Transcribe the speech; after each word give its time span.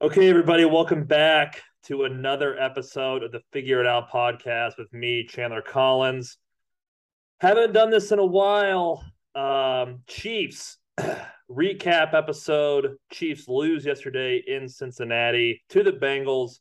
Okay, 0.00 0.30
everybody, 0.30 0.64
welcome 0.64 1.02
back 1.02 1.60
to 1.86 2.04
another 2.04 2.56
episode 2.56 3.24
of 3.24 3.32
the 3.32 3.40
Figure 3.52 3.80
It 3.80 3.86
Out 3.88 4.08
podcast 4.08 4.78
with 4.78 4.92
me, 4.92 5.26
Chandler 5.26 5.60
Collins. 5.60 6.38
Haven't 7.40 7.72
done 7.72 7.90
this 7.90 8.12
in 8.12 8.20
a 8.20 8.24
while. 8.24 9.04
Um, 9.34 10.04
Chiefs 10.06 10.78
recap 11.50 12.14
episode. 12.14 12.94
Chiefs 13.10 13.48
lose 13.48 13.84
yesterday 13.84 14.40
in 14.46 14.68
Cincinnati 14.68 15.64
to 15.70 15.82
the 15.82 15.90
Bengals, 15.90 16.60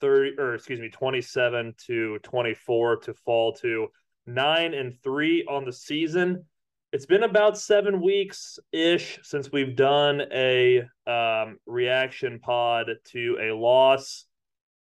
30 0.00 0.38
or 0.38 0.54
excuse 0.54 0.80
me, 0.80 0.88
27 0.88 1.74
to 1.84 2.18
24 2.20 2.96
to 3.00 3.12
fall 3.12 3.52
to 3.56 3.88
9 4.26 4.72
and 4.72 4.94
3 5.02 5.44
on 5.50 5.66
the 5.66 5.72
season 5.74 6.46
it's 6.92 7.06
been 7.06 7.22
about 7.22 7.56
seven 7.56 8.02
weeks 8.02 8.58
ish 8.72 9.20
since 9.22 9.52
we've 9.52 9.76
done 9.76 10.22
a 10.32 10.82
um, 11.06 11.58
reaction 11.66 12.40
pod 12.40 12.90
to 13.04 13.38
a 13.40 13.54
loss. 13.54 14.26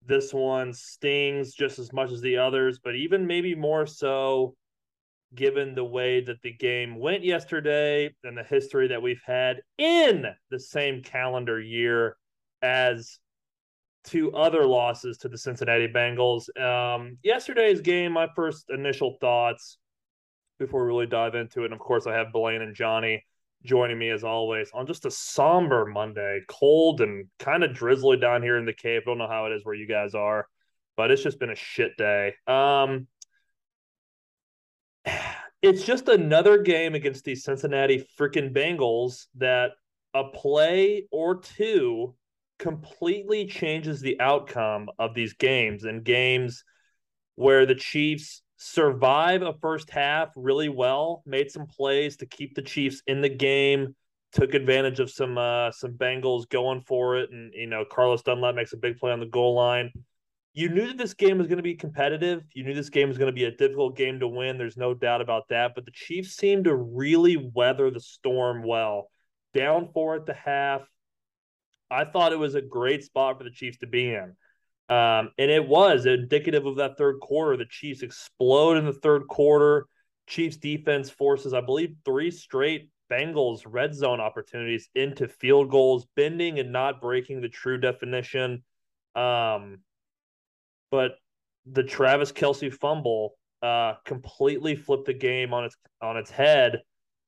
This 0.07 0.33
one 0.33 0.73
stings 0.73 1.55
just 1.55 1.79
as 1.79 1.93
much 1.93 2.13
as 2.13 2.21
the 2.21 2.39
others, 2.39 2.79
but 2.83 2.95
even 2.95 3.27
maybe 3.27 3.55
more 3.55 3.85
so 3.85 4.55
given 5.35 5.75
the 5.75 5.85
way 5.85 6.21
that 6.23 6.41
the 6.43 6.53
game 6.53 6.99
went 6.99 7.25
yesterday 7.25 8.15
and 8.23 8.39
the 8.39 8.45
history 8.45 8.89
that 8.89 9.03
we've 9.03 9.23
had 9.27 9.61
in 9.77 10.25
the 10.51 10.61
same 10.61 11.03
calendar 11.03 11.61
year 11.61 12.17
as 12.63 13.19
two 14.05 14.33
other 14.33 14.65
losses 14.65 15.19
to 15.19 15.29
the 15.29 15.37
Cincinnati 15.37 15.89
Bengals. 15.89 16.49
Um, 16.59 17.19
yesterday's 17.25 17.81
game, 17.81 18.13
my 18.13 18.29
first 18.35 18.71
initial 18.71 19.19
thoughts 19.21 19.79
before 20.59 20.83
we 20.83 20.89
really 20.89 21.07
dive 21.07 21.35
into 21.35 21.63
it. 21.63 21.67
And 21.67 21.75
of 21.75 21.79
course, 21.79 22.07
I 22.07 22.15
have 22.15 22.33
Blaine 22.33 22.63
and 22.63 22.75
Johnny 22.75 23.25
joining 23.65 23.99
me 23.99 24.11
as 24.11 24.25
always 24.25 24.71
on 24.73 24.87
just 24.87 25.05
a 25.05 25.11
somber 25.11 25.85
Monday, 25.87 26.41
cold 26.49 27.01
and 27.01 27.27
kind 27.39 27.65
of 27.65 27.75
drizzly 27.75 28.17
down 28.17 28.43
here 28.43 28.57
in 28.57 28.65
the 28.65 28.73
cave. 28.73 29.03
Don't 29.05 29.19
know 29.19 29.29
how 29.29 29.47
it 29.47 29.53
is 29.53 29.65
where 29.65 29.75
you 29.75 29.87
guys 29.87 30.15
are, 30.15 30.47
but 30.97 31.11
it's 31.11 31.23
just 31.23 31.41
been 31.41 31.51
a 31.51 31.57
shit 31.57 31.97
day. 31.97 32.35
Um, 32.47 33.07
it's 35.63 35.85
just 35.85 36.09
another 36.09 36.59
game 36.59 36.95
against 36.95 37.25
these 37.25 37.45
Cincinnati 37.45 38.07
freaking 38.19 38.55
Bengals 38.55 39.27
that 39.37 39.73
a 40.15 40.25
play 40.25 41.07
or 41.11 41.41
two 41.41 42.15
completely 42.59 43.47
changes 43.47 44.01
the 44.01 44.21
outcome 44.21 44.89
of 44.99 45.15
these 45.15 45.33
games 45.35 45.85
and 45.85 46.05
games 46.05 46.65
where 47.37 47.67
the 47.67 47.75
Chiefs 47.75 48.43
survive 48.59 49.43
a 49.43 49.55
first 49.55 49.89
half 49.89 50.31
really 50.37 50.69
well, 50.69 51.23
made 51.25 51.51
some 51.51 51.67
plays 51.67 52.17
to 52.19 52.27
keep 52.27 52.55
the 52.55 52.63
Chiefs 52.63 53.03
in 53.07 53.21
the 53.21 53.29
game, 53.29 53.95
took 54.33 54.53
advantage 54.53 55.01
of 55.01 55.11
some 55.11 55.39
uh 55.39 55.71
some 55.71 55.93
Bengals 55.93 56.47
going 56.49 56.83
for 56.83 57.17
it 57.17 57.31
and 57.31 57.51
you 57.55 57.67
know 57.67 57.85
Carlos 57.91 58.23
Dunlap 58.23 58.55
makes 58.55 58.75
a 58.75 58.77
big 58.77 58.99
play 58.99 59.11
on 59.11 59.21
the 59.21 59.27
goal 59.27 59.55
line. 59.55 59.91
You 60.53 60.69
knew 60.69 60.89
that 60.89 60.99
this 60.99 61.15
game 61.15 61.39
was 61.39 61.47
going 61.47 61.59
to 61.59 61.63
be 61.63 61.77
competitive. 61.77 62.43
You 62.53 62.65
knew 62.65 62.75
this 62.75 62.91
game 62.91 63.09
was 63.09 63.17
going 63.17 63.29
to 63.29 63.35
be 63.35 63.45
a 63.45 63.51
difficult 63.53 63.97
game 63.97 64.19
to 64.19 64.27
win. 64.27 64.59
There's 64.59 64.77
no 64.77 64.93
doubt 64.93 65.21
about 65.21 65.49
that, 65.51 65.75
but 65.75 65.85
the 65.85 65.93
Chiefs 65.93 66.35
seemed 66.35 66.65
to 66.65 66.75
really 66.75 67.51
weather 67.55 67.91
the 67.91 68.01
storm 68.01 68.65
well. 68.65 69.09
Down 69.55 69.89
4 69.95 70.17
at 70.17 70.27
the 70.27 70.35
half. 70.35 70.83
I 71.91 72.05
thought 72.05 72.33
it 72.33 72.39
was 72.39 72.57
a 72.57 72.61
great 72.61 73.05
spot 73.05 73.39
for 73.39 73.45
the 73.45 73.51
Chiefs 73.51 73.79
to 73.79 73.87
be 73.87 74.13
in. 74.13 74.35
Um, 74.89 75.31
and 75.37 75.51
it 75.51 75.67
was 75.67 76.07
indicative 76.07 76.65
of 76.65 76.77
that 76.77 76.97
third 76.97 77.21
quarter. 77.21 77.57
The 77.57 77.67
Chiefs 77.67 78.03
explode 78.03 78.77
in 78.77 78.87
the 78.87 78.93
third 78.93 79.29
quarter. 79.29 79.87
Chiefs 80.27 80.57
defense 80.57 81.11
forces, 81.11 81.53
I 81.55 81.61
believe, 81.61 81.95
three 82.05 82.31
straight 82.31 82.91
Bengals 83.11 83.63
red 83.67 83.95
zone 83.95 84.21
opportunities 84.21 84.89
into 84.95 85.29
field 85.29 85.71
goals, 85.71 86.07
bending 86.15 86.59
and 86.59 86.73
not 86.73 87.01
breaking 87.01 87.41
the 87.41 87.49
true 87.49 87.79
definition. 87.79 88.63
Um, 89.15 89.79
but 90.91 91.13
the 91.67 91.83
Travis 91.83 92.33
Kelce 92.33 92.73
fumble 92.73 93.35
uh, 93.63 93.95
completely 94.05 94.77
flipped 94.77 95.07
the 95.07 95.15
game 95.15 95.53
on 95.53 95.65
its 95.65 95.77
on 96.01 96.17
its 96.17 96.31
head 96.31 96.83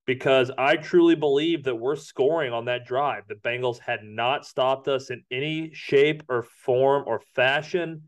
because 0.07 0.51
I 0.57 0.77
truly 0.77 1.15
believe 1.15 1.65
that 1.65 1.77
we're 1.77 1.97
scoring 1.97 2.53
on 2.53 2.65
that 2.67 2.87
drive. 2.87 3.25
The 3.29 3.35
Bengals 3.35 3.79
had 3.79 4.01
not 4.03 4.45
stopped 4.45 4.89
us 4.89 5.11
in 5.11 5.23
any 5.31 5.71
shape 5.73 6.23
or 6.29 6.43
form 6.43 7.05
or 7.07 7.21
fashion 7.35 8.03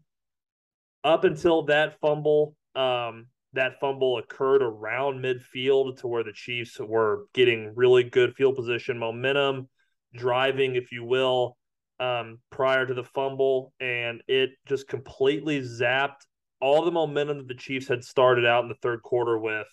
up 1.04 1.24
until 1.24 1.62
that 1.66 2.00
fumble. 2.00 2.56
Um, 2.74 3.26
that 3.54 3.78
fumble 3.80 4.18
occurred 4.18 4.62
around 4.62 5.22
midfield 5.22 5.98
to 5.98 6.08
where 6.08 6.24
the 6.24 6.32
Chiefs 6.32 6.78
were 6.80 7.26
getting 7.34 7.72
really 7.74 8.02
good 8.02 8.34
field 8.34 8.56
position 8.56 8.98
momentum, 8.98 9.68
driving, 10.14 10.74
if 10.74 10.90
you 10.90 11.04
will, 11.04 11.56
um, 12.00 12.38
prior 12.50 12.86
to 12.86 12.94
the 12.94 13.04
fumble, 13.04 13.74
and 13.78 14.22
it 14.26 14.50
just 14.66 14.88
completely 14.88 15.60
zapped 15.60 16.26
all 16.60 16.84
the 16.84 16.90
momentum 16.90 17.38
that 17.38 17.48
the 17.48 17.54
Chiefs 17.54 17.88
had 17.88 18.02
started 18.02 18.46
out 18.46 18.62
in 18.62 18.68
the 18.68 18.74
third 18.76 19.02
quarter 19.02 19.38
with, 19.38 19.66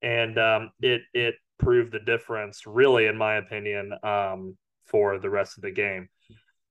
and 0.00 0.38
um, 0.38 0.70
it 0.80 1.02
it 1.12 1.34
prove 1.62 1.90
the 1.90 2.00
difference, 2.00 2.66
really, 2.66 3.06
in 3.06 3.16
my 3.16 3.36
opinion, 3.36 3.92
um, 4.02 4.56
for 4.84 5.18
the 5.18 5.30
rest 5.30 5.56
of 5.56 5.62
the 5.62 5.70
game. 5.70 6.08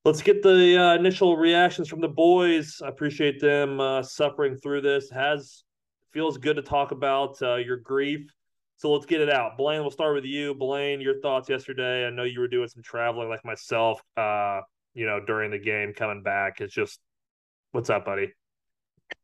Let's 0.03 0.21
get 0.21 0.41
the 0.41 0.77
uh, 0.77 0.95
initial 0.95 1.37
reactions 1.37 1.87
from 1.87 2.01
the 2.01 2.07
boys. 2.07 2.81
I 2.83 2.87
appreciate 2.87 3.39
them 3.39 3.79
uh, 3.79 4.03
suffering 4.03 4.57
through 4.57 4.81
this. 4.81 5.09
Has 5.11 5.63
feels 6.11 6.37
good 6.37 6.55
to 6.55 6.61
talk 6.61 6.91
about 6.91 7.41
uh, 7.41 7.55
your 7.55 7.77
grief. 7.77 8.29
So 8.77 8.91
let's 8.91 9.05
get 9.05 9.21
it 9.21 9.29
out. 9.29 9.57
Blaine, 9.57 9.81
we'll 9.81 9.91
start 9.91 10.15
with 10.15 10.25
you. 10.25 10.55
Blaine, 10.55 11.01
your 11.01 11.19
thoughts 11.21 11.47
yesterday. 11.49 12.05
I 12.05 12.09
know 12.09 12.23
you 12.23 12.39
were 12.39 12.47
doing 12.47 12.67
some 12.67 12.81
traveling 12.81 13.29
like 13.29 13.45
myself, 13.45 14.01
uh, 14.17 14.61
you 14.95 15.05
know, 15.05 15.19
during 15.25 15.51
the 15.51 15.59
game 15.59 15.93
coming 15.93 16.23
back. 16.23 16.61
It's 16.61 16.73
just, 16.73 16.99
what's 17.71 17.91
up, 17.91 18.05
buddy? 18.05 18.33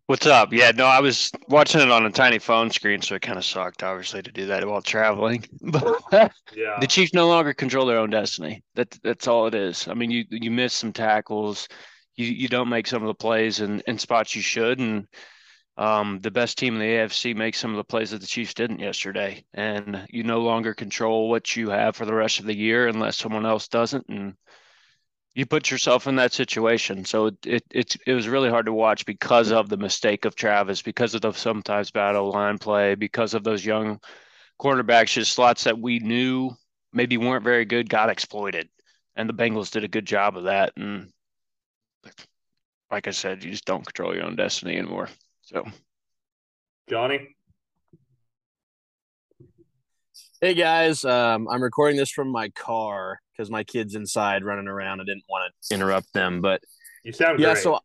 What's 0.08 0.26
up? 0.26 0.54
Yeah, 0.54 0.72
no, 0.72 0.86
I 0.86 1.02
was 1.02 1.34
watching 1.50 1.82
it 1.82 1.92
on 1.92 2.06
a 2.06 2.10
tiny 2.10 2.40
phone 2.40 2.72
screen, 2.72 3.02
so 3.02 3.16
it 3.16 3.22
kind 3.22 3.38
of 3.38 3.44
sucked, 3.44 3.84
obviously, 3.84 4.22
to 4.22 4.32
do 4.32 4.46
that 4.46 4.66
while 4.66 4.82
traveling. 4.82 5.44
But 5.62 6.32
yeah. 6.56 6.78
the 6.80 6.88
Chiefs 6.88 7.14
no 7.14 7.28
longer 7.28 7.54
control 7.54 7.86
their 7.86 7.98
own 7.98 8.10
destiny. 8.10 8.64
That 8.76 8.98
that's 9.04 9.28
all 9.28 9.48
it 9.48 9.54
is. 9.54 9.86
I 9.90 9.96
mean, 9.96 10.10
you 10.10 10.24
you 10.30 10.50
miss 10.50 10.74
some 10.74 10.94
tackles, 10.94 11.68
you 12.16 12.28
you 12.28 12.48
don't 12.48 12.70
make 12.70 12.88
some 12.88 13.02
of 13.02 13.08
the 13.08 13.16
plays 13.16 13.60
in, 13.60 13.82
in 13.82 13.98
spots 13.98 14.34
you 14.34 14.42
should, 14.42 14.80
and 14.80 15.08
um, 15.76 16.20
the 16.22 16.32
best 16.32 16.58
team 16.58 16.76
in 16.76 16.80
the 16.80 16.86
AFC 16.86 17.36
makes 17.36 17.60
some 17.60 17.72
of 17.72 17.78
the 17.78 17.84
plays 17.84 18.12
that 18.12 18.22
the 18.22 18.28
Chiefs 18.28 18.54
didn't 18.54 18.80
yesterday, 18.80 19.44
and 19.54 20.08
you 20.10 20.24
no 20.24 20.40
longer 20.40 20.74
control 20.74 21.30
what 21.30 21.58
you 21.58 21.70
have 21.70 21.98
for 21.98 22.06
the 22.06 22.14
rest 22.14 22.40
of 22.40 22.46
the 22.46 22.56
year 22.56 22.88
unless 22.88 23.18
someone 23.18 23.46
else 23.46 23.68
doesn't, 23.68 24.08
and 24.08 24.36
you 25.38 25.46
put 25.46 25.70
yourself 25.70 26.08
in 26.08 26.16
that 26.16 26.34
situation. 26.34 27.06
So 27.06 27.28
it, 27.46 27.64
it 27.70 27.96
it 28.08 28.14
was 28.14 28.28
really 28.28 28.50
hard 28.50 28.66
to 28.66 28.74
watch 28.74 29.06
because 29.06 29.52
of 29.52 29.70
the 29.70 29.78
mistake 29.78 30.26
of 30.26 30.34
Travis, 30.34 30.82
because 30.82 31.14
of 31.14 31.22
the 31.22 31.32
sometimes 31.32 31.92
battle 31.92 32.32
line 32.32 32.58
play, 32.58 32.96
because 32.96 33.36
of 33.36 33.44
those 33.44 33.64
young 33.64 34.00
quarterbacks, 34.60 35.14
just 35.14 35.34
slots 35.34 35.66
that 35.66 35.78
we 35.78 36.00
knew 36.00 36.50
maybe 36.92 37.18
weren't 37.18 37.44
very 37.44 37.66
good 37.66 37.88
got 37.88 38.10
exploited, 38.10 38.68
and 39.16 39.30
the 39.30 39.34
Bengals 39.34 39.70
did 39.70 39.84
a 39.84 39.88
good 39.88 40.08
job 40.08 40.38
of 40.38 40.46
that. 40.46 40.74
And 40.76 41.14
like 42.90 43.08
I 43.08 43.12
said, 43.12 43.44
you 43.44 43.52
just 43.52 43.66
don't 43.66 43.86
control 43.86 44.16
your 44.16 44.24
own 44.24 44.38
destiny 44.38 44.76
anymore. 44.76 45.08
So, 45.44 45.66
Johnny. 46.90 47.37
Hey 50.40 50.54
guys, 50.54 51.04
um, 51.04 51.48
I'm 51.50 51.64
recording 51.64 51.98
this 51.98 52.12
from 52.12 52.32
my 52.32 52.50
car 52.50 53.20
because 53.32 53.50
my 53.50 53.64
kid's 53.64 53.96
inside 53.96 54.44
running 54.44 54.68
around. 54.68 55.02
I 55.02 55.04
didn't 55.04 55.24
want 55.28 55.52
to 55.52 55.74
interrupt 55.74 56.14
them, 56.14 56.42
but 56.42 56.62
you 57.04 57.12
sound 57.12 57.40
yeah. 57.40 57.54
Great. 57.54 57.64
So 57.64 57.80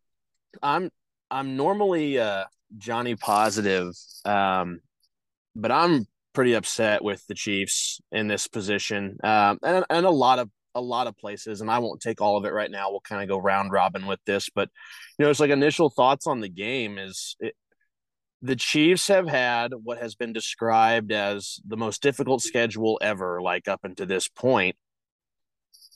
I'm 0.62 0.90
I'm 1.30 1.56
normally 1.56 2.18
uh, 2.18 2.44
Johnny 2.76 3.16
positive, 3.16 3.94
um, 4.26 4.80
but 5.56 5.72
I'm 5.72 6.04
pretty 6.34 6.52
upset 6.52 7.02
with 7.02 7.26
the 7.26 7.34
Chiefs 7.34 8.02
in 8.12 8.28
this 8.28 8.48
position, 8.48 9.16
um, 9.24 9.58
and 9.62 9.86
and 9.88 10.04
a 10.04 10.10
lot 10.10 10.38
of 10.38 10.50
a 10.74 10.80
lot 10.80 11.06
of 11.06 11.16
places. 11.16 11.62
And 11.62 11.70
I 11.70 11.78
won't 11.78 12.02
take 12.02 12.20
all 12.20 12.36
of 12.36 12.44
it 12.44 12.52
right 12.52 12.70
now. 12.70 12.90
We'll 12.90 13.00
kind 13.00 13.22
of 13.22 13.30
go 13.30 13.38
round 13.38 13.72
robin 13.72 14.04
with 14.04 14.20
this, 14.26 14.50
but 14.54 14.68
you 15.18 15.24
know, 15.24 15.30
it's 15.30 15.40
like 15.40 15.50
initial 15.50 15.88
thoughts 15.88 16.26
on 16.26 16.40
the 16.40 16.50
game 16.50 16.98
is 16.98 17.34
it, 17.40 17.54
the 18.42 18.56
Chiefs 18.56 19.06
have 19.06 19.28
had 19.28 19.72
what 19.84 19.98
has 19.98 20.16
been 20.16 20.32
described 20.32 21.12
as 21.12 21.60
the 21.64 21.76
most 21.76 22.02
difficult 22.02 22.42
schedule 22.42 22.98
ever, 23.00 23.40
like 23.40 23.68
up 23.68 23.80
until 23.84 24.06
this 24.06 24.28
point. 24.28 24.74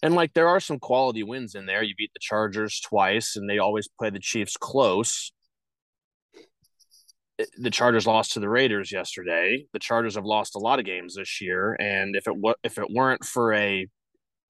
And 0.03 0.15
like 0.15 0.33
there 0.33 0.49
are 0.49 0.61
some 0.61 0.79
quality 0.79 1.25
wins 1.25 1.57
in 1.57 1.67
there. 1.67 1.83
You 1.83 1.95
beat 1.99 2.13
the 2.15 2.21
Chargers 2.21 2.81
twice, 2.81 3.35
and 3.35 3.51
they 3.51 3.59
always 3.59 3.89
play 3.89 4.11
the 4.11 4.21
Chiefs 4.21 4.57
close. 4.57 5.33
Eh, 7.41 7.47
the 7.59 7.71
Chargers 7.71 8.07
lost 8.07 8.33
to 8.35 8.41
the 8.41 8.49
Raiders 8.49 8.93
yesterday. 8.93 9.67
The 9.73 9.81
Chargers 9.81 10.15
have 10.15 10.25
lost 10.25 10.55
a 10.55 10.61
lot 10.61 10.79
of 10.79 10.85
games 10.85 11.17
this 11.17 11.41
year, 11.41 11.77
and 11.81 12.15
if 12.15 12.29
it 12.29 12.35
if 12.63 12.79
it 12.79 12.91
weren't 12.91 13.25
for 13.25 13.55
a 13.55 13.89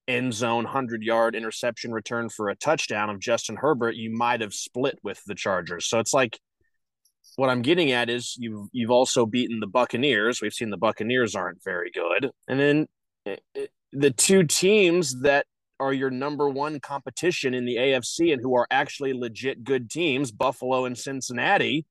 end 0.06 0.34
zone 0.34 0.66
hundred 0.66 1.02
yard 1.02 1.34
interception 1.34 1.93
return 1.93 2.28
for 2.28 2.50
a 2.50 2.56
touchdown 2.56 3.08
of 3.08 3.20
Justin 3.20 3.56
Herbert, 3.56 3.96
you 3.96 4.10
might 4.10 4.43
have 4.43 4.52
split 4.52 4.98
with 5.02 5.22
the 5.26 5.34
Chargers. 5.34 5.87
So 5.87 5.98
it's 5.98 6.12
like 6.12 6.38
what 7.37 7.50
I'm 7.50 7.62
getting 7.62 7.90
at 7.90 8.08
is 8.08 8.37
you've 8.38 8.69
you've 8.73 8.90
also 8.90 9.26
beaten 9.26 9.61
the 9.61 9.67
Buccaneers. 9.67 10.40
We've 10.40 10.52
seen 10.52 10.70
the 10.70 10.76
Buccaneers 10.76 11.34
aren't 11.34 11.62
very 11.64 11.90
good, 11.90 12.31
and 12.49 12.61
then 12.61 12.87
eh, 13.26 13.37
eh, 13.56 13.67
the 13.93 14.11
two 14.11 14.44
teams 14.44 15.20
that 15.23 15.46
are 15.78 15.93
your 15.93 16.11
number 16.11 16.49
one 16.49 16.81
competition 16.81 17.52
in 17.52 17.67
the 17.67 17.76
AFC 17.76 18.32
and 18.32 18.40
who 18.40 18.56
are 18.56 18.67
actually 18.70 19.12
legit 19.12 19.62
good 19.62 19.90
teams, 19.90 20.32
Buffalo 20.32 20.87
and 20.87 20.96
Cincinnati, 20.96 21.84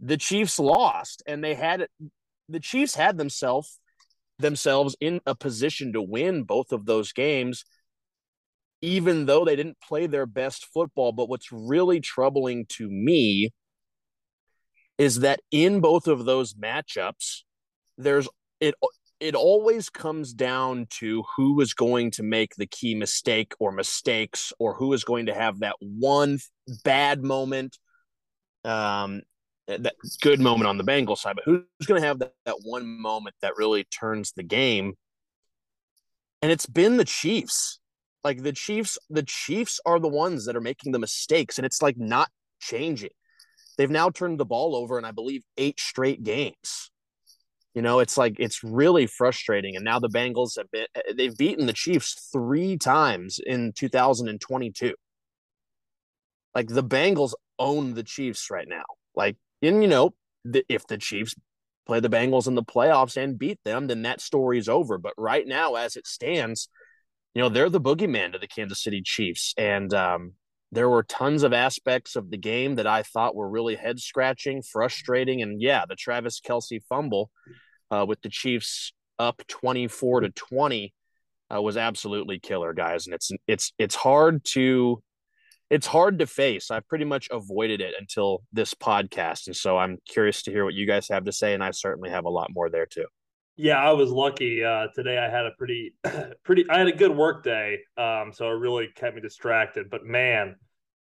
the 0.00 0.16
Chiefs 0.16 0.58
lost. 0.58 1.22
And 1.28 1.44
they 1.44 1.54
had 1.54 1.86
the 2.48 2.60
Chiefs 2.60 2.94
had 2.94 3.18
themselves 3.18 3.78
themselves 4.38 4.96
in 5.00 5.20
a 5.26 5.34
position 5.34 5.92
to 5.92 6.02
win 6.02 6.42
both 6.42 6.72
of 6.72 6.86
those 6.86 7.12
games 7.12 7.64
even 8.82 9.26
though 9.26 9.44
they 9.44 9.56
didn't 9.56 9.80
play 9.80 10.06
their 10.06 10.26
best 10.26 10.66
football. 10.66 11.12
But 11.12 11.28
what's 11.28 11.50
really 11.50 12.00
troubling 12.00 12.66
to 12.70 12.88
me 12.88 13.50
is 14.98 15.20
that 15.20 15.40
in 15.50 15.80
both 15.80 16.06
of 16.08 16.24
those 16.24 16.54
matchups 16.54 17.42
there's 17.98 18.28
it 18.60 18.74
it 19.18 19.34
always 19.34 19.88
comes 19.88 20.34
down 20.34 20.86
to 20.90 21.24
who 21.36 21.60
is 21.60 21.72
going 21.72 22.10
to 22.10 22.22
make 22.22 22.54
the 22.56 22.66
key 22.66 22.94
mistake 22.94 23.54
or 23.58 23.72
mistakes 23.72 24.52
or 24.58 24.74
who 24.74 24.92
is 24.92 25.04
going 25.04 25.26
to 25.26 25.34
have 25.34 25.60
that 25.60 25.76
one 25.80 26.38
bad 26.84 27.22
moment 27.22 27.78
um 28.64 29.22
that 29.68 29.94
good 30.20 30.40
moment 30.40 30.68
on 30.68 30.78
the 30.78 30.84
Bengals 30.84 31.18
side, 31.18 31.36
but 31.36 31.44
who's 31.44 31.86
going 31.86 32.00
to 32.00 32.06
have 32.06 32.20
that, 32.20 32.32
that 32.44 32.58
one 32.62 32.86
moment 32.86 33.34
that 33.42 33.56
really 33.56 33.84
turns 33.84 34.32
the 34.32 34.42
game? 34.42 34.94
And 36.42 36.52
it's 36.52 36.66
been 36.66 36.96
the 36.96 37.04
Chiefs. 37.04 37.80
Like 38.22 38.42
the 38.42 38.52
Chiefs, 38.52 38.98
the 39.10 39.22
Chiefs 39.22 39.80
are 39.86 39.98
the 39.98 40.08
ones 40.08 40.46
that 40.46 40.56
are 40.56 40.60
making 40.60 40.92
the 40.92 40.98
mistakes, 40.98 41.58
and 41.58 41.66
it's 41.66 41.82
like 41.82 41.96
not 41.96 42.28
changing. 42.60 43.10
They've 43.76 43.90
now 43.90 44.10
turned 44.10 44.40
the 44.40 44.44
ball 44.44 44.74
over 44.74 44.98
in, 44.98 45.04
I 45.04 45.10
believe, 45.12 45.42
eight 45.56 45.78
straight 45.78 46.22
games. 46.22 46.90
You 47.74 47.82
know, 47.82 47.98
it's 47.98 48.16
like 48.16 48.36
it's 48.38 48.64
really 48.64 49.06
frustrating. 49.06 49.76
And 49.76 49.84
now 49.84 49.98
the 49.98 50.08
Bengals 50.08 50.56
have 50.56 50.70
been 50.70 50.86
they've 51.14 51.36
beaten 51.36 51.66
the 51.66 51.74
Chiefs 51.74 52.30
three 52.32 52.78
times 52.78 53.38
in 53.44 53.72
2022. 53.76 54.94
Like 56.54 56.68
the 56.68 56.82
Bengals 56.82 57.34
own 57.58 57.92
the 57.92 58.02
Chiefs 58.02 58.50
right 58.50 58.66
now. 58.66 58.84
Like, 59.14 59.36
and 59.60 59.82
you 59.82 59.88
know, 59.88 60.14
the, 60.44 60.64
if 60.70 60.86
the 60.86 60.96
Chiefs 60.96 61.34
play 61.86 62.00
the 62.00 62.08
Bengals 62.08 62.46
in 62.46 62.54
the 62.54 62.62
playoffs 62.62 63.16
and 63.16 63.38
beat 63.38 63.58
them, 63.64 63.88
then 63.88 64.02
that 64.02 64.22
story's 64.22 64.68
over. 64.68 64.96
But 64.96 65.12
right 65.18 65.46
now, 65.46 65.74
as 65.74 65.96
it 65.96 66.06
stands, 66.06 66.68
you 67.34 67.42
know, 67.42 67.50
they're 67.50 67.68
the 67.68 67.80
boogeyman 67.80 68.32
to 68.32 68.38
the 68.38 68.48
Kansas 68.48 68.82
City 68.82 69.02
Chiefs. 69.04 69.52
And 69.58 69.92
um, 69.92 70.32
there 70.72 70.88
were 70.88 71.02
tons 71.04 71.42
of 71.42 71.52
aspects 71.52 72.16
of 72.16 72.30
the 72.30 72.36
game 72.36 72.74
that 72.76 72.86
I 72.86 73.02
thought 73.02 73.36
were 73.36 73.48
really 73.48 73.76
head 73.76 74.00
scratching, 74.00 74.62
frustrating. 74.62 75.42
And 75.42 75.60
yeah, 75.60 75.84
the 75.88 75.96
Travis 75.96 76.40
Kelce 76.40 76.82
fumble 76.88 77.30
uh, 77.90 78.04
with 78.06 78.20
the 78.22 78.28
Chiefs 78.28 78.92
up 79.18 79.42
24 79.48 80.22
to 80.22 80.30
20 80.30 80.92
uh, 81.54 81.62
was 81.62 81.76
absolutely 81.76 82.38
killer, 82.40 82.72
guys. 82.72 83.06
And 83.06 83.14
it's 83.14 83.30
it's 83.46 83.72
it's 83.78 83.94
hard 83.94 84.44
to 84.52 85.02
it's 85.70 85.86
hard 85.86 86.18
to 86.18 86.26
face. 86.26 86.70
I've 86.70 86.86
pretty 86.88 87.04
much 87.04 87.28
avoided 87.30 87.80
it 87.80 87.94
until 87.98 88.42
this 88.52 88.74
podcast, 88.74 89.46
and 89.46 89.56
so 89.56 89.78
I'm 89.78 89.98
curious 90.08 90.42
to 90.42 90.52
hear 90.52 90.64
what 90.64 90.74
you 90.74 90.86
guys 90.86 91.08
have 91.08 91.24
to 91.24 91.32
say, 91.32 91.54
and 91.54 91.62
I 91.62 91.70
certainly 91.72 92.10
have 92.10 92.24
a 92.24 92.30
lot 92.30 92.50
more 92.52 92.70
there 92.70 92.86
too. 92.86 93.06
Yeah, 93.56 93.78
I 93.78 93.92
was 93.92 94.10
lucky 94.10 94.62
uh, 94.62 94.88
today. 94.94 95.16
I 95.16 95.30
had 95.30 95.46
a 95.46 95.52
pretty, 95.56 95.94
pretty. 96.44 96.68
I 96.68 96.78
had 96.78 96.88
a 96.88 96.92
good 96.92 97.16
work 97.16 97.42
day, 97.42 97.78
um, 97.96 98.30
so 98.32 98.50
it 98.50 98.58
really 98.58 98.88
kept 98.94 99.16
me 99.16 99.22
distracted. 99.22 99.88
But 99.88 100.04
man, 100.04 100.56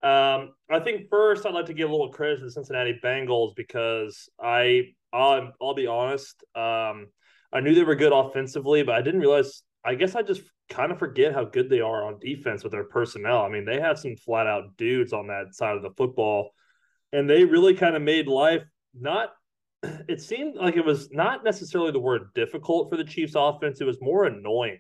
um, 0.05 0.51
I 0.71 0.79
think 0.83 1.09
first 1.11 1.47
I'd 1.47 1.55
like 1.55 1.67
to 1.67 1.75
give 1.75 1.89
a 1.89 1.93
little 1.93 2.12
credit 2.12 2.39
to 2.39 2.45
the 2.45 2.51
Cincinnati 2.53 3.01
Bengals 3.03 3.56
because 3.56 4.29
I 4.41 4.93
I'll, 5.12 5.53
I'll 5.61 5.75
be 5.75 5.89
honest. 5.89 6.45
Um, 6.55 7.09
I 7.53 7.61
knew 7.61 7.75
they 7.75 7.83
were 7.83 7.97
good 7.97 8.12
offensively, 8.12 8.85
but 8.85 8.95
I 8.95 9.03
didn't 9.03 9.21
realize. 9.21 9.62
I 9.85 9.97
guess 9.97 10.15
I 10.15 10.23
just 10.23 10.43
kind 10.71 10.93
of 10.93 10.99
forget 10.99 11.35
how 11.35 11.45
good 11.45 11.69
they 11.69 11.81
are 11.81 12.06
on 12.06 12.19
defense 12.21 12.62
with 12.62 12.73
their 12.73 12.85
personnel. 12.85 13.43
I 13.43 13.49
mean, 13.49 13.65
they 13.65 13.81
have 13.81 13.99
some 13.99 14.17
flat 14.17 14.47
out 14.47 14.77
dudes 14.77 15.12
on 15.12 15.27
that 15.27 15.55
side 15.55 15.77
of 15.77 15.83
the 15.83 15.91
football, 15.91 16.51
and 17.12 17.29
they 17.29 17.45
really 17.45 17.75
kind 17.75 17.97
of 17.97 18.03
made 18.03 18.29
life 18.29 18.62
not. 18.95 19.31
It 20.08 20.20
seemed 20.20 20.56
like 20.56 20.76
it 20.76 20.84
was 20.84 21.10
not 21.10 21.44
necessarily 21.44 21.90
the 21.90 22.00
word 22.00 22.32
difficult 22.34 22.90
for 22.90 22.96
the 22.96 23.04
Chiefs' 23.04 23.34
offense. 23.36 23.81
It 23.81 23.84
was 23.84 24.00
more 24.00 24.25
annoying. 24.25 24.78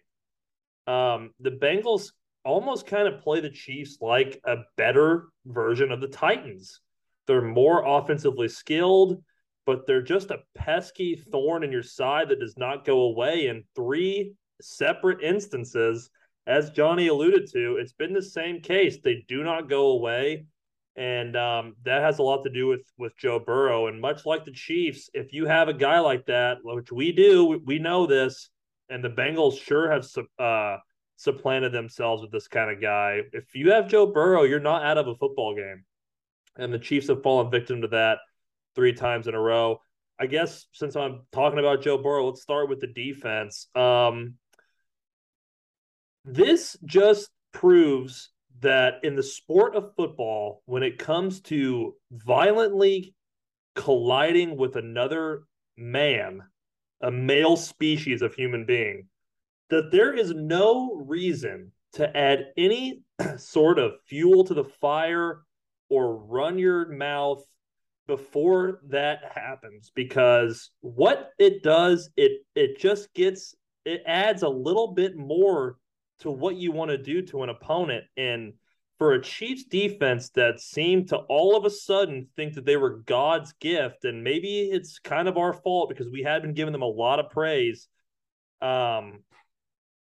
Um, 0.86 1.30
the 1.40 1.50
Bengals 1.50 2.12
almost 2.44 2.86
kind 2.86 3.08
of 3.08 3.20
play 3.20 3.40
the 3.40 3.50
Chiefs 3.50 3.98
like 4.00 4.40
a 4.44 4.56
better 4.76 5.28
version 5.46 5.90
of 5.90 6.00
the 6.00 6.08
Titans. 6.08 6.80
They're 7.26 7.40
more 7.40 7.84
offensively 7.86 8.48
skilled 8.48 9.22
but 9.66 9.86
they're 9.86 10.02
just 10.02 10.30
a 10.30 10.42
pesky 10.54 11.16
thorn 11.16 11.64
in 11.64 11.72
your 11.72 11.82
side 11.82 12.28
that 12.28 12.40
does 12.40 12.56
not 12.56 12.84
go 12.84 13.02
away 13.02 13.46
in 13.46 13.64
three 13.74 14.34
separate 14.60 15.22
instances. 15.22 16.10
As 16.46 16.70
Johnny 16.70 17.08
alluded 17.08 17.50
to, 17.52 17.76
it's 17.76 17.94
been 17.94 18.12
the 18.12 18.22
same 18.22 18.60
case. 18.60 18.98
They 19.02 19.24
do 19.26 19.42
not 19.42 19.68
go 19.68 19.92
away. 19.92 20.46
And 20.96 21.36
um, 21.36 21.74
that 21.84 22.02
has 22.02 22.18
a 22.18 22.22
lot 22.22 22.44
to 22.44 22.50
do 22.50 22.68
with 22.68 22.82
with 22.98 23.16
Joe 23.16 23.40
Burrow. 23.40 23.88
And 23.88 24.00
much 24.00 24.24
like 24.24 24.44
the 24.44 24.52
Chiefs, 24.52 25.10
if 25.12 25.32
you 25.32 25.46
have 25.46 25.68
a 25.68 25.74
guy 25.74 25.98
like 25.98 26.26
that, 26.26 26.58
which 26.62 26.92
we 26.92 27.12
do, 27.12 27.60
we, 27.64 27.78
know 27.78 28.06
this, 28.06 28.48
and 28.88 29.02
the 29.02 29.10
Bengals 29.10 29.58
sure 29.60 29.90
have 29.90 30.06
uh, 30.38 30.78
supplanted 31.16 31.72
themselves 31.72 32.22
with 32.22 32.30
this 32.30 32.46
kind 32.46 32.70
of 32.70 32.80
guy. 32.80 33.22
If 33.32 33.54
you 33.54 33.72
have 33.72 33.88
Joe 33.88 34.06
Burrow, 34.06 34.44
you're 34.44 34.60
not 34.60 34.84
out 34.84 34.98
of 34.98 35.08
a 35.08 35.16
football 35.16 35.54
game. 35.54 35.84
And 36.56 36.72
the 36.72 36.78
Chiefs 36.78 37.08
have 37.08 37.22
fallen 37.22 37.50
victim 37.50 37.82
to 37.82 37.88
that 37.88 38.18
three 38.74 38.92
times 38.92 39.26
in 39.26 39.34
a 39.34 39.40
row. 39.40 39.80
I 40.18 40.26
guess 40.26 40.66
since 40.72 40.94
I'm 40.94 41.22
talking 41.32 41.58
about 41.58 41.82
Joe 41.82 41.98
Burrow, 41.98 42.26
let's 42.26 42.42
start 42.42 42.68
with 42.68 42.80
the 42.80 42.86
defense. 42.86 43.66
Um, 43.74 44.34
this 46.24 46.76
just 46.84 47.30
proves 47.52 48.30
that 48.60 48.94
in 49.02 49.16
the 49.16 49.22
sport 49.22 49.74
of 49.74 49.94
football, 49.96 50.62
when 50.66 50.82
it 50.82 50.98
comes 50.98 51.40
to 51.42 51.94
violently 52.10 53.14
colliding 53.74 54.56
with 54.56 54.76
another 54.76 55.44
man, 55.76 56.42
a 57.00 57.10
male 57.10 57.56
species 57.56 58.22
of 58.22 58.34
human 58.34 58.64
being, 58.64 59.08
that 59.70 59.90
there 59.90 60.14
is 60.14 60.32
no 60.32 60.94
reason 60.94 61.72
to 61.94 62.16
add 62.16 62.46
any 62.56 63.02
sort 63.36 63.78
of 63.78 63.92
fuel 64.06 64.44
to 64.44 64.54
the 64.54 64.64
fire 64.64 65.42
or 65.88 66.16
run 66.16 66.58
your 66.58 66.88
mouth 66.88 67.44
before 68.06 68.80
that 68.88 69.20
happens. 69.34 69.90
Because 69.94 70.70
what 70.80 71.30
it 71.38 71.62
does 71.62 72.10
it 72.16 72.42
it 72.54 72.78
just 72.78 73.12
gets 73.14 73.54
it 73.84 74.02
adds 74.06 74.42
a 74.42 74.48
little 74.48 74.94
bit 74.94 75.16
more 75.16 75.76
to 76.20 76.30
what 76.30 76.56
you 76.56 76.72
want 76.72 76.90
to 76.90 76.98
do 76.98 77.22
to 77.22 77.42
an 77.42 77.48
opponent. 77.48 78.04
And 78.16 78.54
for 78.98 79.14
a 79.14 79.22
Chiefs 79.22 79.64
defense 79.64 80.30
that 80.30 80.60
seemed 80.60 81.08
to 81.08 81.16
all 81.16 81.56
of 81.56 81.64
a 81.64 81.70
sudden 81.70 82.28
think 82.36 82.54
that 82.54 82.64
they 82.64 82.76
were 82.76 82.98
God's 82.98 83.52
gift 83.54 84.04
and 84.04 84.22
maybe 84.22 84.70
it's 84.70 84.98
kind 84.98 85.28
of 85.28 85.36
our 85.36 85.52
fault 85.52 85.88
because 85.88 86.08
we 86.08 86.22
had 86.22 86.42
been 86.42 86.54
giving 86.54 86.72
them 86.72 86.82
a 86.82 86.86
lot 86.86 87.18
of 87.18 87.28
praise 87.30 87.88
um 88.62 89.24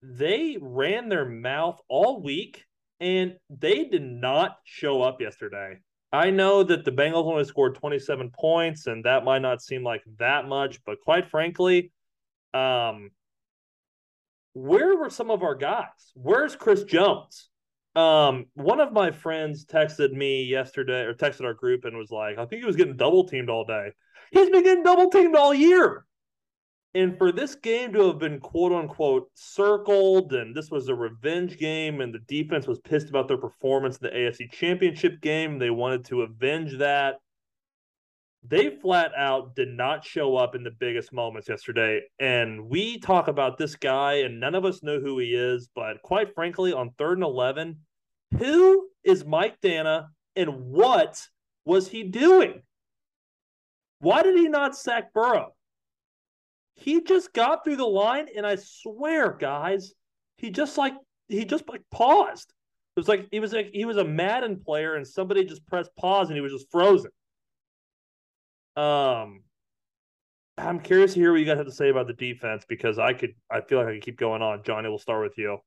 they 0.03 0.59
ran 0.61 1.09
their 1.09 1.25
mouth 1.25 1.81
all 1.89 2.23
week 2.23 2.65
and 3.01 3.35
they 3.51 3.85
did 3.85 4.03
not 4.03 4.59
show 4.65 5.03
up 5.03 5.21
yesterday. 5.21 5.79
I 6.13 6.31
know 6.31 6.63
that 6.63 6.85
the 6.85 6.93
Bengals 6.93 7.27
only 7.27 7.45
scored 7.45 7.75
27 7.75 8.31
points, 8.31 8.87
and 8.87 9.05
that 9.05 9.25
might 9.25 9.43
not 9.43 9.63
seem 9.63 9.83
like 9.83 10.03
that 10.19 10.47
much, 10.47 10.79
but 10.85 11.01
quite 11.01 11.29
frankly, 11.29 11.91
um, 12.53 13.11
where 14.55 14.97
were 14.97 15.11
some 15.11 15.31
of 15.31 15.43
our 15.43 15.55
guys? 15.55 16.13
Where's 16.15 16.57
Chris 16.57 16.85
Jones? 16.85 17.51
Um, 17.95 18.47
one 18.55 18.81
of 18.81 18.93
my 18.93 19.11
friends 19.13 19.65
texted 19.67 20.13
me 20.13 20.45
yesterday 20.45 21.03
or 21.03 21.15
texted 21.15 21.45
our 21.45 21.55
group 21.55 21.85
and 21.85 21.97
was 21.97 22.11
like, 22.11 22.39
I 22.39 22.47
think 22.47 22.61
he 22.61 22.67
was 22.67 22.77
getting 22.77 22.97
double 22.97 23.27
teamed 23.29 23.51
all 23.51 23.65
day. 23.65 23.93
He's 24.33 24.51
been 24.51 24.65
getting 24.65 24.83
double 24.83 25.11
teamed 25.11 25.37
all 25.37 25.55
year. 25.55 26.07
And 26.95 27.19
for 27.19 27.33
this 27.33 27.57
game 27.57 27.93
to 27.93 28.07
have 28.07 28.19
been 28.19 28.39
quote 28.39 28.73
unquote 28.73 29.29
circled, 29.35 30.33
and 30.33 30.55
this 30.55 30.71
was 30.71 30.89
a 30.89 30.95
revenge 30.95 31.59
game, 31.59 32.01
and 32.01 32.15
the 32.15 32.21
defense 32.21 32.69
was 32.69 32.79
pissed 32.81 33.09
about 33.09 33.27
their 33.27 33.37
performance 33.37 33.99
in 33.99 34.09
the 34.09 34.17
AFC 34.17 34.51
Championship 34.53 35.21
game, 35.21 35.59
they 35.59 35.71
wanted 35.71 36.05
to 36.07 36.23
avenge 36.23 36.79
that. 36.79 37.17
They 38.47 38.69
flat 38.69 39.13
out 39.17 39.57
did 39.57 39.69
not 39.69 40.05
show 40.05 40.37
up 40.37 40.55
in 40.55 40.65
the 40.65 40.71
biggest 40.71 41.15
moments 41.15 41.49
yesterday. 41.49 42.03
And 42.21 42.69
we 42.69 42.99
talk 42.99 43.29
about 43.29 43.57
this 43.57 43.75
guy, 43.75 44.17
and 44.17 44.39
none 44.39 44.55
of 44.55 44.67
us 44.67 44.83
know 44.83 45.01
who 45.01 45.19
he 45.19 45.35
is. 45.35 45.69
But 45.75 46.03
quite 46.03 46.35
frankly, 46.35 46.73
on 46.73 46.91
third 46.99 47.17
and 47.17 47.25
11, 47.25 47.79
who 48.39 48.89
is 49.03 49.25
Mike 49.25 49.61
Danna 49.63 50.09
and 50.37 50.67
what 50.67 51.27
was 51.65 51.89
he 51.89 52.03
doing? 52.03 52.63
Why 54.01 54.23
did 54.23 54.37
he 54.37 54.49
not 54.49 54.77
sack 54.77 55.15
Burrow? 55.15 55.55
He 56.75 57.03
just 57.03 57.33
got 57.33 57.65
through 57.65 57.77
the 57.77 57.87
line, 57.87 58.27
and 58.37 58.47
I 58.47 58.57
swear, 58.57 59.33
guys, 59.33 59.95
he 60.37 60.51
just 60.51 60.77
like 60.77 60.95
he 61.29 61.47
just 61.47 61.67
like 61.69 61.83
paused. 61.91 62.53
It 62.97 63.01
was 63.01 63.09
like 63.09 63.29
he 63.31 63.41
was 63.41 63.55
like 63.55 63.71
he 63.73 63.87
was 63.87 63.97
a 63.97 64.05
Madden 64.05 64.61
player, 64.61 64.97
and 64.97 65.07
somebody 65.07 65.45
just 65.45 65.67
pressed 65.67 65.91
pause, 65.97 66.29
and 66.29 66.37
he 66.37 66.43
was 66.43 66.53
just 66.53 66.71
frozen. 66.71 67.11
Um, 68.77 69.43
I'm 70.57 70.81
curious 70.81 71.15
to 71.15 71.21
hear 71.21 71.33
what 71.33 71.41
you 71.41 71.47
guys 71.47 71.59
have 71.59 71.67
to 71.67 71.73
say 71.73 71.91
about 71.91 72.07
the 72.07 72.13
defense 72.13 72.65
because 72.69 72.99
I 72.99 73.13
could 73.13 73.35
I 73.51 73.61
feel 73.61 73.79
like 73.79 73.89
I 73.89 73.93
could 73.95 74.03
keep 74.03 74.19
going 74.19 74.43
on. 74.43 74.63
Johnny, 74.65 74.89
we'll 74.89 74.99
start 74.99 75.23
with 75.23 75.37
you. 75.37 75.59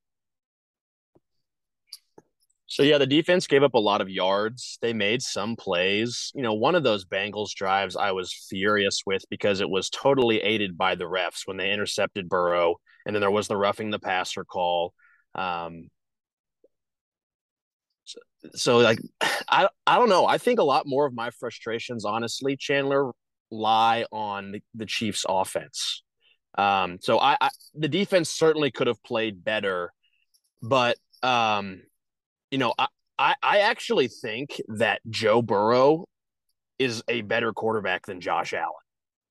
So 2.69 2.83
yeah, 2.83 2.97
the 2.97 3.07
defense 3.07 3.47
gave 3.47 3.63
up 3.63 3.75
a 3.75 3.79
lot 3.79 4.01
of 4.01 4.09
yards. 4.09 4.77
They 4.81 4.91
made 4.91 5.21
some 5.21 5.55
plays. 5.55 6.31
You 6.35 6.41
know, 6.41 6.53
one 6.53 6.75
of 6.75 6.83
those 6.83 7.05
Bengals 7.05 7.51
drives 7.51 7.95
I 7.95 8.11
was 8.11 8.33
furious 8.49 9.03
with 9.05 9.23
because 9.29 9.61
it 9.61 9.69
was 9.69 9.89
totally 9.89 10.41
aided 10.41 10.77
by 10.77 10.95
the 10.95 11.05
refs 11.05 11.43
when 11.45 11.55
they 11.55 11.71
intercepted 11.71 12.27
Burrow, 12.27 12.75
and 13.05 13.15
then 13.15 13.21
there 13.21 13.31
was 13.31 13.47
the 13.47 13.55
roughing 13.55 13.89
the 13.89 13.99
passer 13.99 14.43
call. 14.43 14.93
Um, 15.33 15.89
so, 18.53 18.77
like, 18.77 18.99
I 19.49 19.67
I 19.85 19.97
don't 19.97 20.09
know. 20.09 20.25
I 20.25 20.37
think 20.37 20.59
a 20.59 20.63
lot 20.63 20.85
more 20.85 21.05
of 21.05 21.13
my 21.13 21.31
frustrations, 21.31 22.05
honestly, 22.05 22.55
Chandler, 22.57 23.11
lie 23.51 24.05
on 24.11 24.51
the, 24.51 24.61
the 24.75 24.85
Chiefs' 24.85 25.25
offense. 25.27 26.03
Um, 26.57 26.97
so 27.01 27.19
I, 27.19 27.37
I 27.39 27.49
the 27.75 27.87
defense 27.87 28.29
certainly 28.29 28.71
could 28.71 28.87
have 28.87 29.01
played 29.03 29.43
better, 29.43 29.93
but 30.61 30.97
um 31.23 31.81
you 32.51 32.57
know, 32.57 32.73
I, 32.79 32.87
I, 33.19 33.35
I 33.43 33.59
actually 33.59 34.07
think 34.07 34.61
that 34.67 35.01
Joe 35.09 35.41
Burrow 35.41 36.05
is 36.79 37.03
a 37.07 37.21
better 37.21 37.51
quarterback 37.53 38.05
than 38.05 38.21
Josh 38.21 38.53
Allen. 38.53 38.71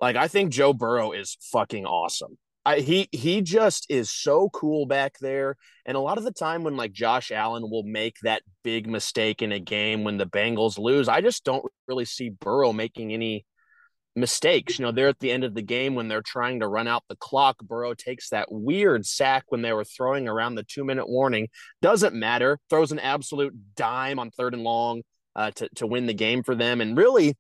Like 0.01 0.17
I 0.17 0.29
think 0.29 0.53
Joe 0.53 0.73
Burrow 0.73 1.13
is 1.13 1.37
fucking 1.53 1.87
awesome. 1.87 2.39
I, 2.67 2.81
he 2.81 3.09
he 3.13 3.43
just 3.43 3.87
is 3.89 4.11
so 4.11 4.49
cool 4.49 4.87
back 4.87 5.19
there. 5.21 5.55
And 5.87 5.97
a 5.97 6.01
lot 6.01 6.19
of 6.19 6.25
the 6.25 6.33
time 6.33 6.65
when 6.65 6.77
like 6.77 6.93
Josh 6.93 7.31
Allen 7.31 7.71
will 7.71 7.85
make 7.85 8.17
that 8.25 8.43
big 8.65 8.89
mistake 8.89 9.41
in 9.41 9.53
a 9.53 9.61
game 9.61 10.03
when 10.03 10.19
the 10.19 10.27
Bengals 10.27 10.77
lose, 10.77 11.09
I 11.09 11.21
just 11.21 11.45
don't 11.45 11.65
really 11.87 12.05
see 12.05 12.29
Burrow 12.29 12.73
making 12.73 13.13
any 13.13 13.47
mistakes. 14.17 14.79
You 14.79 14.85
know, 14.85 14.91
they're 14.91 15.07
at 15.07 15.21
the 15.21 15.31
end 15.31 15.45
of 15.45 15.55
the 15.55 15.63
game 15.63 15.95
when 15.95 16.09
they're 16.09 16.23
trying 16.23 16.59
to 16.59 16.67
run 16.67 16.89
out 16.89 17.05
the 17.09 17.15
clock. 17.15 17.59
Burrow 17.63 17.95
takes 17.95 18.31
that 18.31 18.51
weird 18.51 19.07
sack 19.07 19.45
when 19.49 19.63
they 19.63 19.73
were 19.73 19.85
throwing 19.85 20.27
around 20.27 20.57
the 20.57 20.65
two 20.65 20.85
minute 20.85 21.09
warning. 21.09 21.47
Doesn't 21.83 22.17
matter. 22.17 22.59
Throws 22.69 22.91
an 22.91 22.99
absolute 22.99 23.55
dime 23.77 24.19
on 24.19 24.33
third 24.33 24.55
and 24.55 24.65
long 24.65 25.03
uh, 25.37 25.53
to, 25.53 25.69
to 25.77 25.87
win 25.87 26.07
the 26.07 26.15
game 26.15 26.43
for 26.43 26.57
them. 26.57 26.81
And 26.81 26.97
really, 26.97 27.37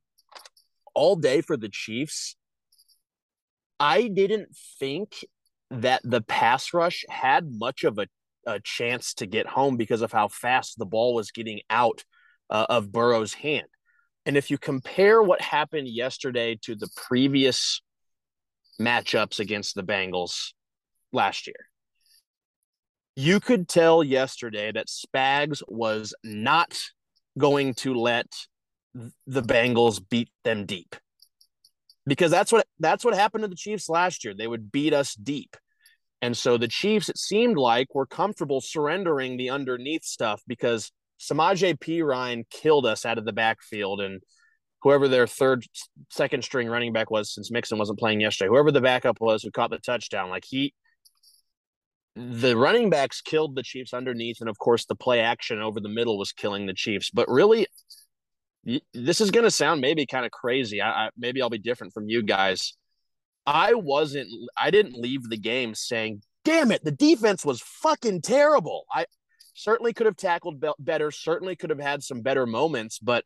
all 0.95 1.16
day 1.16 1.40
for 1.40 1.56
the 1.56 1.68
Chiefs, 1.68 2.37
I 3.78 4.09
didn't 4.09 4.56
think 4.78 5.25
that 5.71 6.00
the 6.04 6.21
pass 6.23 6.73
rush 6.73 7.04
had 7.09 7.50
much 7.50 7.85
of 7.85 7.99
a, 7.99 8.06
a 8.47 8.61
chance 8.61 9.14
to 9.14 9.26
get 9.26 9.47
home 9.47 9.76
because 9.76 10.02
of 10.02 10.12
how 10.12 10.28
fast 10.28 10.78
the 10.78 10.87
ball 10.87 11.14
was 11.14 11.30
getting 11.30 11.61
out 11.68 12.04
uh, 12.50 12.66
of 12.68 12.92
Burrow's 12.92 13.35
hand. 13.35 13.66
And 14.25 14.37
if 14.37 14.50
you 14.50 14.59
compare 14.59 15.23
what 15.23 15.40
happened 15.40 15.88
yesterday 15.88 16.59
to 16.62 16.75
the 16.75 16.88
previous 16.97 17.80
matchups 18.80 19.38
against 19.38 19.75
the 19.75 19.85
Bengals 19.85 20.52
last 21.12 21.47
year, 21.47 21.54
you 23.14 23.40
could 23.40 23.68
tell 23.68 24.04
yesterday 24.04 24.73
that 24.73 24.88
Spags 24.88 25.62
was 25.68 26.14
not 26.23 26.78
going 27.38 27.75
to 27.75 27.95
let 27.95 28.26
the 29.26 29.42
Bengals 29.42 30.00
beat 30.09 30.30
them 30.45 30.66
deep. 30.66 30.97
Because 32.06 32.30
that's 32.30 32.52
what 32.52 32.66
that's 32.78 33.04
what 33.04 33.14
happened 33.14 33.42
to 33.42 33.48
the 33.48 33.56
Chiefs 33.56 33.88
last 33.88 34.25
year. 34.25 34.34
They 34.34 34.46
would 34.46 34.70
beat 34.70 34.92
us 34.92 35.14
deep. 35.14 35.56
And 36.22 36.36
so 36.36 36.56
the 36.56 36.68
Chiefs, 36.68 37.08
it 37.08 37.18
seemed 37.18 37.56
like, 37.56 37.94
were 37.94 38.06
comfortable 38.06 38.60
surrendering 38.60 39.36
the 39.36 39.50
underneath 39.50 40.04
stuff 40.04 40.40
because 40.46 40.90
Samaje 41.20 41.78
Perine 41.78 42.44
killed 42.50 42.86
us 42.86 43.04
out 43.04 43.18
of 43.18 43.25
the 43.25 43.32
backfield, 43.32 44.00
and 44.00 44.20
whoever 44.82 45.08
their 45.08 45.26
third, 45.26 45.64
second 46.10 46.42
string 46.42 46.68
running 46.68 46.92
back 46.92 47.10
was, 47.10 47.34
since 47.34 47.50
Mixon 47.50 47.78
wasn't 47.78 47.98
playing 47.98 48.20
yesterday, 48.20 48.48
whoever 48.48 48.70
the 48.70 48.80
backup 48.80 49.20
was 49.20 49.42
who 49.42 49.50
caught 49.50 49.70
the 49.70 49.78
touchdown, 49.78 50.30
like 50.30 50.44
he, 50.46 50.75
the 52.14 52.56
running 52.56 52.88
backs 52.88 53.20
killed 53.20 53.54
the 53.54 53.62
Chiefs 53.62 53.92
underneath, 53.92 54.38
and 54.40 54.48
of 54.48 54.58
course 54.58 54.86
the 54.86 54.94
play 54.94 55.20
action 55.20 55.60
over 55.60 55.80
the 55.80 55.88
middle 55.88 56.18
was 56.18 56.32
killing 56.32 56.66
the 56.66 56.75
Chiefs. 56.75 57.10
But 57.10 57.28
really, 57.28 57.66
this 58.92 59.20
is 59.20 59.30
going 59.30 59.44
to 59.44 59.50
sound 59.50 59.80
maybe 59.80 60.06
kind 60.06 60.26
of 60.26 60.32
crazy. 60.32 60.80
I, 60.80 61.06
I 61.06 61.11
maybe 61.16 61.40
I'll 61.40 61.50
be 61.50 61.58
different 61.58 61.92
from 61.92 62.08
you 62.08 62.23
guys. 62.23 62.75
I 63.46 63.75
wasn't. 63.75 64.28
I 64.56 64.70
didn't 64.70 65.00
leave 65.00 65.28
the 65.28 65.37
game 65.37 65.75
saying, 65.75 66.23
"Damn 66.44 66.73
it, 66.73 66.82
the 66.85 66.90
defense 66.90 67.44
was 67.44 67.62
fucking 67.62 68.23
terrible." 68.23 68.85
I 68.92 69.06
certainly 69.54 69.92
could 69.92 70.06
have 70.06 70.16
tackled 70.16 70.61
be- 70.61 70.73
better, 70.78 71.11
certainly 71.11 71.56
could 71.56 71.70
have 71.70 71.80
had 71.80 72.02
some 72.02 72.23
better 72.23 72.46
moments, 72.46 72.99
but 72.99 73.25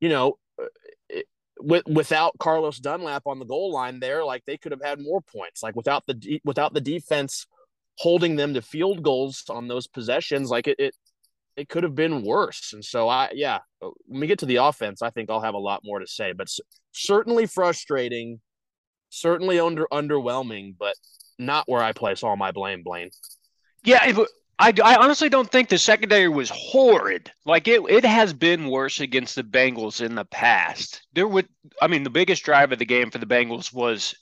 you 0.00 0.08
know, 0.08 0.38
uh, 0.60 0.66
it, 1.08 1.26
with, 1.60 1.86
without 1.86 2.36
Carlos 2.38 2.78
Dunlap 2.78 3.22
on 3.26 3.38
the 3.38 3.44
goal 3.44 3.72
line 3.72 4.00
there, 4.00 4.24
like 4.24 4.44
they 4.44 4.58
could 4.58 4.72
have 4.72 4.82
had 4.82 5.00
more 5.00 5.20
points. 5.20 5.62
Like 5.62 5.76
without 5.76 6.04
the 6.06 6.14
de- 6.14 6.40
without 6.44 6.74
the 6.74 6.80
defense 6.80 7.46
holding 7.98 8.34
them 8.34 8.54
to 8.54 8.62
field 8.62 9.04
goals 9.04 9.44
on 9.48 9.68
those 9.68 9.86
possessions, 9.86 10.50
like 10.50 10.66
it, 10.66 10.76
it 10.80 10.94
it 11.56 11.68
could 11.68 11.82
have 11.82 11.94
been 11.94 12.22
worse. 12.22 12.72
And 12.72 12.84
so 12.84 13.08
I 13.08 13.30
yeah, 13.34 13.58
uh, 13.82 13.90
when 14.06 14.20
we 14.20 14.26
get 14.26 14.40
to 14.40 14.46
the 14.46 14.56
offense, 14.56 15.02
I 15.02 15.10
think 15.10 15.30
I'll 15.30 15.40
have 15.40 15.54
a 15.54 15.58
lot 15.58 15.82
more 15.84 15.98
to 15.98 16.06
say, 16.06 16.32
but 16.32 16.48
certainly 16.92 17.46
frustrating, 17.46 18.40
certainly 19.10 19.60
under 19.60 19.86
underwhelming, 19.92 20.74
but 20.78 20.94
not 21.38 21.68
where 21.68 21.82
I 21.82 21.92
place 21.92 22.22
all 22.22 22.36
my 22.36 22.52
blame, 22.52 22.82
Blaine. 22.82 23.10
Yeah, 23.84 24.04
it, 24.06 24.28
I, 24.58 24.72
I 24.82 24.96
honestly 24.96 25.28
don't 25.28 25.50
think 25.50 25.68
the 25.68 25.78
secondary 25.78 26.28
was 26.28 26.50
horrid. 26.50 27.30
Like 27.44 27.66
it, 27.68 27.82
it 27.88 28.04
has 28.04 28.32
been 28.32 28.68
worse 28.68 29.00
against 29.00 29.34
the 29.34 29.42
Bengals 29.42 30.04
in 30.04 30.14
the 30.14 30.24
past. 30.24 31.02
There 31.12 31.26
would, 31.26 31.48
I 31.82 31.88
mean, 31.88 32.04
the 32.04 32.10
biggest 32.10 32.44
drive 32.44 32.72
of 32.72 32.78
the 32.78 32.84
game 32.84 33.10
for 33.10 33.18
the 33.18 33.26
Bengals 33.26 33.72
was 33.72 34.14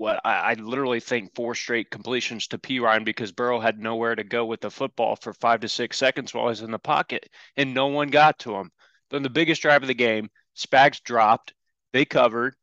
what 0.00 0.18
I, 0.24 0.52
I 0.52 0.54
literally 0.54 0.98
think 0.98 1.34
four 1.34 1.54
straight 1.54 1.90
completions 1.90 2.46
to 2.48 2.58
Perine 2.58 3.04
because 3.04 3.32
Burrow 3.32 3.60
had 3.60 3.78
nowhere 3.78 4.14
to 4.14 4.24
go 4.24 4.46
with 4.46 4.62
the 4.62 4.70
football 4.70 5.14
for 5.14 5.34
five 5.34 5.60
to 5.60 5.68
six 5.68 5.98
seconds 5.98 6.32
while 6.32 6.48
he's 6.48 6.62
in 6.62 6.70
the 6.70 6.78
pocket, 6.78 7.28
and 7.54 7.74
no 7.74 7.88
one 7.88 8.08
got 8.08 8.38
to 8.40 8.56
him. 8.56 8.70
Then 9.10 9.22
the 9.22 9.28
biggest 9.28 9.60
drive 9.60 9.82
of 9.82 9.88
the 9.88 9.94
game, 9.94 10.30
Spags 10.56 11.02
dropped, 11.02 11.52
they 11.92 12.06
covered, 12.06 12.54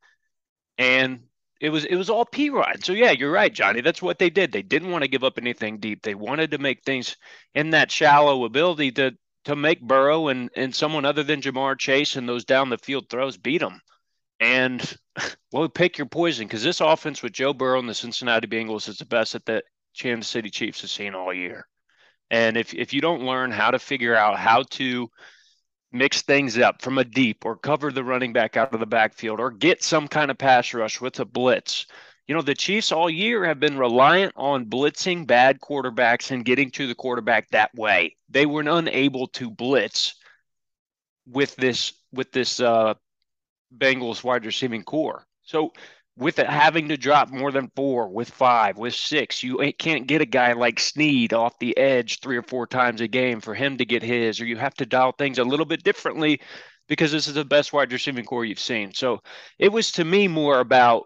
and 0.80 1.20
it 1.62 1.70
was 1.70 1.86
it 1.86 1.96
was 1.96 2.10
all 2.10 2.26
Perine. 2.26 2.84
So 2.84 2.94
yeah, 2.94 3.12
you're 3.12 3.32
right, 3.32 3.54
Johnny. 3.54 3.82
That's 3.82 4.02
what 4.02 4.18
they 4.18 4.32
did. 4.32 4.52
They 4.52 4.64
didn't 4.64 4.90
want 4.90 5.04
to 5.04 5.10
give 5.10 5.24
up 5.24 5.38
anything 5.38 5.78
deep. 5.78 6.02
They 6.02 6.16
wanted 6.16 6.50
to 6.52 6.58
make 6.58 6.84
things 6.84 7.18
in 7.54 7.70
that 7.70 7.92
shallow 7.92 8.46
ability 8.46 8.94
to 8.94 9.12
to 9.46 9.56
make 9.56 9.80
Burrow 9.82 10.30
and 10.30 10.50
and 10.56 10.74
someone 10.74 11.06
other 11.06 11.22
than 11.22 11.42
Ja'Marr 11.42 11.78
Chase 11.78 12.16
and 12.16 12.28
those 12.28 12.46
down 12.46 12.70
the 12.70 12.80
field 12.80 13.10
throws 13.12 13.38
beat 13.38 13.60
them. 13.60 13.80
And 14.40 14.98
well, 15.52 15.68
pick 15.70 15.98
your 15.98 16.08
poison 16.08 16.48
because 16.48 16.64
this 16.64 16.82
offense 16.82 17.24
with 17.24 17.34
Joe 17.34 17.54
Burrow 17.54 17.80
and 17.80 17.90
the 17.90 17.94
Cincinnati 17.94 18.48
Bengals 18.48 18.88
is 18.88 18.98
the 18.98 19.06
best 19.06 19.34
that 19.34 19.46
the 19.46 19.64
Kansas 19.98 20.30
City 20.30 20.50
Chiefs 20.50 20.82
have 20.82 20.90
seen 20.90 21.16
all 21.16 21.34
year. 21.34 21.68
And 22.30 22.58
if 22.58 22.74
if 22.74 22.94
you 22.94 23.02
don't 23.02 23.26
learn 23.26 23.52
how 23.52 23.72
to 23.72 23.80
figure 23.80 24.16
out 24.16 24.38
how 24.38 24.64
to 24.72 25.10
mix 25.92 26.22
things 26.22 26.58
up 26.58 26.82
from 26.82 26.98
a 26.98 27.04
deep 27.04 27.46
or 27.46 27.56
cover 27.56 27.92
the 27.92 28.04
running 28.04 28.34
back 28.34 28.58
out 28.58 28.74
of 28.74 28.80
the 28.80 28.86
backfield 28.86 29.40
or 29.40 29.50
get 29.50 29.82
some 29.82 30.08
kind 30.08 30.30
of 30.30 30.38
pass 30.38 30.74
rush 30.74 31.00
with 31.00 31.20
a 31.20 31.26
blitz. 31.26 31.86
You 32.28 32.36
know, 32.36 32.42
the 32.42 32.56
Chiefs 32.56 32.92
all 32.92 33.10
year 33.10 33.46
have 33.46 33.60
been 33.60 33.78
reliant 33.78 34.34
on 34.36 34.66
blitzing 34.66 35.26
bad 35.26 35.62
quarterbacks 35.62 36.30
and 36.30 36.44
getting 36.44 36.72
to 36.72 36.86
the 36.86 36.96
quarterback 36.96 37.50
that 37.50 37.74
way. 37.74 38.18
They 38.30 38.46
were 38.46 38.62
unable 38.62 39.28
to 39.28 39.50
blitz 39.50 40.16
with 41.26 41.56
this 41.56 41.94
with 42.12 42.34
this 42.34 42.60
uh, 42.60 42.96
Bengals 43.76 44.24
wide 44.24 44.46
receiving 44.46 44.84
corps. 44.84 45.26
So 45.44 45.74
with 46.18 46.40
it 46.40 46.50
having 46.50 46.90
to 46.90 46.98
drop 46.98 47.30
more 47.30 47.52
than 47.52 47.72
four, 47.76 48.10
with 48.10 48.30
five, 48.30 48.78
with 48.78 48.96
six, 48.96 49.44
you 49.44 49.72
can't 49.78 50.08
get 50.08 50.22
a 50.22 50.26
guy 50.26 50.54
like 50.54 50.80
Sneed 50.80 51.34
off 51.34 51.60
the 51.60 51.78
edge 51.78 52.20
three 52.20 52.38
or 52.38 52.44
four 52.44 52.66
times 52.66 53.02
a 53.02 53.08
game 53.08 53.40
for 53.40 53.54
him 53.54 53.78
to 53.78 53.86
get 53.86 54.02
his, 54.02 54.42
or 54.42 54.46
you 54.46 54.58
have 54.58 54.74
to 54.76 54.86
dial 54.86 55.12
things 55.12 55.38
a 55.38 55.44
little 55.44 55.66
bit 55.66 55.84
differently 55.84 56.42
because 56.88 57.12
this 57.12 57.28
is 57.28 57.36
the 57.36 57.46
best 57.46 57.72
wide 57.72 57.92
receiving 57.92 58.26
corps 58.26 58.46
you've 58.46 58.60
seen. 58.60 58.94
So 58.94 59.22
it 59.60 59.72
was 59.72 59.92
to 59.94 60.06
me 60.06 60.28
more 60.28 60.60
about 60.60 61.06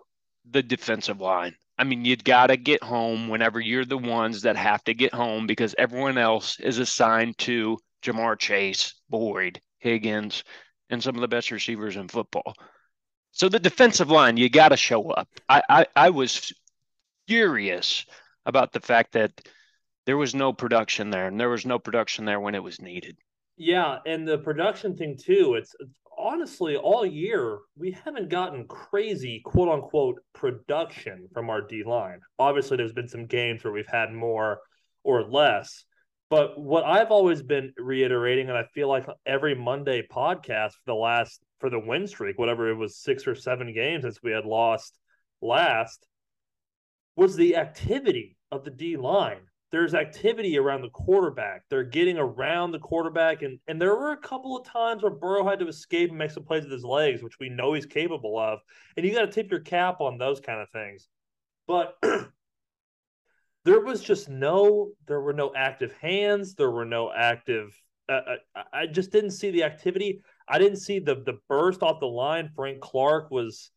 the 0.50 0.63
defensive 0.63 1.20
line. 1.20 1.56
I 1.77 1.84
mean, 1.84 2.06
you'd 2.06 2.24
got 2.24 2.48
to 2.48 2.58
get 2.58 2.84
home 2.84 3.27
whenever 3.27 3.60
you're 3.60 3.86
the 3.86 3.98
ones 3.98 4.44
that 4.44 4.56
have 4.56 4.84
to 4.84 4.94
get 4.94 5.13
home 5.13 5.48
because 5.48 5.75
everyone 5.77 6.18
else 6.18 6.60
is 6.60 6.77
assigned 6.77 7.38
to 7.39 7.77
Ja'Marr 8.03 8.38
Chase, 8.38 8.94
Boyd, 9.10 9.60
Higgins, 9.80 10.44
and 10.91 11.01
some 11.01 11.15
of 11.15 11.21
the 11.21 11.27
best 11.27 11.50
receivers 11.50 11.95
in 11.95 12.07
football. 12.07 12.53
So 13.31 13.50
the 13.50 13.60
defensive 13.60 14.12
line, 14.12 14.38
you 14.38 14.50
got 14.50 14.69
to 14.69 14.77
show 14.77 15.10
up. 15.10 15.29
I, 15.50 15.63
I, 15.69 15.86
I 15.95 16.10
was 16.10 16.53
furious 17.27 18.05
about 18.45 18.74
the 18.74 18.81
fact 18.81 19.13
that 19.13 19.31
there 20.05 20.17
was 20.17 20.36
no 20.36 20.51
production 20.51 21.10
there, 21.10 21.27
and 21.27 21.39
there 21.39 21.50
was 21.50 21.65
no 21.65 21.79
production 21.79 22.25
there 22.25 22.39
when 22.39 22.55
it 22.55 22.63
was 22.63 22.81
needed. 22.81 23.17
Yeah, 23.55 24.00
and 24.05 24.27
the 24.27 24.39
production 24.39 24.98
thing 24.98 25.17
too. 25.17 25.55
It's, 25.55 25.74
it's 25.79 25.98
honestly 26.17 26.75
all 26.75 27.05
year 27.05 27.60
we 27.77 27.91
haven't 27.91 28.29
gotten 28.29 28.67
crazy 28.67 29.41
quote 29.45 29.69
unquote 29.69 30.19
production 30.33 31.27
from 31.33 31.50
our 31.50 31.62
D 31.62 31.83
line. 31.83 32.19
Obviously, 32.38 32.77
there's 32.77 32.93
been 32.93 33.07
some 33.07 33.27
games 33.27 33.63
where 33.63 33.71
we've 33.71 33.86
had 33.88 34.12
more 34.12 34.60
or 35.03 35.24
less, 35.24 35.86
but 36.31 36.57
what 36.57 36.85
I've 36.85 37.11
always 37.11 37.43
been 37.43 37.73
reiterating, 37.77 38.47
and 38.47 38.57
I 38.57 38.63
feel 38.73 38.88
like 38.88 39.05
every 39.25 39.53
Monday 39.53 40.01
podcast 40.09 40.71
for 40.71 40.85
the 40.88 40.95
last 40.95 41.41
for 41.59 41.69
the 41.69 41.77
win 41.77 42.07
streak, 42.07 42.39
whatever 42.39 42.69
it 42.69 42.75
was, 42.75 42.95
six 42.97 43.27
or 43.27 43.35
seven 43.35 43.73
games 43.73 44.03
since 44.03 44.23
we 44.23 44.31
had 44.31 44.45
lost 44.45 44.97
last, 45.41 46.07
was 47.17 47.35
the 47.35 47.57
activity 47.57 48.38
of 48.50 48.63
the 48.63 48.71
D 48.71 48.95
line. 48.95 49.41
there's 49.73 49.93
activity 49.93 50.57
around 50.57 50.83
the 50.83 50.89
quarterback. 50.89 51.63
They're 51.69 51.83
getting 51.83 52.17
around 52.17 52.71
the 52.71 52.79
quarterback, 52.79 53.41
and 53.41 53.59
and 53.67 53.81
there 53.81 53.93
were 53.93 54.13
a 54.13 54.17
couple 54.17 54.55
of 54.57 54.65
times 54.65 55.03
where 55.03 55.11
Burrow 55.11 55.45
had 55.45 55.59
to 55.59 55.67
escape 55.67 56.11
and 56.11 56.17
make 56.17 56.31
some 56.31 56.45
plays 56.45 56.63
with 56.63 56.71
his 56.71 56.85
legs, 56.85 57.21
which 57.21 57.39
we 57.41 57.50
know 57.50 57.73
he's 57.73 57.85
capable 57.85 58.39
of. 58.39 58.59
And 58.95 59.05
you 59.05 59.11
got 59.11 59.25
to 59.25 59.31
tip 59.31 59.51
your 59.51 59.59
cap 59.59 60.00
on 60.00 60.17
those 60.17 60.39
kind 60.39 60.61
of 60.61 60.69
things. 60.69 61.09
But 61.67 61.97
there 63.65 63.82
was 63.82 64.01
just 64.01 64.30
no, 64.30 64.91
there 65.08 65.22
were 65.22 65.34
no 65.34 65.53
active 65.56 65.94
hands. 65.94 66.56
There 66.56 66.72
were 66.72 66.86
no 66.86 67.12
active. 67.12 67.80
Uh, 68.10 68.22
uh 68.56 68.63
I 68.74 68.88
just 68.88 69.12
didn't 69.12 69.32
see 69.32 69.51
the 69.51 69.63
activity. 69.63 70.22
I 70.48 70.58
didn't 70.58 70.80
see 70.80 71.00
the 71.00 71.15
the 71.15 71.38
burst 71.48 71.84
off 71.84 72.00
the 72.00 72.08
line. 72.08 72.50
Frank 72.56 72.82
Clark 72.82 73.32
was 73.32 73.72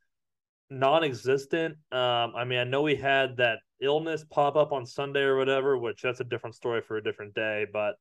non-existent. 0.71 1.77
Um, 1.93 2.33
I 2.35 2.45
mean, 2.45 2.59
I 2.59 2.65
know 2.65 2.87
he 2.87 2.97
had 2.97 3.37
that 3.37 3.59
illness 3.81 4.25
pop 4.31 4.57
up 4.57 4.73
on 4.73 4.87
Sunday 4.87 5.21
or 5.21 5.37
whatever, 5.37 5.79
which 5.79 6.03
that's 6.03 6.21
a 6.21 6.25
different 6.25 6.57
story 6.57 6.81
for 6.81 6.97
a 6.97 7.03
different 7.03 7.35
day. 7.35 7.67
But 7.73 7.95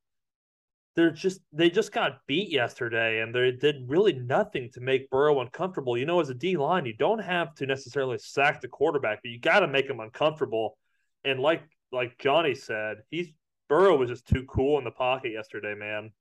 they're 0.96 1.12
just 1.12 1.42
they 1.52 1.70
just 1.70 1.92
got 1.92 2.20
beat 2.28 2.50
yesterday, 2.50 3.22
and 3.22 3.34
they 3.34 3.52
did 3.52 3.88
really 3.88 4.14
nothing 4.14 4.70
to 4.74 4.82
make 4.82 5.10
Burrow 5.10 5.42
uncomfortable. 5.42 5.98
You 5.98 6.06
know, 6.06 6.20
as 6.20 6.30
a 6.30 6.36
D 6.36 6.58
line, 6.58 6.86
you 6.86 6.96
don't 6.96 7.20
have 7.20 7.54
to 7.56 7.66
necessarily 7.66 8.18
sack 8.18 8.62
the 8.62 8.68
quarterback, 8.68 9.20
but 9.24 9.32
you 9.32 9.40
got 9.40 9.60
to 9.62 9.68
make 9.68 9.88
him 9.88 10.00
uncomfortable. 10.00 10.78
And 11.26 11.40
like 11.40 11.64
like 11.94 12.18
Johnny 12.18 12.56
said, 12.56 13.04
he's 13.10 13.30
Burrow 13.70 13.96
was 13.96 14.10
just 14.10 14.28
too 14.28 14.44
cool 14.44 14.78
in 14.78 14.84
the 14.84 14.92
pocket 14.92 15.32
yesterday, 15.32 15.76
man. 15.76 16.12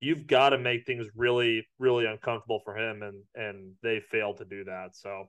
You've 0.00 0.26
got 0.26 0.50
to 0.50 0.58
make 0.58 0.86
things 0.86 1.06
really, 1.14 1.66
really 1.78 2.06
uncomfortable 2.06 2.60
for 2.64 2.76
him, 2.76 3.02
and 3.02 3.22
and 3.34 3.72
they 3.82 4.00
failed 4.00 4.38
to 4.38 4.44
do 4.44 4.64
that. 4.64 4.96
So 4.96 5.28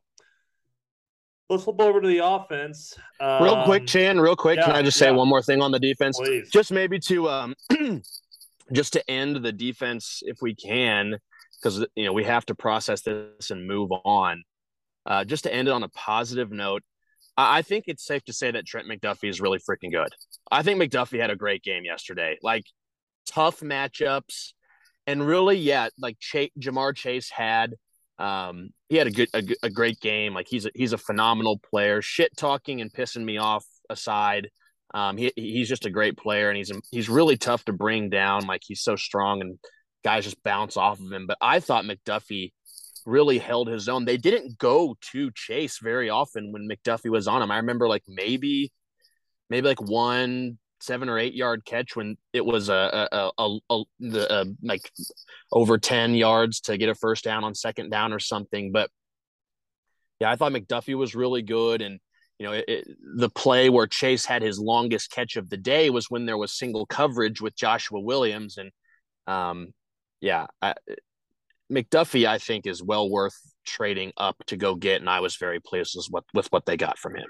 let's 1.50 1.64
flip 1.64 1.80
over 1.80 2.02
to 2.02 2.08
the 2.08 2.26
offense. 2.26 2.98
Um, 3.20 3.44
real 3.44 3.64
quick, 3.64 3.86
Chan, 3.86 4.20
real 4.20 4.36
quick. 4.36 4.58
Yeah, 4.58 4.66
can 4.66 4.76
I 4.76 4.82
just 4.82 4.98
say 4.98 5.08
yeah. 5.08 5.12
one 5.12 5.28
more 5.28 5.42
thing 5.42 5.62
on 5.62 5.72
the 5.72 5.80
defense? 5.80 6.18
Please. 6.18 6.50
Just 6.50 6.72
maybe 6.72 7.00
to 7.00 7.30
um 7.30 7.56
just 8.74 8.94
to 8.94 9.12
end 9.12 9.38
the 9.38 9.52
defense 9.52 10.24
if 10.26 10.38
we 10.42 10.56
can, 10.56 11.18
because 11.62 11.86
you 11.96 12.06
know 12.06 12.14
we 12.14 12.24
have 12.24 12.46
to 12.48 12.56
process 12.56 13.02
this 13.02 13.52
and 13.52 13.68
move 13.68 13.92
on. 14.06 14.44
Uh, 15.06 15.26
just 15.26 15.44
to 15.46 15.54
end 15.54 15.68
it 15.68 15.72
on 15.72 15.84
a 15.84 15.90
positive 15.90 16.52
note, 16.52 16.84
I 17.38 17.62
think 17.62 17.86
it's 17.88 18.06
safe 18.06 18.24
to 18.26 18.34
say 18.34 18.52
that 18.52 18.66
Trent 18.66 18.88
McDuffie 18.88 19.30
is 19.30 19.42
really 19.42 19.60
freaking 19.60 19.92
good. 19.92 20.10
I 20.52 20.64
think 20.64 20.82
McDuffie 20.82 21.20
had 21.20 21.30
a 21.30 21.36
great 21.36 21.64
game 21.64 21.86
yesterday. 21.86 22.38
Like 22.42 22.66
tough 23.26 23.62
matchups, 23.62 24.54
and 25.08 25.26
really, 25.26 25.58
yeah, 25.58 25.90
like 25.98 26.20
Ch- 26.20 26.52
Ja'Marr 26.60 26.96
Chase 26.96 27.30
had 27.30 27.76
um, 28.22 28.70
he 28.90 28.98
had 28.98 29.08
a 29.08 29.12
good, 29.12 29.30
a, 29.34 29.44
a, 29.64 29.70
great 29.70 30.00
game. 30.00 30.36
Like 30.36 30.48
he's 30.48 30.68
a, 30.68 30.72
he's 30.76 30.94
a 30.94 30.98
phenomenal 30.98 31.60
player. 31.72 32.04
Shit 32.04 32.38
talking 32.38 32.80
and 32.80 32.94
pissing 32.94 33.24
me 33.24 33.38
off 33.38 33.66
aside, 33.90 34.50
um, 34.94 35.18
he 35.18 35.32
he's 35.36 35.68
just 35.68 35.88
a 35.88 35.90
great 35.90 36.18
player, 36.18 36.50
and 36.50 36.58
he's 36.58 36.72
he's 36.92 37.10
really 37.10 37.38
tough 37.38 37.66
to 37.66 37.74
bring 37.74 38.10
down. 38.10 38.46
Like 38.46 38.62
he's 38.64 38.82
so 38.82 38.96
strong, 38.96 39.42
and 39.42 39.58
guys 40.04 40.26
just 40.26 40.44
bounce 40.44 40.78
off 40.78 41.00
of 41.00 41.12
him. 41.12 41.26
But 41.26 41.38
I 41.42 41.60
thought 41.62 41.86
McDuffie 41.86 42.52
really 43.06 43.38
held 43.40 43.68
his 43.68 43.90
own. 43.90 44.06
They 44.06 44.18
didn't 44.18 44.58
go 44.58 44.96
to 45.12 45.32
Chase 45.32 45.80
very 45.80 46.10
often 46.10 46.52
when 46.52 46.68
McDuffie 46.68 47.10
was 47.10 47.28
on 47.28 47.42
him. 47.42 47.52
I 47.52 47.58
remember 47.58 47.88
like 47.88 48.04
maybe 48.08 48.72
maybe 49.50 49.68
like 49.68 49.82
one 49.82 50.58
seven 50.82 51.10
or 51.10 51.20
eight 51.20 51.34
yard 51.34 51.64
catch 51.64 51.96
when 51.96 52.18
it 52.34 52.46
was 52.46 52.70
a 52.70 53.08
a, 53.12 53.32
a, 53.38 53.58
a, 53.70 53.84
a 54.02 54.46
like 54.64 54.92
over 55.52 55.78
10 55.78 56.16
yards 56.16 56.62
to 56.62 56.78
get 56.78 56.90
a 56.90 56.96
first 56.96 57.24
down 57.24 57.44
on 57.44 57.54
second 57.54 57.92
down 57.92 58.12
or 58.12 58.20
something 58.20 58.72
but 58.72 58.90
yeah 60.20 60.32
i 60.32 60.36
thought 60.36 60.52
mcduffie 60.52 60.98
was 60.98 61.14
really 61.14 61.44
good 61.44 61.82
and 61.82 62.00
you 62.40 62.48
know 62.48 62.54
it, 62.54 62.66
it, 62.68 62.88
the 63.18 63.30
play 63.30 63.70
where 63.70 63.86
chase 63.86 64.26
had 64.26 64.42
his 64.42 64.60
longest 64.60 65.12
catch 65.12 65.36
of 65.36 65.50
the 65.50 65.58
day 65.58 65.92
was 65.92 66.10
when 66.10 66.26
there 66.26 66.38
was 66.38 66.52
single 66.52 66.88
coverage 66.88 67.42
with 67.42 67.56
joshua 67.56 68.00
williams 68.00 68.58
and 68.58 68.72
um 69.28 69.68
yeah 70.20 70.48
I, 70.62 70.74
mcduffie 71.72 72.28
i 72.28 72.38
think 72.38 72.68
is 72.68 72.84
well 72.84 73.10
worth 73.10 73.36
trading 73.66 74.12
up 74.18 74.36
to 74.48 74.58
go 74.58 74.76
get 74.76 75.02
and 75.02 75.10
i 75.10 75.20
was 75.20 75.36
very 75.38 75.60
pleased 75.60 75.96
with 75.96 76.08
what 76.10 76.24
with 76.34 76.48
what 76.52 76.66
they 76.66 76.78
got 76.78 76.98
from 76.98 77.16
him 77.16 77.28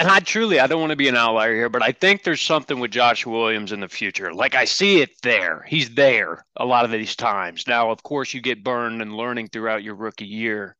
and 0.00 0.08
I 0.08 0.20
truly, 0.20 0.60
I 0.60 0.68
don't 0.68 0.80
want 0.80 0.90
to 0.90 0.96
be 0.96 1.08
an 1.08 1.16
outlier 1.16 1.54
here, 1.54 1.68
but 1.68 1.82
I 1.82 1.90
think 1.90 2.22
there's 2.22 2.40
something 2.40 2.78
with 2.78 2.92
Josh 2.92 3.26
Williams 3.26 3.72
in 3.72 3.80
the 3.80 3.88
future. 3.88 4.32
Like 4.32 4.54
I 4.54 4.64
see 4.64 5.00
it 5.00 5.10
there. 5.22 5.64
He's 5.66 5.90
there 5.90 6.46
a 6.54 6.64
lot 6.64 6.84
of 6.84 6.92
these 6.92 7.16
times. 7.16 7.66
Now, 7.66 7.90
of 7.90 8.04
course, 8.04 8.32
you 8.32 8.40
get 8.40 8.62
burned 8.62 9.02
and 9.02 9.12
learning 9.12 9.48
throughout 9.48 9.82
your 9.82 9.96
rookie 9.96 10.26
year. 10.26 10.76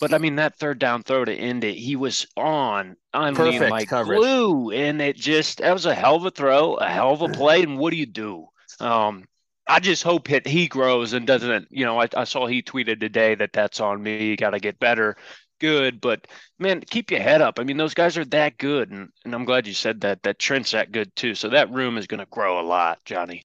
But 0.00 0.12
I 0.12 0.18
mean, 0.18 0.36
that 0.36 0.58
third 0.58 0.78
down 0.78 1.02
throw 1.02 1.24
to 1.24 1.34
end 1.34 1.64
it, 1.64 1.76
he 1.76 1.96
was 1.96 2.26
on. 2.36 2.96
I 3.14 3.32
Perfect 3.32 3.60
mean, 3.60 3.70
like 3.70 3.88
coverage. 3.88 4.18
glue. 4.18 4.70
And 4.70 5.00
it 5.00 5.16
just, 5.16 5.58
that 5.58 5.72
was 5.72 5.86
a 5.86 5.94
hell 5.94 6.16
of 6.16 6.26
a 6.26 6.30
throw, 6.30 6.74
a 6.74 6.88
hell 6.88 7.12
of 7.12 7.22
a 7.22 7.28
play. 7.28 7.62
And 7.62 7.78
what 7.78 7.90
do 7.90 7.96
you 7.96 8.06
do? 8.06 8.48
Um, 8.80 9.24
I 9.66 9.80
just 9.80 10.02
hope 10.02 10.28
that 10.28 10.46
he 10.46 10.66
grows 10.66 11.12
and 11.12 11.26
doesn't, 11.26 11.68
you 11.70 11.84
know, 11.84 12.00
I, 12.00 12.08
I 12.16 12.24
saw 12.24 12.46
he 12.46 12.62
tweeted 12.62 13.00
today 13.00 13.34
that 13.36 13.52
that's 13.52 13.80
on 13.80 14.02
me. 14.02 14.36
Got 14.36 14.50
to 14.50 14.60
get 14.60 14.80
better 14.80 15.16
good, 15.62 16.00
but 16.00 16.26
man, 16.58 16.80
keep 16.80 17.10
your 17.10 17.20
head 17.20 17.40
up. 17.40 17.58
I 17.58 17.64
mean, 17.64 17.76
those 17.76 17.94
guys 17.94 18.18
are 18.18 18.24
that 18.26 18.58
good, 18.58 18.90
and, 18.90 19.08
and 19.24 19.34
I'm 19.34 19.44
glad 19.44 19.66
you 19.66 19.72
said 19.72 20.00
that. 20.00 20.22
That 20.24 20.38
Trent's 20.38 20.72
that 20.72 20.92
good 20.92 21.14
too. 21.14 21.34
So 21.34 21.48
that 21.50 21.70
room 21.70 21.96
is 21.96 22.08
going 22.08 22.20
to 22.20 22.26
grow 22.26 22.60
a 22.60 22.66
lot, 22.66 22.98
Johnny. 23.04 23.44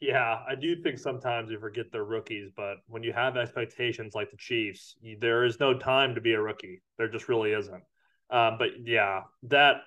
Yeah, 0.00 0.40
I 0.48 0.54
do 0.54 0.82
think 0.82 0.98
sometimes 0.98 1.50
you 1.50 1.58
forget 1.58 1.86
they're 1.92 2.04
rookies, 2.04 2.50
but 2.56 2.78
when 2.88 3.02
you 3.02 3.12
have 3.12 3.36
expectations 3.36 4.14
like 4.14 4.30
the 4.30 4.36
Chiefs, 4.36 4.96
you, 5.00 5.16
there 5.20 5.44
is 5.44 5.60
no 5.60 5.78
time 5.78 6.14
to 6.14 6.20
be 6.20 6.32
a 6.32 6.40
rookie. 6.40 6.82
There 6.98 7.08
just 7.08 7.28
really 7.28 7.52
isn't. 7.52 7.82
Um, 8.30 8.56
but 8.58 8.70
yeah, 8.84 9.22
that 9.44 9.82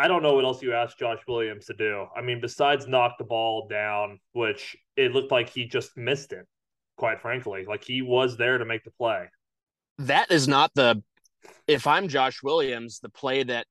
I 0.00 0.08
don't 0.08 0.22
know 0.22 0.34
what 0.34 0.44
else 0.44 0.62
you 0.62 0.72
asked 0.72 0.98
Josh 0.98 1.20
Williams 1.28 1.66
to 1.66 1.74
do. 1.74 2.06
I 2.16 2.22
mean, 2.22 2.40
besides 2.40 2.86
knock 2.86 3.18
the 3.18 3.24
ball 3.24 3.68
down, 3.68 4.18
which 4.32 4.76
it 4.96 5.12
looked 5.12 5.30
like 5.30 5.50
he 5.50 5.64
just 5.66 5.96
missed 5.96 6.32
it, 6.32 6.46
quite 6.96 7.20
frankly. 7.20 7.64
Like 7.66 7.84
he 7.84 8.02
was 8.02 8.36
there 8.36 8.58
to 8.58 8.64
make 8.64 8.84
the 8.84 8.90
play 8.92 9.26
that 10.06 10.30
is 10.30 10.48
not 10.48 10.72
the 10.74 11.02
if 11.66 11.86
I'm 11.86 12.08
Josh 12.08 12.42
Williams, 12.42 13.00
the 13.00 13.08
play 13.08 13.42
that 13.42 13.66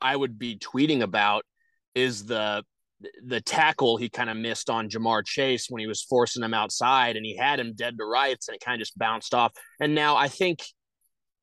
I 0.00 0.14
would 0.14 0.38
be 0.38 0.56
tweeting 0.56 1.02
about 1.02 1.44
is 1.94 2.24
the 2.24 2.64
the 3.24 3.40
tackle 3.40 3.96
he 3.96 4.08
kind 4.08 4.30
of 4.30 4.36
missed 4.36 4.70
on 4.70 4.88
Ja'Marr 4.88 5.24
Chase 5.26 5.66
when 5.68 5.80
he 5.80 5.88
was 5.88 6.02
forcing 6.02 6.42
him 6.42 6.54
outside 6.54 7.16
and 7.16 7.26
he 7.26 7.36
had 7.36 7.58
him 7.58 7.74
dead 7.74 7.98
to 7.98 8.04
rights 8.04 8.48
and 8.48 8.54
it 8.54 8.64
kind 8.64 8.76
of 8.76 8.78
just 8.80 8.96
bounced 8.96 9.34
off. 9.34 9.52
And 9.80 9.92
now 9.92 10.16
I 10.16 10.28
think, 10.28 10.62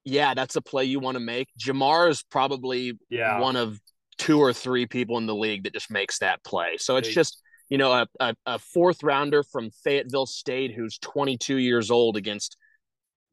yeah, 0.05 0.33
that's 0.33 0.55
a 0.55 0.61
play 0.61 0.85
you 0.85 1.01
want 1.01 1.15
to 1.15 1.19
make. 1.19 1.49
Jamar 1.59 2.09
is 2.09 2.23
probably 2.23 2.97
yeah. 3.09 3.39
one 3.39 3.57
of 3.57 3.77
two 4.19 4.39
or 4.39 4.53
three 4.53 4.85
people 4.85 5.17
in 5.17 5.25
the 5.25 5.35
league 5.35 5.63
that 5.63 5.73
just 5.73 5.89
makes 5.89 6.19
that 6.19 6.43
play. 6.43 6.77
So 6.77 6.97
it's 6.97 7.09
just, 7.09 7.41
you 7.69 7.79
know, 7.79 7.91
a, 7.91 8.07
a, 8.19 8.35
a 8.45 8.59
fourth 8.59 9.01
rounder 9.01 9.41
from 9.41 9.71
Fayetteville 9.83 10.27
State 10.27 10.73
who's 10.75 10.99
22 10.99 11.55
years 11.55 11.89
old 11.89 12.17
against– 12.17 12.55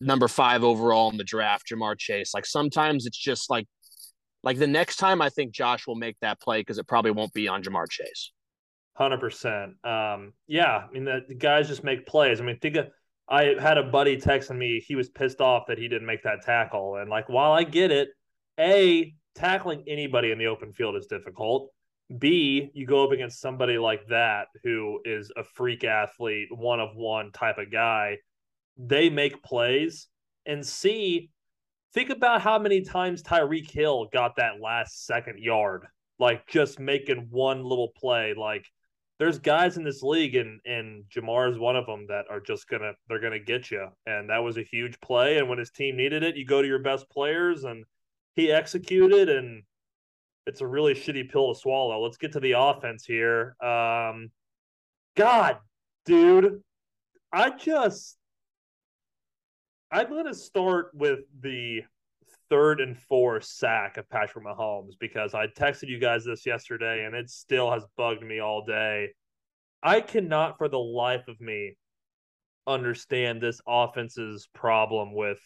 number 0.01 0.29
five 0.29 0.63
overall 0.63 1.11
in 1.11 1.17
the 1.17 1.25
draft, 1.25 1.69
Ja'Marr 1.73 1.99
Chase. 1.99 2.35
Like 2.35 2.47
sometimes 2.47 3.07
it's 3.07 3.19
just 3.19 3.51
like 3.51 3.67
like 4.43 4.59
the 4.59 4.67
next 4.67 4.97
time 4.97 5.21
I 5.21 5.29
think 5.29 5.53
Josh 5.53 5.87
will 5.87 5.97
make 5.97 6.17
that 6.21 6.41
play 6.41 6.61
because 6.61 6.79
it 6.79 6.87
probably 6.87 7.11
won't 7.11 7.33
be 7.33 7.49
on 7.49 7.63
Ja'Marr 7.63 7.91
Chase. 7.91 8.33
Hundred 8.95 9.21
percent. 9.21 9.73
Um, 9.85 10.33
yeah, 10.47 10.85
I 10.89 10.93
mean 10.93 11.05
the, 11.05 11.21
the, 11.29 11.35
guys 11.35 11.69
just 11.69 11.85
make 11.85 12.07
plays. 12.07 12.41
I 12.41 12.45
mean, 12.45 12.59
think 12.59 12.77
of 12.77 12.89
I 13.29 13.55
had 13.61 13.77
a 13.79 13.83
buddy 13.83 14.17
texting 14.17 14.57
me. 14.57 14.83
He 14.87 14.95
was 14.95 15.09
pissed 15.09 15.41
off 15.41 15.67
that 15.69 15.79
he 15.79 15.89
didn't 15.89 16.07
make 16.07 16.23
that 16.23 16.43
tackle, 16.43 16.97
and 16.97 17.11
like 17.11 17.29
while 17.29 17.53
I 17.53 17.65
get 17.65 17.91
it, 17.91 18.09
a 18.59 19.15
tackling 19.37 19.85
anybody 19.87 20.33
in 20.33 20.39
the 20.39 20.47
open 20.47 20.73
field 20.73 20.97
is 20.97 21.07
difficult. 21.07 21.71
B, 22.19 22.71
you 22.73 22.87
go 22.87 23.05
up 23.05 23.13
against 23.13 23.41
somebody 23.41 23.79
like 23.79 24.07
that 24.09 24.47
who 24.63 25.01
is 25.05 25.31
a 25.37 25.45
freak 25.45 25.85
athlete, 25.85 26.49
one 26.51 26.81
of 26.81 26.95
one 26.95 27.33
type 27.33 27.59
of 27.59 27.71
guy 27.71 28.19
they 28.77 29.09
make 29.11 29.43
plays. 29.43 30.09
And 30.45 30.65
C, 30.65 31.31
think 31.95 32.11
about 32.11 32.43
how 32.43 32.59
many 32.59 32.83
times 32.83 33.23
Tyreek 33.23 33.71
Hill 33.71 34.09
got 34.13 34.37
that 34.37 34.61
last 34.61 35.07
second 35.07 35.39
yard, 35.39 35.87
like 36.19 36.47
just 36.47 36.79
making 36.79 37.29
one 37.31 37.65
little 37.65 37.93
play. 37.97 38.35
Like 38.37 38.67
there's 39.19 39.39
guys 39.39 39.77
in 39.77 39.85
this 39.85 40.03
league, 40.03 40.37
and 40.37 40.61
and 40.67 41.05
Ja'Marr 41.05 41.51
is 41.51 41.59
one 41.59 41.77
of 41.77 41.87
them 41.87 42.07
that 42.09 42.27
are 42.31 42.41
just 42.41 42.69
gonna 42.69 42.93
they're 43.09 43.21
gonna 43.21 43.39
get 43.39 43.71
you. 43.71 43.89
And 44.07 44.31
that 44.31 44.39
was 44.45 44.59
a 44.59 44.63
huge 44.63 45.01
play. 45.01 45.39
And 45.39 45.49
when 45.49 45.59
his 45.59 45.71
team 45.71 45.97
needed 45.97 46.23
it, 46.23 46.37
you 46.37 46.45
go 46.45 46.63
to 46.63 46.69
your 46.69 46.83
best 46.83 47.09
players, 47.11 47.65
and 47.65 47.85
he 48.37 48.53
executed. 48.53 49.29
And 49.29 49.63
it's 50.47 50.61
a 50.61 50.67
really 50.67 50.95
shitty 50.95 51.31
pill 51.31 51.53
to 51.53 51.59
swallow. 51.59 52.03
Let's 52.03 52.19
get 52.19 52.33
to 52.33 52.41
the 52.41 52.53
offense 52.53 53.05
here. 53.05 53.57
Um, 53.61 54.31
God, 55.17 55.59
dude, 56.05 56.63
I 57.33 57.51
just 57.51 58.17
I'm 59.91 60.09
to 60.25 60.35
start 60.35 60.91
with 60.95 61.21
the 61.41 61.83
third 62.51 62.81
and 62.81 62.99
four 62.99 63.41
sack 63.41 63.97
of 63.97 64.09
Patrick 64.09 64.45
Mahomes 64.45 64.93
because 64.99 65.35
I 65.35 65.47
texted 65.47 65.89
you 65.89 65.99
guys 65.99 66.25
this 66.25 66.45
yesterday 66.45 67.05
and 67.05 67.15
it 67.15 67.31
still 67.31 67.71
has 67.71 67.85
bugged 67.97 68.23
me 68.23 68.41
all 68.41 68.65
day. 68.65 69.11
I 69.83 70.01
cannot 70.01 70.59
for 70.59 70.69
the 70.69 70.79
life 70.79 71.29
of 71.29 71.41
me 71.41 71.77
understand 72.67 73.41
this 73.41 73.61
offense's 73.67 74.49
problem 74.55 75.15
with 75.15 75.39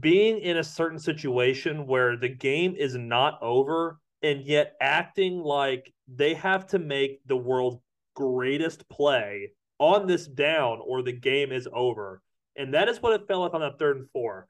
being 0.00 0.38
in 0.38 0.56
a 0.56 0.64
certain 0.64 0.98
situation 0.98 1.86
where 1.86 2.16
the 2.16 2.28
game 2.28 2.74
is 2.76 2.94
not 2.96 3.38
over 3.42 3.98
and 4.22 4.42
yet 4.44 4.74
acting 4.80 5.42
like 5.42 5.92
they 6.08 6.34
have 6.34 6.66
to 6.68 6.78
make 6.78 7.20
the 7.26 7.36
world's 7.36 7.80
greatest 8.14 8.88
play 8.88 9.50
on 9.78 10.06
this 10.06 10.26
down 10.26 10.80
or 10.84 11.02
the 11.02 11.12
game 11.12 11.52
is 11.52 11.68
over. 11.72 12.22
And 12.56 12.72
that 12.74 12.88
is 12.88 13.00
what 13.02 13.14
it 13.14 13.26
felt 13.26 13.42
like 13.42 13.54
on 13.54 13.60
that 13.60 13.78
third 13.78 13.96
and 13.96 14.10
four. 14.12 14.48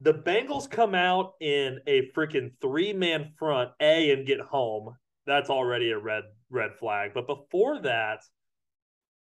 The 0.00 0.14
Bengals 0.14 0.70
come 0.70 0.94
out 0.94 1.32
in 1.40 1.80
a 1.86 2.08
freaking 2.12 2.52
three 2.60 2.92
man 2.92 3.32
front, 3.36 3.70
A, 3.80 4.12
and 4.12 4.26
get 4.26 4.40
home. 4.40 4.94
That's 5.26 5.50
already 5.50 5.90
a 5.90 5.98
red 5.98 6.24
red 6.50 6.74
flag. 6.78 7.12
But 7.14 7.26
before 7.26 7.80
that, 7.80 8.20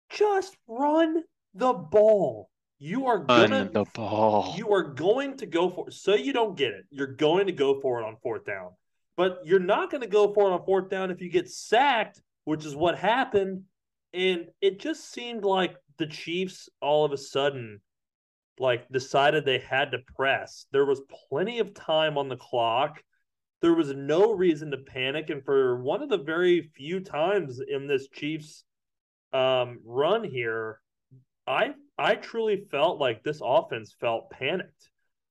just 0.10 0.56
run 0.68 1.24
the 1.54 1.74
ball. 1.74 2.50
You 2.84 3.06
are 3.06 3.20
gonna 3.20 3.70
the 3.72 3.86
ball. 3.94 4.56
You 4.58 4.74
are 4.74 4.84
going 4.84 5.38
to 5.38 5.46
go 5.46 5.70
for 5.70 5.90
so 5.90 6.16
you 6.16 6.34
don't 6.34 6.58
get 6.58 6.74
it. 6.74 6.84
You're 6.90 7.16
going 7.16 7.46
to 7.46 7.54
go 7.54 7.80
for 7.80 8.02
it 8.02 8.04
on 8.04 8.18
fourth 8.22 8.44
down. 8.44 8.72
But 9.16 9.40
you're 9.46 9.62
not 9.62 9.90
going 9.90 10.02
to 10.02 10.08
go 10.08 10.34
for 10.34 10.50
it 10.50 10.54
on 10.54 10.66
fourth 10.66 10.90
down 10.90 11.10
if 11.10 11.22
you 11.22 11.30
get 11.30 11.50
sacked, 11.50 12.22
which 12.44 12.66
is 12.66 12.76
what 12.76 13.00
happened. 13.00 13.62
And 14.14 14.48
it 14.60 14.82
just 14.82 15.14
seemed 15.14 15.46
like 15.46 15.78
the 15.98 16.08
Chiefs 16.08 16.68
all 16.82 17.06
of 17.06 17.14
a 17.14 17.18
sudden 17.18 17.80
like 18.60 18.90
decided 18.90 19.46
they 19.46 19.60
had 19.60 19.92
to 19.92 20.00
press. 20.18 20.66
There 20.74 20.86
was 20.86 21.04
plenty 21.30 21.60
of 21.60 21.74
time 21.74 22.18
on 22.18 22.28
the 22.28 22.36
clock. 22.36 23.02
There 23.62 23.76
was 23.76 23.94
no 23.96 24.34
reason 24.34 24.72
to 24.72 24.78
panic. 24.78 25.30
And 25.30 25.42
for 25.46 25.82
one 25.82 26.04
of 26.04 26.10
the 26.10 26.18
very 26.18 26.70
few 26.76 27.00
times 27.00 27.62
in 27.66 27.88
this 27.88 28.10
Chiefs 28.10 28.66
um, 29.32 29.80
run 29.86 30.26
here, 30.26 30.82
I 31.48 31.74
I 31.98 32.16
truly 32.16 32.66
felt 32.72 33.00
like 33.00 33.24
this 33.24 33.42
offense 33.44 33.96
felt 34.00 34.30
panicked. 34.32 34.90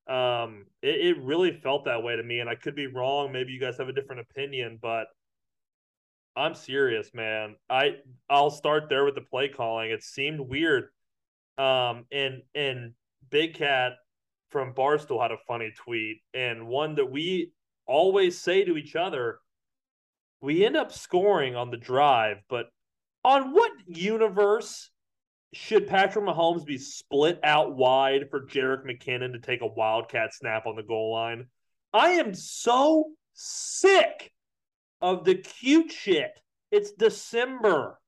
Um, 0.09 0.67
it, 0.83 1.17
it 1.17 1.23
really 1.23 1.53
felt 1.53 1.85
that 1.87 2.03
way 2.03 2.17
to 2.17 2.23
me, 2.23 2.41
and 2.41 2.49
I 2.49 2.55
could 2.55 2.75
be 2.75 2.87
wrong. 2.87 3.33
Maybe 3.33 3.53
you 3.53 3.61
guys 3.61 3.79
have 3.79 3.89
a 3.89 3.93
different 3.93 4.27
opinion, 4.31 4.79
but 4.81 5.07
I'm 6.37 6.55
serious, 6.55 7.11
man. 7.15 7.57
I 7.69 7.97
I'll 8.29 8.51
start 8.51 8.89
there 8.89 9.05
with 9.05 9.15
the 9.15 9.23
play 9.23 9.49
calling. 9.49 9.91
It 9.91 10.03
seemed 10.03 10.41
weird. 10.41 10.89
Um, 11.59 12.07
and 12.11 12.43
and 12.55 12.93
Big 13.31 13.55
Cat 13.55 13.93
from 14.51 14.75
Barstool 14.75 15.23
had 15.23 15.33
a 15.33 15.39
funny 15.49 15.73
tweet, 15.77 16.19
and 16.35 16.67
one 16.67 16.95
that 16.97 17.11
we 17.11 17.53
always 17.87 18.41
say 18.41 18.65
to 18.65 18.77
each 18.77 18.97
other. 18.97 19.39
We 20.41 20.67
end 20.67 20.77
up 20.77 20.91
scoring 20.91 21.55
on 21.55 21.71
the 21.71 21.77
drive, 21.77 22.39
but 22.49 22.67
on 23.25 23.53
what 23.53 23.71
universe 23.87 24.91
should 25.53 25.87
Patrick 25.87 26.25
Mahomes 26.25 26.65
be 26.65 26.79
split 26.79 27.39
out 27.45 27.77
wide 27.77 28.31
for 28.31 28.47
Jerick 28.47 28.85
McKinnon 28.85 29.33
to 29.33 29.39
take 29.39 29.61
a 29.61 29.67
wildcat 29.67 30.33
snap 30.35 30.67
on 30.67 30.77
the 30.77 30.83
goal 30.83 31.13
line? 31.13 31.47
I 31.93 32.13
am 32.13 32.35
so 32.35 33.11
sick 33.35 34.33
of 35.03 35.25
the 35.25 35.35
cute 35.35 35.93
shit. 35.93 36.41
It's 36.71 36.93
December. 36.93 37.99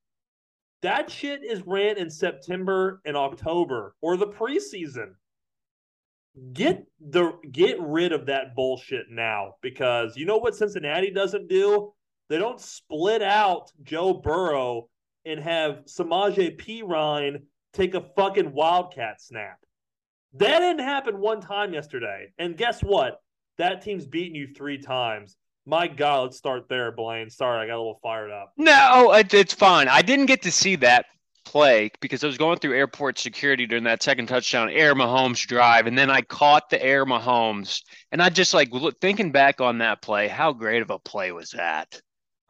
That 0.80 1.10
shit 1.10 1.42
is 1.44 1.66
ran 1.66 1.98
in 1.98 2.08
September 2.08 3.02
and 3.04 3.16
October 3.16 3.94
or 4.00 4.16
the 4.16 4.28
preseason. 4.28 5.14
Get 6.52 6.86
the 7.00 7.32
get 7.52 7.80
rid 7.80 8.12
of 8.12 8.26
that 8.26 8.56
bullshit 8.56 9.06
now 9.10 9.54
because 9.62 10.16
you 10.16 10.26
know 10.26 10.38
what 10.38 10.56
Cincinnati 10.56 11.10
doesn't 11.10 11.48
do? 11.48 11.92
They 12.28 12.38
don't 12.38 12.60
split 12.60 13.22
out 13.22 13.70
Joe 13.82 14.14
Burrow 14.14 14.88
and 15.24 15.40
have 15.40 15.84
Samaje 15.86 16.58
Perine 16.58 17.42
take 17.72 17.94
a 17.94 18.04
fucking 18.16 18.52
wildcat 18.52 19.20
snap. 19.20 19.58
That 20.34 20.60
didn't 20.60 20.84
happen 20.84 21.20
one 21.20 21.40
time 21.40 21.72
yesterday. 21.72 22.32
And 22.38 22.56
guess 22.56 22.82
what? 22.82 23.20
That 23.58 23.82
team's 23.82 24.06
beaten 24.06 24.34
you 24.34 24.48
three 24.48 24.78
times. 24.78 25.36
My 25.66 25.86
God, 25.86 26.24
let's 26.24 26.36
start 26.36 26.68
there, 26.68 26.92
Blaine. 26.92 27.30
Sorry, 27.30 27.62
I 27.62 27.66
got 27.66 27.76
a 27.76 27.78
little 27.78 28.00
fired 28.02 28.30
up. 28.30 28.52
No, 28.56 29.12
it's 29.14 29.54
fine. 29.54 29.88
I 29.88 30.02
didn't 30.02 30.26
get 30.26 30.42
to 30.42 30.52
see 30.52 30.76
that 30.76 31.06
play 31.44 31.90
because 32.00 32.24
I 32.24 32.26
was 32.26 32.36
going 32.36 32.58
through 32.58 32.76
airport 32.76 33.18
security 33.18 33.66
during 33.66 33.84
that 33.84 34.02
second 34.02 34.26
touchdown 34.26 34.70
air 34.70 34.94
Mahomes 34.94 35.46
drive, 35.46 35.86
and 35.86 35.96
then 35.96 36.10
I 36.10 36.22
caught 36.22 36.68
the 36.68 36.82
air 36.82 37.06
Mahomes, 37.06 37.82
and 38.10 38.20
I 38.20 38.28
just 38.28 38.52
like 38.52 38.72
look, 38.72 39.00
thinking 39.00 39.30
back 39.30 39.60
on 39.60 39.78
that 39.78 40.02
play, 40.02 40.28
how 40.28 40.52
great 40.52 40.82
of 40.82 40.90
a 40.90 40.98
play 40.98 41.32
was 41.32 41.50
that? 41.50 42.00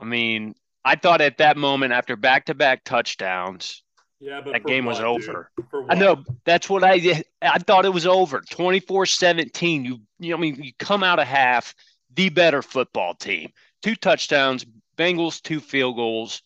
I 0.01 0.05
mean, 0.05 0.55
I 0.85 0.97
thought 0.97 1.21
at 1.21 1.39
that 1.39 1.57
moment, 1.57 1.93
after 1.93 2.17
back 2.17 2.47
to 2.47 2.55
back 2.55 2.85
touchdowns, 2.85 3.83
yeah, 4.21 4.41
but 4.43 4.53
that 4.53 4.65
game 4.65 4.85
what, 4.85 4.93
was 4.93 5.01
over. 5.01 5.51
I 5.89 5.95
know 5.95 6.25
that's 6.45 6.69
what 6.69 6.85
I 6.85 7.23
I 7.43 7.59
thought 7.59 7.85
it 7.85 7.93
was 7.93 8.07
over. 8.07 8.41
24-17. 8.41 9.85
You 9.85 10.01
you 10.19 10.31
know 10.31 10.37
I 10.37 10.41
mean 10.41 10.63
you 10.63 10.73
come 10.79 11.03
out 11.03 11.19
of 11.19 11.27
half 11.27 11.75
the 12.15 12.29
better 12.29 12.63
football 12.63 13.15
team. 13.15 13.51
Two 13.83 13.95
touchdowns, 13.95 14.65
Bengals 14.97 15.43
two 15.43 15.61
field 15.61 15.97
goals, 15.97 16.43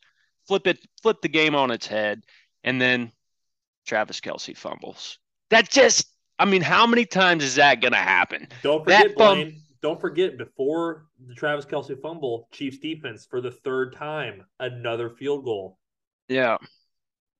flip 0.47 0.67
it 0.67 0.79
flip 1.03 1.21
the 1.23 1.29
game 1.29 1.55
on 1.55 1.71
its 1.71 1.87
head, 1.87 2.25
and 2.65 2.81
then 2.81 3.13
Travis 3.87 4.21
Kelce 4.21 4.57
fumbles. 4.57 5.19
That 5.51 5.69
just 5.69 6.09
I 6.39 6.45
mean, 6.45 6.63
how 6.63 6.87
many 6.87 7.05
times 7.05 7.43
is 7.43 7.57
that 7.57 7.81
going 7.81 7.93
to 7.93 7.99
happen? 7.99 8.49
Don't 8.63 8.85
forget, 8.85 9.09
that 9.09 9.17
Blaine, 9.17 9.63
don't 9.81 10.01
forget 10.01 10.39
before 10.39 11.07
the 11.27 11.35
Travis 11.35 11.65
Kelce 11.65 12.01
fumble, 12.01 12.49
Chiefs 12.53 12.79
defense 12.79 13.27
for 13.29 13.41
the 13.41 13.51
third 13.51 13.95
time, 13.95 14.45
another 14.61 15.11
field 15.11 15.45
goal. 15.45 15.79
Yeah. 16.29 16.59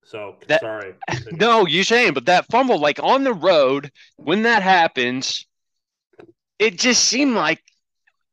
So 0.05 0.37
that, 0.49 0.61
sorry. 0.61 0.95
No, 1.33 1.67
you're 1.67 1.85
saying, 1.85 2.15
but 2.15 2.27
that 2.27 2.47
fumble, 2.51 2.79
like 2.79 3.01
on 3.03 3.25
the 3.25 3.35
road, 3.35 3.91
when 4.17 4.43
that 4.43 4.63
happens, 4.63 5.47
it 6.59 6.79
just 6.79 7.05
seemed 7.05 7.35
like 7.35 7.63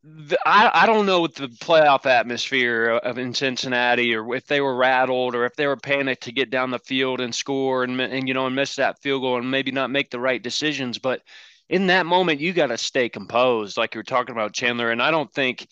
the, 0.03 0.37
I, 0.45 0.69
I 0.73 0.85
don't 0.85 1.07
know 1.07 1.21
what 1.21 1.35
the 1.35 1.47
playoff 1.47 2.05
atmosphere 2.05 2.99
of 3.03 3.17
in 3.17 3.33
Cincinnati 3.33 4.15
or 4.15 4.35
if 4.35 4.45
they 4.45 4.61
were 4.61 4.75
rattled 4.75 5.35
or 5.35 5.45
if 5.45 5.55
they 5.55 5.65
were 5.65 5.77
panicked 5.77 6.23
to 6.23 6.31
get 6.31 6.51
down 6.51 6.69
the 6.69 6.79
field 6.79 7.19
and 7.19 7.33
score 7.33 7.83
and, 7.83 7.99
and 7.99 8.27
you 8.27 8.35
know 8.35 8.45
and 8.45 8.55
miss 8.55 8.75
that 8.75 9.01
field 9.01 9.23
goal 9.23 9.37
and 9.37 9.49
maybe 9.49 9.71
not 9.71 9.89
make 9.89 10.11
the 10.11 10.19
right 10.19 10.43
decisions 10.43 10.99
but 10.99 11.21
in 11.69 11.87
that 11.87 12.05
moment, 12.05 12.39
you 12.39 12.53
got 12.53 12.67
to 12.67 12.77
stay 12.77 13.09
composed, 13.09 13.77
like 13.77 13.95
you 13.95 13.99
were 13.99 14.03
talking 14.03 14.33
about, 14.33 14.53
Chandler. 14.53 14.91
And 14.91 15.01
I 15.01 15.11
don't 15.11 15.31
think 15.33 15.67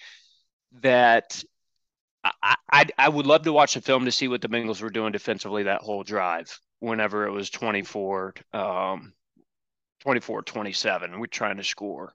that 0.82 1.44
I, 2.24 2.56
I, 2.72 2.86
I 2.98 3.10
would 3.10 3.28
love 3.28 3.44
to 3.44 3.54
watch 3.54 3.76
the 3.76 3.82
film 3.82 4.06
to 4.06 4.12
see 4.12 4.28
what 4.28 4.42
the 4.42 4.50
Bengals 4.50 4.82
were 4.82 4.90
doing 4.90 5.12
defensively 5.12 5.64
that 5.64 5.82
whole 5.82 6.04
drive. 6.04 6.58
Whenever 6.80 7.26
it 7.26 7.32
was 7.32 7.50
24, 7.50 8.34
um, 8.54 9.14
24, 10.02 10.42
27, 10.42 11.20
we're 11.20 11.28
trying 11.28 11.58
to 11.58 11.64
score. 11.64 12.14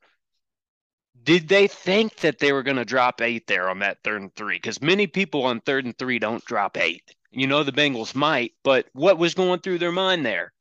Did 1.23 1.49
they 1.49 1.67
think 1.67 2.17
that 2.17 2.39
they 2.39 2.53
were 2.53 2.63
going 2.63 2.77
to 2.77 2.85
drop 2.85 3.21
eight 3.21 3.47
there 3.47 3.71
on 3.71 3.81
that 3.81 3.99
third 4.05 4.23
and 4.23 4.35
three? 4.35 4.57
Because 4.57 4.83
many 4.83 5.07
people 5.07 5.45
on 5.45 5.61
third 5.61 5.85
and 5.85 5.97
three 5.97 6.19
don't 6.19 6.45
drop 6.45 6.77
eight. 6.77 7.15
You 7.31 7.47
know 7.47 7.63
the 7.63 7.73
Bengals 7.73 8.15
might, 8.15 8.53
but 8.63 8.87
what 8.93 9.19
was 9.19 9.35
going 9.35 9.61
through 9.61 9.79
their 9.79 9.93
mind 9.93 10.25
there? 10.25 10.53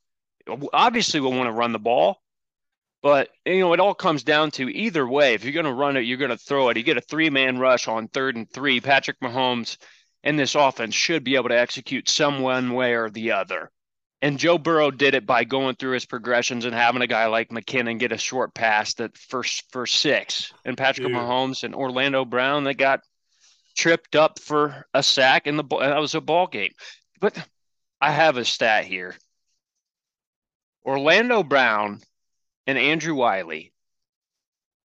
Obviously, 0.74 1.20
we 1.20 1.28
want 1.28 1.48
to 1.48 1.52
run 1.52 1.74
the 1.74 1.80
ball. 1.80 2.22
But 3.02 3.30
you 3.46 3.60
know, 3.60 3.74
it 3.74 3.80
all 3.80 3.94
comes 3.94 4.24
down 4.24 4.52
to 4.52 4.70
either 4.70 5.08
way. 5.08 5.34
If 5.34 5.44
you're 5.44 5.54
going 5.54 5.66
to 5.66 5.74
run 5.74 5.98
it, 5.98 6.02
you're 6.02 6.18
going 6.18 6.32
to 6.32 6.38
throw 6.38 6.70
it. 6.70 6.78
You 6.78 6.84
get 6.84 6.98
a 6.98 7.02
three-man 7.02 7.60
rush 7.60 7.88
on 7.88 8.08
third 8.08 8.36
and 8.36 8.50
three. 8.50 8.82
Patrick 8.82 9.20
Mahomes 9.20 9.78
and 10.24 10.38
this 10.38 10.56
offense 10.56 10.96
should 10.96 11.24
be 11.24 11.36
able 11.36 11.50
to 11.50 11.58
execute 11.58 12.10
some 12.10 12.42
one 12.42 12.74
way 12.74 12.94
or 12.94 13.10
the 13.10 13.32
other. 13.32 13.72
And 14.22 14.40
Joe 14.40 14.58
Burrow 14.58 14.90
did 14.90 15.14
it 15.14 15.28
by 15.28 15.44
going 15.44 15.76
through 15.76 15.94
his 15.94 16.06
progressions 16.06 16.66
and 16.66 16.74
having 16.74 17.04
a 17.04 17.08
guy 17.08 17.28
like 17.28 17.50
McKinnon 17.50 18.00
get 18.00 18.12
a 18.12 18.18
short 18.18 18.56
pass 18.56 18.96
that 18.96 19.16
first 19.16 19.72
for 19.72 19.86
six, 19.86 20.52
and 20.66 20.76
Patrick 20.76 21.08
Dude. 21.08 21.16
Mahomes 21.16 21.64
and 21.64 21.76
Orlando 21.76 22.26
Brown 22.26 22.64
they 22.64 22.74
got 22.74 23.02
tripped 23.78 24.16
up 24.16 24.40
for 24.40 24.88
a 24.94 25.04
sack, 25.04 25.46
and 25.46 25.60
the 25.60 25.64
that 25.64 26.00
was 26.00 26.16
a 26.16 26.22
ball 26.22 26.48
game. 26.48 26.72
But 27.22 27.38
I 28.02 28.12
have 28.12 28.38
a 28.38 28.46
stat 28.46 28.86
here. 28.86 29.16
Orlando 30.84 31.44
Brown 31.44 32.02
and 32.68 32.78
Andrew 32.78 33.16
Wylie 33.16 33.74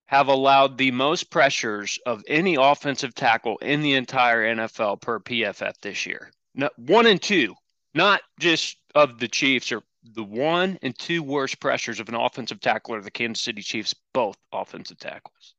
have 0.07 0.29
allowed 0.29 0.77
the 0.77 0.91
most 0.91 1.31
pressures 1.31 1.99
of 2.07 2.23
any 2.27 2.57
offensive 2.57 3.15
tackle 3.15 3.59
in 3.59 3.83
the 3.83 3.95
entire 3.95 4.55
NFL 4.55 5.01
per 5.01 5.21
PFF 5.21 5.75
this 5.81 6.07
year. 6.07 6.31
No, 6.55 6.71
one 6.77 7.07
and 7.07 7.21
two, 7.21 7.55
not 7.95 8.21
just 8.41 8.79
of 8.95 9.19
the 9.19 9.29
Chiefs 9.29 9.71
or 9.71 9.83
the 10.15 10.25
one 10.25 10.79
and 10.83 10.97
two 10.99 11.23
worst 11.23 11.61
pressures 11.61 12.01
of 12.01 12.09
an 12.09 12.15
offensive 12.15 12.61
tackle 12.61 12.95
are 12.95 13.03
the 13.03 13.11
Kansas 13.11 13.45
City 13.45 13.63
Chiefs, 13.63 13.95
both 14.13 14.37
offensive 14.53 14.99
tackles. 14.99 15.55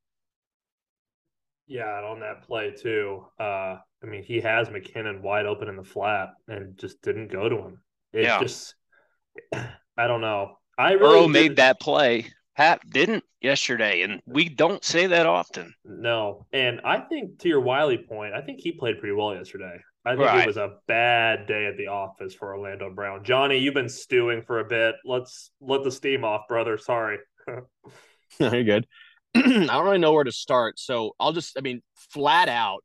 Yeah, 1.67 1.97
and 1.97 2.05
on 2.05 2.19
that 2.21 2.47
play 2.47 2.71
too. 2.71 3.25
Uh, 3.39 3.77
I 4.03 4.05
mean, 4.07 4.23
he 4.23 4.41
has 4.41 4.69
McKinnon 4.69 5.21
wide 5.21 5.45
open 5.45 5.67
in 5.67 5.75
the 5.75 5.83
flat 5.83 6.29
and 6.47 6.75
just 6.77 7.01
didn't 7.03 7.31
go 7.31 7.47
to 7.47 7.57
him. 7.57 7.81
It 8.11 8.23
yeah. 8.23 8.39
just 8.39 8.73
I 9.53 10.07
don't 10.07 10.21
know. 10.21 10.58
I 10.79 10.93
really 10.93 11.19
Burrow 11.19 11.27
made 11.27 11.57
that 11.57 11.81
play. 11.81 12.27
Pat 12.55 12.79
didn't 12.89 13.25
yesterday, 13.41 14.01
and 14.01 14.21
we 14.25 14.47
don't 14.47 14.83
say 14.83 15.07
that 15.07 15.25
often. 15.25 15.73
No, 15.83 16.45
and 16.53 16.79
I 16.85 17.01
think 17.01 17.39
to 17.39 17.49
your 17.49 17.59
Wylie 17.59 17.97
point, 17.97 18.33
I 18.33 18.41
think 18.41 18.61
he 18.61 18.71
played 18.71 18.97
pretty 18.99 19.13
well 19.13 19.35
yesterday. 19.35 19.77
I 20.05 20.11
think 20.11 20.21
right. 20.21 20.43
it 20.43 20.47
was 20.47 20.55
a 20.55 20.77
bad 20.87 21.47
day 21.47 21.65
at 21.65 21.75
the 21.75 21.87
office 21.87 22.33
for 22.33 22.55
Orlando 22.55 22.89
Brown. 22.89 23.25
Johnny, 23.25 23.57
you've 23.57 23.73
been 23.73 23.89
stewing 23.89 24.41
for 24.41 24.61
a 24.61 24.65
bit. 24.65 24.95
Let's 25.03 25.51
let 25.59 25.83
the 25.83 25.91
steam 25.91 26.23
off, 26.23 26.47
brother. 26.47 26.77
Sorry. 26.77 27.17
You're 28.39 28.63
good. 28.63 28.87
I 29.35 29.41
don't 29.41 29.83
really 29.83 29.97
know 29.97 30.13
where 30.13 30.23
to 30.23 30.31
start. 30.31 30.79
So 30.79 31.13
I'll 31.19 31.33
just, 31.33 31.57
I 31.57 31.61
mean, 31.61 31.81
flat 32.13 32.47
out, 32.47 32.83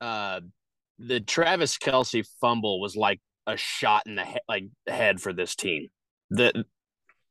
uh, 0.00 0.40
the 0.98 1.20
Travis 1.20 1.76
Kelce 1.76 2.24
fumble 2.40 2.80
was 2.80 2.96
like 2.96 3.20
a 3.46 3.58
shot 3.58 4.06
in 4.06 4.14
the 4.14 4.24
he- 4.24 4.40
like 4.48 4.64
head 4.86 5.20
for 5.20 5.34
this 5.34 5.54
team. 5.54 5.88
The 6.32 6.64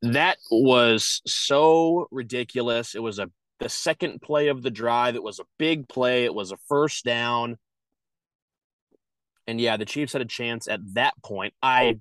that 0.02 0.38
was 0.50 1.22
so 1.26 2.06
ridiculous. 2.10 2.94
It 2.94 3.02
was 3.02 3.18
a 3.18 3.30
the 3.60 3.68
second 3.68 4.20
play 4.20 4.48
of 4.48 4.62
the 4.62 4.70
drive. 4.70 5.14
It 5.14 5.22
was 5.22 5.38
a 5.38 5.44
big 5.58 5.88
play. 5.88 6.24
It 6.24 6.34
was 6.34 6.50
a 6.50 6.56
first 6.68 7.04
down. 7.04 7.56
And 9.46 9.60
yeah, 9.60 9.76
the 9.76 9.84
Chiefs 9.84 10.12
had 10.12 10.22
a 10.22 10.26
chance 10.26 10.68
at 10.68 10.80
that 10.94 11.14
point. 11.22 11.54
I, 11.62 12.00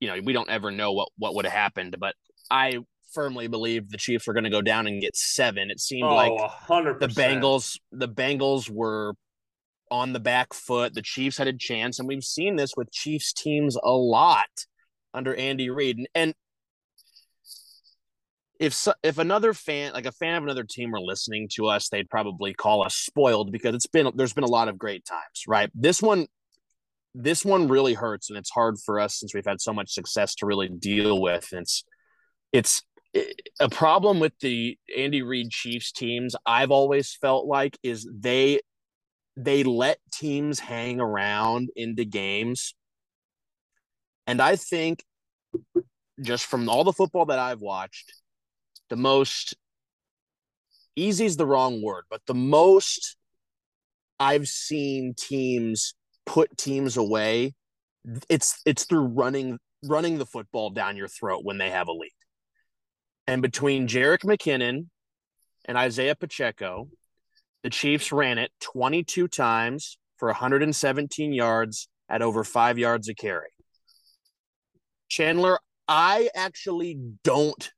you 0.00 0.08
know, 0.08 0.20
we 0.22 0.32
don't 0.32 0.50
ever 0.50 0.70
know 0.70 0.92
what 0.92 1.08
what 1.16 1.34
would 1.34 1.44
have 1.44 1.54
happened, 1.54 1.96
but 1.98 2.14
I 2.50 2.80
firmly 3.12 3.46
believe 3.46 3.90
the 3.90 3.98
Chiefs 3.98 4.26
were 4.26 4.34
going 4.34 4.44
to 4.44 4.50
go 4.50 4.62
down 4.62 4.86
and 4.86 5.00
get 5.00 5.16
seven. 5.16 5.70
It 5.70 5.80
seemed 5.80 6.04
oh, 6.04 6.14
like 6.14 6.32
100%. 6.32 7.00
the 7.00 7.08
Bengals 7.08 7.78
the 7.90 8.08
Bengals 8.08 8.70
were 8.70 9.14
on 9.90 10.12
the 10.12 10.20
back 10.20 10.54
foot. 10.54 10.94
The 10.94 11.02
Chiefs 11.02 11.38
had 11.38 11.48
a 11.48 11.52
chance, 11.52 11.98
and 11.98 12.08
we've 12.08 12.24
seen 12.24 12.56
this 12.56 12.72
with 12.76 12.90
Chiefs 12.92 13.32
teams 13.32 13.76
a 13.82 13.92
lot 13.92 14.66
under 15.14 15.34
Andy 15.34 15.70
Reid. 15.70 15.98
And, 15.98 16.08
and 16.14 16.34
if 18.62 18.86
if 19.02 19.18
another 19.18 19.54
fan, 19.54 19.92
like 19.92 20.06
a 20.06 20.12
fan 20.12 20.36
of 20.36 20.44
another 20.44 20.64
team, 20.64 20.92
were 20.92 21.00
listening 21.00 21.48
to 21.54 21.66
us, 21.66 21.88
they'd 21.88 22.08
probably 22.08 22.54
call 22.54 22.84
us 22.84 22.94
spoiled 22.94 23.50
because 23.50 23.74
it's 23.74 23.88
been 23.88 24.10
there's 24.14 24.32
been 24.32 24.44
a 24.44 24.48
lot 24.48 24.68
of 24.68 24.78
great 24.78 25.04
times, 25.04 25.44
right? 25.48 25.68
This 25.74 26.00
one, 26.00 26.26
this 27.12 27.44
one 27.44 27.66
really 27.66 27.94
hurts, 27.94 28.30
and 28.30 28.38
it's 28.38 28.50
hard 28.50 28.76
for 28.78 29.00
us 29.00 29.18
since 29.18 29.34
we've 29.34 29.44
had 29.44 29.60
so 29.60 29.72
much 29.72 29.92
success 29.92 30.36
to 30.36 30.46
really 30.46 30.68
deal 30.68 31.20
with. 31.20 31.48
And 31.50 31.62
it's 31.62 31.84
it's 32.52 32.82
a 33.60 33.68
problem 33.68 34.20
with 34.20 34.38
the 34.40 34.78
Andy 34.96 35.22
Reid 35.22 35.50
Chiefs 35.50 35.90
teams. 35.90 36.36
I've 36.46 36.70
always 36.70 37.16
felt 37.20 37.46
like 37.46 37.76
is 37.82 38.08
they 38.12 38.60
they 39.36 39.64
let 39.64 39.98
teams 40.12 40.60
hang 40.60 41.00
around 41.00 41.70
into 41.74 42.04
games. 42.04 42.74
And 44.26 44.40
I 44.40 44.56
think 44.56 45.04
just 46.20 46.46
from 46.46 46.68
all 46.68 46.84
the 46.84 46.92
football 46.92 47.26
that 47.26 47.38
I've 47.38 47.60
watched, 47.60 48.12
the 48.88 48.96
most 48.96 49.54
easy 50.96 51.24
is 51.24 51.36
the 51.36 51.46
wrong 51.46 51.82
word, 51.82 52.04
but 52.10 52.22
the 52.26 52.34
most 52.34 53.16
I've 54.20 54.48
seen 54.48 55.14
teams 55.16 55.94
put 56.26 56.56
teams 56.56 56.96
away, 56.96 57.54
it's 58.28 58.60
it's 58.64 58.84
through 58.84 59.06
running 59.06 59.58
running 59.84 60.18
the 60.18 60.26
football 60.26 60.70
down 60.70 60.96
your 60.96 61.08
throat 61.08 61.40
when 61.42 61.58
they 61.58 61.70
have 61.70 61.88
a 61.88 61.92
lead. 61.92 62.12
And 63.26 63.42
between 63.42 63.88
Jerick 63.88 64.24
McKinnon 64.24 64.86
and 65.64 65.78
Isaiah 65.78 66.14
Pacheco, 66.14 66.88
the 67.62 67.70
Chiefs 67.70 68.12
ran 68.12 68.38
it 68.38 68.50
22 68.60 69.28
times 69.28 69.98
for 70.18 70.28
117 70.28 71.32
yards 71.32 71.88
at 72.08 72.22
over 72.22 72.44
five 72.44 72.78
yards 72.78 73.08
a 73.08 73.14
carry. 73.14 73.51
Chandler, 75.12 75.58
I 75.86 76.30
actually 76.34 76.98
don't 77.22 77.70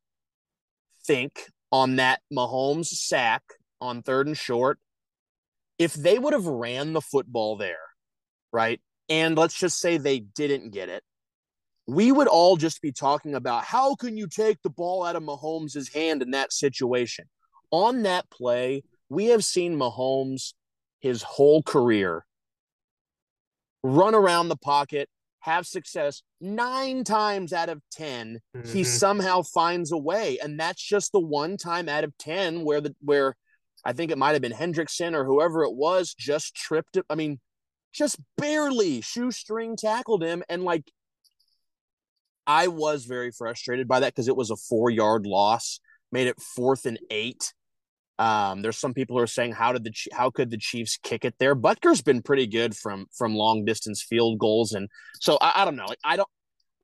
think 1.05 1.51
on 1.73 1.97
that 1.97 2.21
Mahomes 2.33 2.87
sack 2.87 3.43
on 3.81 4.03
third 4.03 4.29
and 4.29 4.39
short, 4.39 4.79
if 5.77 5.95
they 5.95 6.17
would 6.17 6.33
have 6.33 6.47
ran 6.47 6.93
the 6.93 7.01
football 7.01 7.57
there, 7.57 7.91
right? 8.53 8.81
And 9.09 9.37
let's 9.37 9.59
just 9.59 9.81
say 9.81 9.99
they 9.99 10.21
didn't 10.21 10.71
get 10.71 10.89
it, 10.89 11.03
we 11.89 12.13
would 12.13 12.29
all 12.29 12.57
just 12.57 12.81
be 12.81 12.93
talking 12.93 13.35
about 13.35 13.65
how 13.65 13.97
can 13.97 14.17
you 14.17 14.29
take 14.29 14.63
the 14.63 14.71
ball 14.71 15.03
out 15.03 15.17
of 15.17 15.25
Mahomes' 15.25 15.93
hand 15.93 16.23
in 16.23 16.31
that 16.31 16.53
situation. 16.53 17.25
On 17.73 18.03
that 18.03 18.31
play, 18.31 18.85
we 19.09 19.27
have 19.27 19.45
seen 19.45 19.77
Mahomes 19.77 20.53
his 21.01 21.25
whole 21.25 21.65
career 21.65 22.25
run 23.83 24.15
around 24.15 24.51
the 24.51 24.57
pocket, 24.57 25.09
have 25.45 25.67
success 25.67 26.23
nine 26.41 27.05
times 27.05 27.53
out 27.53 27.69
of 27.69 27.83
10 27.93 28.41
mm-hmm. 28.57 28.73
he 28.73 28.83
somehow 28.83 29.43
finds 29.43 29.93
a 29.93 29.99
way. 29.99 30.39
And 30.43 30.59
that's 30.59 30.83
just 30.83 31.13
the 31.13 31.21
one 31.21 31.59
time 31.59 31.87
out 31.87 32.03
of 32.03 32.17
10 32.19 32.65
where 32.65 32.81
the 32.81 32.95
where 33.01 33.37
i 33.85 33.93
think 33.93 34.11
it 34.11 34.17
might 34.17 34.33
have 34.33 34.41
been 34.41 34.53
hendrickson 34.53 35.13
or 35.13 35.25
whoever 35.27 35.63
it 35.63 35.75
was 35.75 36.15
just 36.15 36.55
tripped 36.55 36.97
i 37.11 37.15
mean 37.15 37.39
just 37.93 38.19
barely 38.39 39.03
shoestring 39.03 39.77
tackled 39.77 40.23
him. 40.23 40.43
And 40.49 40.65
like 40.65 40.91
i 42.47 42.67
was 42.69 43.05
very 43.05 43.31
frustrated 43.31 43.87
by 43.87 44.01
that 44.01 44.15
because 44.15 44.29
it 44.29 44.37
was 44.37 44.51
a 44.51 44.57
four 44.57 44.89
yard 44.89 45.27
loss 45.27 45.79
made 46.11 46.27
it 46.27 46.41
fourth 46.41 46.87
and 46.87 46.99
eight 47.11 47.53
um, 48.19 48.63
there's 48.63 48.79
some 48.79 48.95
people 48.95 49.17
who 49.17 49.23
are 49.23 49.27
saying 49.27 49.53
how 49.53 49.73
did 49.73 49.85
the 49.85 49.93
how 50.13 50.31
could 50.31 50.51
the 50.51 50.59
Chiefs 50.59 50.99
kick 51.03 51.25
it 51.25 51.35
there? 51.39 51.55
Butker's 51.55 52.03
been 52.03 52.23
pretty 52.23 52.47
good 52.47 52.77
from 52.77 53.07
from 53.13 53.35
long 53.35 53.65
distance 53.65 54.03
field 54.03 54.39
goals, 54.39 54.73
and 54.73 54.89
so 55.21 55.37
I, 55.41 55.63
I 55.63 55.65
don't 55.65 55.77
know. 55.77 55.89
I 56.05 56.17
don't. 56.17 56.29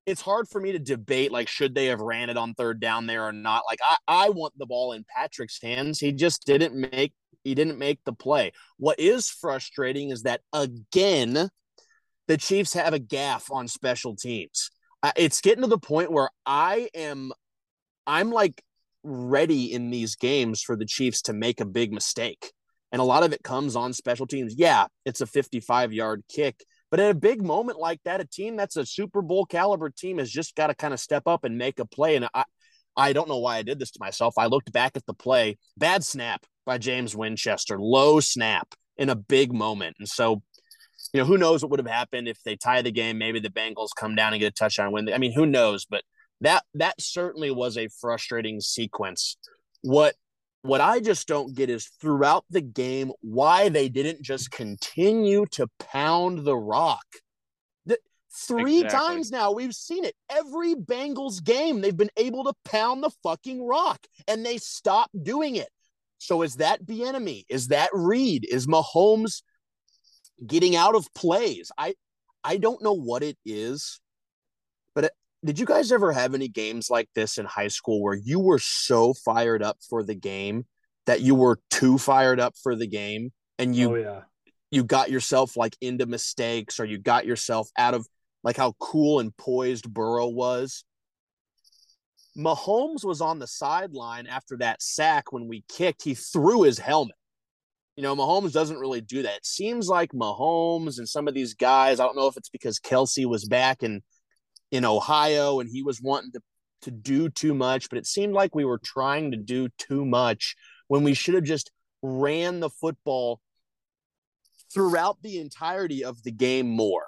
It's 0.07 0.21
hard 0.21 0.49
for 0.49 0.61
me 0.61 0.73
to 0.73 0.79
debate 0.79 1.31
like 1.31 1.49
should 1.49 1.75
they 1.75 1.87
have 1.87 2.01
ran 2.01 2.31
it 2.31 2.37
on 2.37 2.55
third 2.55 2.81
down 2.81 3.07
there 3.07 3.27
or 3.27 3.33
not. 3.33 3.63
Like 3.69 3.79
I 3.83 4.27
I 4.27 4.29
want 4.31 4.55
the 4.59 4.67
ball 4.67 4.93
in 4.93 5.05
Patrick's 5.17 5.61
hands. 5.63 6.01
He 6.01 6.13
just 6.13 6.47
didn't 6.47 6.75
make 6.75 7.13
he 7.45 7.55
didn't 7.55 7.79
make 7.79 8.01
the 8.05 8.13
play. 8.13 8.53
What 8.79 8.99
is 8.99 9.31
frustrating 9.31 10.11
is 10.11 10.25
that 10.25 10.41
again, 10.53 11.49
the 12.27 12.37
Chiefs 12.39 12.73
have 12.75 12.93
a 12.93 12.99
gaff 12.99 13.53
on 13.53 13.69
special 13.69 14.17
teams. 14.17 14.71
It's 15.17 15.41
getting 15.41 15.63
to 15.63 15.69
the 15.69 15.79
point 15.79 16.11
where 16.11 16.29
I 16.45 16.91
am 16.95 17.33
I'm 18.07 18.31
like 18.33 18.63
ready 19.03 19.73
in 19.73 19.91
these 19.91 20.17
games 20.17 20.63
for 20.63 20.77
the 20.77 20.87
Chiefs 20.87 21.23
to 21.23 21.33
make 21.33 21.61
a 21.61 21.65
big 21.65 21.93
mistake. 21.93 22.53
And 22.93 23.01
a 23.01 23.05
lot 23.05 23.23
of 23.23 23.33
it 23.33 23.43
comes 23.43 23.77
on 23.77 23.93
special 23.93 24.27
teams. 24.27 24.55
Yeah, 24.57 24.87
it's 25.05 25.21
a 25.21 25.27
55 25.27 25.93
yard 25.93 26.23
kick. 26.29 26.65
But 26.91 26.99
at 26.99 27.11
a 27.11 27.15
big 27.15 27.41
moment 27.41 27.79
like 27.79 28.01
that, 28.05 28.21
a 28.21 28.27
team 28.27 28.57
that's 28.57 28.77
a 28.77 28.85
Super 28.85 29.23
Bowl 29.23 29.47
caliber 29.47 29.91
team 29.91 30.19
has 30.19 30.31
just 30.31 30.57
got 30.57 30.67
to 30.67 30.75
kind 30.75 30.93
of 30.93 30.99
step 30.99 31.23
up 31.27 31.45
and 31.45 31.57
make 31.57 31.79
a 31.79 31.85
play. 31.85 32.17
And 32.17 32.29
I, 32.35 32.45
I 32.97 33.13
don't 33.13 33.29
know 33.29 33.39
why 33.39 33.59
I 33.59 33.63
did 33.63 33.79
this 33.79 33.93
to 33.93 34.01
myself. 34.01 34.35
I 34.37 34.47
looked 34.47 34.73
back 34.73 34.93
at 34.97 35.07
the 35.07 35.15
play, 35.15 35.57
bad 35.77 36.03
snap 36.03 36.45
by 36.67 36.79
James 36.79 37.15
Winchester, 37.15 37.79
low 37.79 38.19
snap 38.19 38.75
in 38.97 39.09
a 39.09 39.15
big 39.15 39.53
moment. 39.53 39.97
And 40.01 40.09
so, 40.09 40.43
you 41.13 41.21
know, 41.21 41.25
who 41.25 41.39
knows 41.39 41.63
what 41.63 41.71
would 41.71 41.81
have 41.81 41.87
happened 41.87 42.27
if 42.27 42.43
they 42.45 42.57
tie 42.57 42.83
the 42.83 42.91
game? 42.91 43.19
Maybe 43.19 43.39
the 43.39 43.51
Bengals 43.51 43.91
come 43.97 44.17
down 44.17 44.33
and 44.33 44.41
get 44.41 44.49
a 44.49 44.55
touchdown 44.55 44.91
win. 44.91 45.13
I 45.13 45.19
mean, 45.19 45.33
who 45.33 45.47
knows? 45.47 45.87
But 45.89 46.03
that 46.41 46.65
that 46.75 47.01
certainly 47.01 47.51
was 47.51 47.77
a 47.77 47.89
frustrating 48.01 48.61
sequence. 48.61 49.37
What 49.83 50.15
what 50.63 50.81
I 50.81 51.01
just 51.01 51.27
don't 51.27 51.55
get 51.55 51.71
is 51.71 51.91
throughout 52.01 52.45
the 52.51 52.61
game 52.61 53.13
why 53.21 53.69
they 53.71 53.89
didn't 53.89 54.23
just 54.23 54.51
continue 54.51 55.47
to 55.53 55.69
pound 55.79 56.45
the 56.45 56.57
rock. 56.57 57.07
The, 57.87 57.99
three 58.47 58.83
exactly. 58.83 59.15
times 59.15 59.31
now 59.31 59.53
we've 59.53 59.75
seen 59.75 60.05
it. 60.05 60.15
Every 60.29 60.75
Bengals 60.75 61.43
game 61.43 61.81
they've 61.81 61.97
been 61.97 62.11
able 62.17 62.45
to 62.45 62.53
pound 62.65 63.03
the 63.03 63.11
fucking 63.23 63.67
rock 63.67 64.07
and 64.29 64.45
they 64.45 64.59
stopped 64.59 65.23
doing 65.23 65.57
it. 65.57 65.69
So 66.19 66.43
is 66.43 66.57
that 66.57 66.85
Bieniemy? 66.85 67.45
Is 67.49 67.69
that 67.69 67.89
Reid? 67.95 68.47
Is 68.51 68.67
Mahomes 68.67 69.43
getting 70.47 70.77
out 70.77 70.95
of 70.95 71.13
plays? 71.15 71.73
I 71.79 71.95
I 72.45 72.59
don't 72.59 72.83
know 72.83 72.93
what 72.95 73.23
it 73.23 73.39
is, 73.45 74.01
did 75.45 75.59
you 75.59 75.67
guys 75.67 75.91
ever 75.91 76.13
have 76.13 76.35
any 76.35 76.49
games 76.49 76.91
like 76.91 77.09
this 77.15 77.39
in 77.39 77.47
high 77.47 77.69
school 77.69 78.03
where 78.03 78.15
you 78.15 78.39
were 78.39 78.59
so 78.59 79.15
fired 79.15 79.63
up 79.63 79.79
for 79.89 80.03
the 80.03 80.15
game 80.15 80.67
that 81.07 81.21
you 81.21 81.35
were 81.35 81.59
too 81.71 81.99
fired 81.99 82.39
up 82.39 82.55
for 82.63 82.77
the 82.77 82.87
game 82.87 83.33
and 83.59 83.75
you 83.75 83.93
oh, 83.93 83.95
yeah. 83.95 84.21
you 84.71 84.85
got 84.85 85.11
yourself 85.11 85.57
like 85.57 85.77
into 85.81 86.07
mistakes 86.07 86.79
or 86.79 86.85
you 86.85 86.99
got 86.99 87.27
yourself 87.27 87.71
out 87.77 87.95
of 87.95 88.07
like 88.43 88.57
how 88.57 88.75
cool 88.79 89.21
and 89.21 89.37
poised 89.37 89.93
Burrow 89.93 90.29
was? 90.29 90.85
Mahomes 92.39 93.05
was 93.05 93.21
on 93.21 93.39
the 93.39 93.47
sideline 93.47 94.27
after 94.27 94.57
that 94.59 94.83
sack 94.83 95.33
when 95.33 95.49
we 95.49 95.65
kicked. 95.69 96.05
He 96.05 96.15
threw 96.15 96.63
his 96.63 96.79
helmet. 96.79 97.17
You 97.97 98.03
know, 98.03 98.15
Mahomes 98.15 98.53
doesn't 98.53 98.79
really 98.79 99.01
do 99.01 99.23
that. 99.23 99.39
It 99.39 99.47
seems 99.47 99.89
like 99.89 100.13
Mahomes 100.13 100.99
and 100.99 101.09
some 101.09 101.29
of 101.29 101.35
these 101.35 101.55
guys, 101.55 101.99
I 102.01 102.05
don't 102.05 102.17
know 102.17 102.29
if 102.29 102.37
it's 102.37 102.49
because 102.49 102.79
Kelce 102.79 103.27
was 103.27 103.45
back 103.45 103.83
and 103.83 104.01
in 104.71 104.85
Ohio 104.85 105.61
and 105.61 105.69
he 105.71 105.83
was 105.83 106.01
wanting 106.01 106.33
to 106.33 106.41
to 106.83 106.91
do 106.91 107.29
too 107.29 107.55
much, 107.55 107.89
but 107.89 107.99
it 107.99 108.07
seemed 108.07 108.33
like 108.33 108.55
we 108.55 108.65
were 108.65 108.81
trying 108.83 109.31
to 109.33 109.37
do 109.37 109.69
too 109.79 110.05
much 110.05 110.57
when 110.89 111.03
we 111.03 111.15
should 111.15 111.35
have 111.35 111.45
just 111.45 111.71
ran 112.03 112.61
the 112.61 112.71
football 112.71 113.41
throughout 114.73 115.19
the 115.23 115.39
entirety 115.39 116.05
of 116.05 116.23
the 116.23 116.31
game 116.31 116.69
more. 116.69 117.07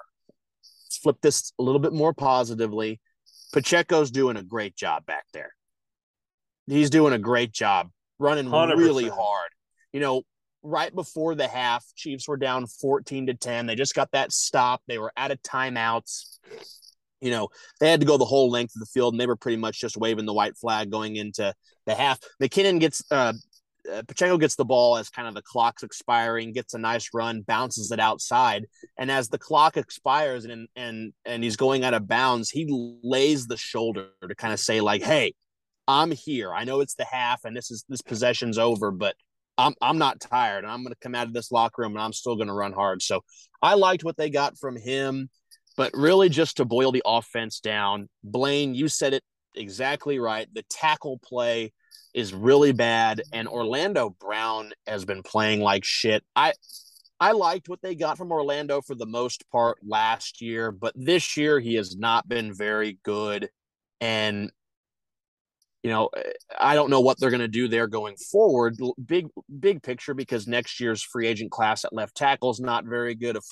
Let's 0.85 0.97
flip 0.97 1.17
this 1.21 1.53
a 1.59 1.63
little 1.63 1.79
bit 1.79 1.93
more 1.93 2.13
positively. 2.13 3.01
Pacheco's 3.53 4.11
doing 4.11 4.37
a 4.37 4.43
great 4.43 4.75
job 4.75 5.05
back 5.05 5.25
there. 5.33 5.53
He's 6.67 6.89
doing 6.89 7.13
a 7.13 7.19
great 7.19 7.51
job 7.51 7.89
running 8.19 8.45
100%. 8.45 8.77
really 8.77 9.09
hard. 9.09 9.49
You 9.91 9.99
know, 9.99 10.23
right 10.61 10.93
before 10.93 11.35
the 11.35 11.47
half, 11.47 11.85
Chiefs 11.95 12.27
were 12.27 12.37
down 12.37 12.67
14 12.67 13.27
to 13.27 13.33
10. 13.33 13.65
They 13.65 13.75
just 13.75 13.95
got 13.95 14.11
that 14.11 14.31
stop. 14.31 14.81
They 14.87 14.97
were 14.97 15.11
out 15.17 15.31
of 15.31 15.41
timeouts 15.41 16.37
you 17.23 17.31
know, 17.31 17.47
they 17.79 17.89
had 17.89 17.99
to 18.01 18.05
go 18.05 18.17
the 18.17 18.25
whole 18.25 18.49
length 18.49 18.75
of 18.75 18.79
the 18.79 18.85
field 18.85 19.13
and 19.13 19.21
they 19.21 19.27
were 19.27 19.35
pretty 19.35 19.57
much 19.57 19.79
just 19.79 19.97
waving 19.97 20.25
the 20.25 20.33
white 20.33 20.57
flag 20.57 20.91
going 20.91 21.15
into 21.15 21.53
the 21.85 21.95
half. 21.95 22.19
McKinnon 22.41 22.79
gets 22.79 23.03
uh, 23.11 23.33
uh, 23.91 24.01
Pacheco 24.07 24.37
gets 24.37 24.55
the 24.55 24.65
ball 24.65 24.97
as 24.97 25.09
kind 25.09 25.27
of 25.27 25.33
the 25.33 25.41
clock's 25.41 25.83
expiring, 25.83 26.53
gets 26.53 26.73
a 26.73 26.77
nice 26.77 27.09
run, 27.13 27.41
bounces 27.41 27.91
it 27.91 27.99
outside, 27.99 28.65
and 28.97 29.11
as 29.11 29.29
the 29.29 29.37
clock 29.37 29.77
expires 29.77 30.45
and 30.45 30.67
and 30.75 31.13
and 31.25 31.43
he's 31.43 31.57
going 31.57 31.83
out 31.83 31.93
of 31.93 32.07
bounds, 32.07 32.49
he 32.49 32.67
lays 33.03 33.47
the 33.47 33.57
shoulder 33.57 34.07
to 34.27 34.35
kind 34.35 34.53
of 34.53 34.59
say 34.59 34.79
like, 34.81 35.01
"Hey, 35.03 35.33
I'm 35.87 36.11
here. 36.11 36.53
I 36.53 36.63
know 36.63 36.79
it's 36.79 36.95
the 36.95 37.05
half 37.05 37.43
and 37.45 37.55
this 37.55 37.71
is 37.71 37.83
this 37.89 38.01
possession's 38.01 38.57
over, 38.57 38.91
but 38.91 39.15
I'm 39.57 39.73
I'm 39.81 39.97
not 39.97 40.21
tired 40.21 40.63
and 40.63 40.71
I'm 40.71 40.83
going 40.83 40.93
to 40.93 40.99
come 41.01 41.15
out 41.15 41.27
of 41.27 41.33
this 41.33 41.51
locker 41.51 41.81
room 41.81 41.93
and 41.93 42.01
I'm 42.01 42.13
still 42.13 42.35
going 42.35 42.47
to 42.47 42.53
run 42.53 42.73
hard." 42.73 43.01
So 43.01 43.23
I 43.61 43.75
liked 43.75 44.03
what 44.03 44.17
they 44.17 44.29
got 44.29 44.57
from 44.57 44.77
him, 44.77 45.29
but 45.75 45.91
really 45.93 46.29
just 46.29 46.57
to 46.57 46.65
boil 46.65 46.91
the 46.91 47.03
offense 47.05 47.59
down, 47.59 48.09
Blaine, 48.23 48.75
you 48.75 48.87
said 48.87 49.13
it 49.13 49.23
exactly 49.55 50.19
right. 50.19 50.47
The 50.53 50.63
tackle 50.69 51.19
play 51.23 51.73
is 52.13 52.33
really 52.33 52.71
bad, 52.71 53.21
and 53.31 53.47
Orlando 53.47 54.15
Brown 54.19 54.71
has 54.85 55.05
been 55.05 55.23
playing 55.23 55.61
like 55.61 55.83
shit. 55.83 56.23
I 56.35 56.53
I 57.19 57.31
liked 57.31 57.69
what 57.69 57.81
they 57.81 57.95
got 57.95 58.17
from 58.17 58.31
Orlando 58.31 58.81
for 58.81 58.95
the 58.95 59.05
most 59.05 59.49
part 59.51 59.77
last 59.85 60.41
year, 60.41 60.71
but 60.71 60.93
this 60.95 61.37
year 61.37 61.59
he 61.59 61.75
has 61.75 61.95
not 61.95 62.27
been 62.27 62.53
very 62.53 62.99
good. 63.03 63.49
And 64.01 64.51
you 65.83 65.89
know, 65.89 66.09
I 66.57 66.75
don't 66.75 66.89
know 66.89 67.01
what 67.01 67.19
they're 67.19 67.29
going 67.29 67.41
to 67.41 67.47
do 67.47 67.67
there 67.67 67.87
going 67.87 68.15
forward. 68.15 68.77
Big 69.05 69.27
big 69.59 69.83
picture 69.83 70.13
because 70.13 70.47
next 70.47 70.79
year's 70.79 71.01
free 71.01 71.27
agent 71.27 71.51
class 71.51 71.83
at 71.83 71.93
left 71.93 72.15
tackle 72.15 72.51
is 72.51 72.59
not 72.59 72.85
very 72.85 73.15
good. 73.15 73.35
If 73.35 73.43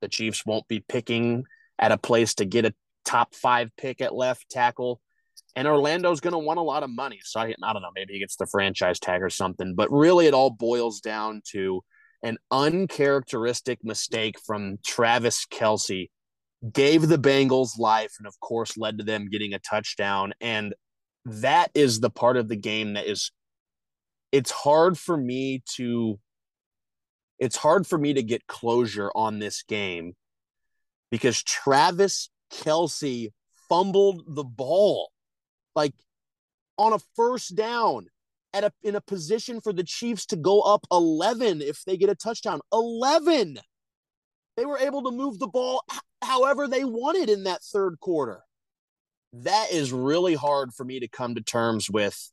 the 0.00 0.08
Chiefs 0.08 0.44
won't 0.44 0.68
be 0.68 0.80
picking 0.80 1.44
at 1.78 1.92
a 1.92 1.98
place 1.98 2.34
to 2.34 2.44
get 2.44 2.64
a 2.64 2.74
top 3.04 3.34
five 3.34 3.70
pick 3.76 4.00
at 4.00 4.14
left 4.14 4.50
tackle, 4.50 5.00
and 5.56 5.66
Orlando's 5.66 6.20
going 6.20 6.32
to 6.32 6.38
want 6.38 6.58
a 6.58 6.62
lot 6.62 6.82
of 6.82 6.90
money. 6.90 7.20
So 7.24 7.40
I, 7.40 7.54
I 7.62 7.72
don't 7.72 7.82
know, 7.82 7.90
maybe 7.94 8.14
he 8.14 8.20
gets 8.20 8.36
the 8.36 8.46
franchise 8.46 8.98
tag 9.00 9.22
or 9.22 9.30
something. 9.30 9.74
But 9.74 9.90
really, 9.90 10.26
it 10.26 10.34
all 10.34 10.50
boils 10.50 11.00
down 11.00 11.42
to 11.52 11.82
an 12.22 12.38
uncharacteristic 12.50 13.78
mistake 13.82 14.36
from 14.44 14.78
Travis 14.84 15.46
Kelce 15.46 16.10
gave 16.72 17.08
the 17.08 17.18
Bengals 17.18 17.78
life 17.78 18.12
and, 18.18 18.26
of 18.26 18.38
course, 18.40 18.76
led 18.76 18.98
to 18.98 19.04
them 19.04 19.30
getting 19.30 19.54
a 19.54 19.58
touchdown. 19.60 20.32
And 20.40 20.74
that 21.24 21.70
is 21.74 22.00
the 22.00 22.10
part 22.10 22.36
of 22.36 22.48
the 22.48 22.56
game 22.56 22.94
that 22.94 23.06
is, 23.06 23.30
it's 24.32 24.50
hard 24.50 24.98
for 24.98 25.16
me 25.16 25.62
to, 25.76 26.18
it's 27.38 27.56
hard 27.56 27.86
for 27.86 27.96
me 27.96 28.14
to 28.14 28.22
get 28.22 28.46
closure 28.48 29.10
on 29.14 29.38
this 29.38 29.62
game 29.62 30.14
because 31.10 31.42
Travis 31.42 32.30
Kelce 32.52 33.30
fumbled 33.68 34.22
the 34.26 34.44
ball 34.44 35.10
like 35.74 35.94
on 36.76 36.92
a 36.92 36.98
first 37.14 37.54
down 37.54 38.06
at 38.54 38.64
a 38.64 38.72
in 38.82 38.96
a 38.96 39.00
position 39.00 39.60
for 39.60 39.72
the 39.72 39.84
Chiefs 39.84 40.26
to 40.26 40.36
go 40.36 40.60
up 40.60 40.86
11 40.90 41.60
if 41.60 41.84
they 41.84 41.96
get 41.96 42.08
a 42.08 42.14
touchdown. 42.14 42.60
11. 42.72 43.58
They 44.56 44.64
were 44.64 44.78
able 44.78 45.02
to 45.04 45.10
move 45.10 45.38
the 45.38 45.46
ball 45.46 45.84
however 46.22 46.66
they 46.66 46.84
wanted 46.84 47.30
in 47.30 47.44
that 47.44 47.62
third 47.62 48.00
quarter. 48.00 48.42
That 49.32 49.68
is 49.70 49.92
really 49.92 50.34
hard 50.34 50.72
for 50.72 50.84
me 50.84 51.00
to 51.00 51.08
come 51.08 51.34
to 51.34 51.42
terms 51.42 51.90
with 51.90 52.30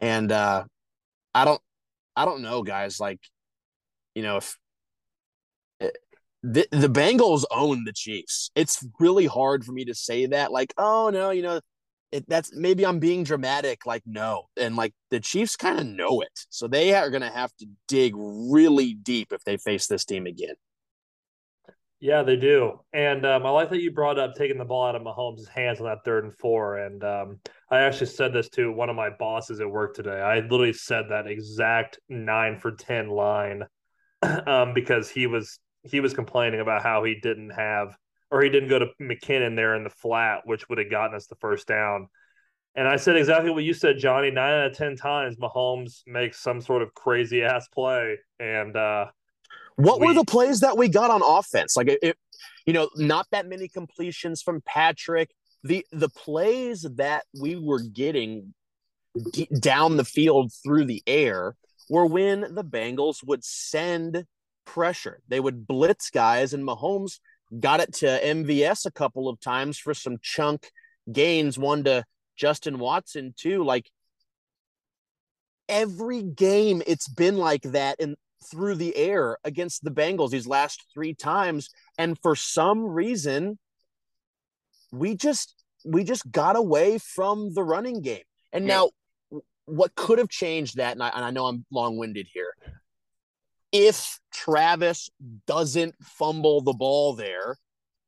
and 0.00 0.30
uh 0.30 0.64
I 1.34 1.44
don't 1.44 1.60
I 2.16 2.24
don't 2.24 2.42
know 2.42 2.62
guys 2.62 3.00
like 3.00 3.20
you 4.14 4.22
know 4.22 4.38
if 4.38 4.56
the, 6.42 6.66
the 6.70 6.88
Bengals 6.88 7.44
own 7.50 7.84
the 7.84 7.92
Chiefs. 7.92 8.50
It's 8.54 8.86
really 9.00 9.26
hard 9.26 9.64
for 9.64 9.72
me 9.72 9.84
to 9.86 9.94
say 9.94 10.26
that 10.26 10.52
like 10.52 10.72
oh 10.78 11.10
no, 11.10 11.30
you 11.30 11.42
know 11.42 11.60
it, 12.12 12.24
that's 12.28 12.54
maybe 12.54 12.86
I'm 12.86 12.98
being 12.98 13.24
dramatic. 13.24 13.86
Like, 13.86 14.02
no. 14.06 14.48
And 14.56 14.76
like 14.76 14.94
the 15.10 15.20
Chiefs 15.20 15.56
kind 15.56 15.78
of 15.78 15.86
know 15.86 16.20
it. 16.20 16.46
So 16.48 16.68
they 16.68 16.94
are 16.94 17.10
going 17.10 17.22
to 17.22 17.30
have 17.30 17.54
to 17.56 17.66
dig 17.88 18.14
really 18.16 18.94
deep 18.94 19.32
if 19.32 19.44
they 19.44 19.56
face 19.56 19.86
this 19.86 20.04
team 20.04 20.26
again. 20.26 20.54
Yeah, 21.98 22.22
they 22.22 22.36
do. 22.36 22.80
And 22.92 23.24
um, 23.24 23.46
I 23.46 23.50
like 23.50 23.70
that 23.70 23.80
you 23.80 23.90
brought 23.90 24.18
up 24.18 24.34
taking 24.34 24.58
the 24.58 24.64
ball 24.64 24.86
out 24.86 24.94
of 24.94 25.02
Mahomes' 25.02 25.48
hands 25.48 25.80
on 25.80 25.86
that 25.86 26.04
third 26.04 26.24
and 26.24 26.34
four. 26.34 26.78
And 26.78 27.02
um, 27.02 27.40
I 27.70 27.80
actually 27.80 28.08
said 28.08 28.32
this 28.32 28.50
to 28.50 28.70
one 28.70 28.90
of 28.90 28.96
my 28.96 29.08
bosses 29.10 29.60
at 29.60 29.70
work 29.70 29.94
today. 29.94 30.20
I 30.20 30.40
literally 30.40 30.74
said 30.74 31.06
that 31.08 31.26
exact 31.26 31.98
nine 32.08 32.58
for 32.58 32.72
10 32.72 33.08
line 33.08 33.62
um, 34.46 34.74
because 34.74 35.08
he 35.08 35.26
was 35.26 35.58
he 35.90 36.00
was 36.00 36.14
complaining 36.14 36.60
about 36.60 36.82
how 36.82 37.04
he 37.04 37.14
didn't 37.14 37.50
have 37.50 37.96
or 38.30 38.42
he 38.42 38.50
didn't 38.50 38.68
go 38.68 38.78
to 38.78 38.86
McKinnon 39.00 39.56
there 39.56 39.74
in 39.76 39.84
the 39.84 39.90
flat, 39.90 40.42
which 40.44 40.68
would 40.68 40.78
have 40.78 40.90
gotten 40.90 41.14
us 41.14 41.26
the 41.26 41.36
first 41.36 41.66
down. 41.66 42.08
And 42.74 42.86
I 42.86 42.96
said 42.96 43.16
exactly 43.16 43.50
what 43.50 43.64
you 43.64 43.72
said, 43.72 43.98
Johnny. 43.98 44.30
Nine 44.30 44.52
out 44.52 44.66
of 44.66 44.76
ten 44.76 44.96
times, 44.96 45.36
Mahomes 45.36 46.02
makes 46.06 46.42
some 46.42 46.60
sort 46.60 46.82
of 46.82 46.92
crazy 46.94 47.42
ass 47.42 47.68
play. 47.68 48.18
And 48.38 48.76
uh, 48.76 49.06
what 49.76 50.00
we, 50.00 50.08
were 50.08 50.14
the 50.14 50.24
plays 50.24 50.60
that 50.60 50.76
we 50.76 50.88
got 50.88 51.10
on 51.10 51.22
offense? 51.24 51.76
Like 51.76 51.88
it, 51.88 51.98
it, 52.02 52.16
you 52.66 52.72
know, 52.72 52.90
not 52.96 53.26
that 53.30 53.46
many 53.46 53.68
completions 53.68 54.42
from 54.42 54.60
Patrick. 54.66 55.30
The 55.62 55.86
the 55.90 56.10
plays 56.10 56.86
that 56.96 57.24
we 57.40 57.56
were 57.56 57.80
getting 57.80 58.54
d- 59.32 59.48
down 59.58 59.96
the 59.96 60.04
field 60.04 60.52
through 60.62 60.84
the 60.84 61.02
air 61.06 61.56
were 61.88 62.06
when 62.06 62.54
the 62.54 62.64
Bengals 62.64 63.24
would 63.24 63.42
send 63.42 64.26
pressure. 64.66 65.22
They 65.28 65.40
would 65.40 65.66
blitz 65.66 66.10
guys, 66.10 66.52
and 66.52 66.62
Mahomes 66.64 67.20
got 67.58 67.80
it 67.80 67.94
to 67.94 68.06
MVS 68.06 68.86
a 68.86 68.90
couple 68.90 69.28
of 69.28 69.40
times 69.40 69.78
for 69.78 69.94
some 69.94 70.18
chunk 70.20 70.70
gains, 71.10 71.58
one 71.58 71.84
to 71.84 72.04
Justin 72.36 72.78
Watson 72.78 73.34
too. 73.36 73.64
Like 73.64 73.90
every 75.68 76.22
game 76.22 76.82
it's 76.86 77.08
been 77.08 77.36
like 77.36 77.62
that 77.62 77.98
in 78.00 78.16
through 78.50 78.74
the 78.76 78.96
air 78.96 79.38
against 79.44 79.82
the 79.82 79.90
Bengals 79.90 80.30
these 80.30 80.46
last 80.46 80.84
three 80.92 81.14
times. 81.14 81.70
And 81.98 82.18
for 82.20 82.36
some 82.36 82.84
reason, 82.84 83.58
we 84.92 85.16
just 85.16 85.54
we 85.84 86.04
just 86.04 86.30
got 86.30 86.56
away 86.56 86.98
from 86.98 87.54
the 87.54 87.62
running 87.62 88.02
game. 88.02 88.22
And 88.52 88.66
now 88.66 88.90
what 89.66 89.94
could 89.94 90.18
have 90.18 90.28
changed 90.28 90.76
that, 90.76 90.92
and 90.92 91.02
I, 91.02 91.08
and 91.08 91.24
I 91.24 91.30
know 91.30 91.46
I'm 91.46 91.64
long-winded 91.70 92.28
here, 92.32 92.54
if 93.76 94.18
Travis 94.32 95.10
doesn't 95.46 95.94
fumble 96.02 96.62
the 96.62 96.72
ball 96.72 97.14
there, 97.14 97.58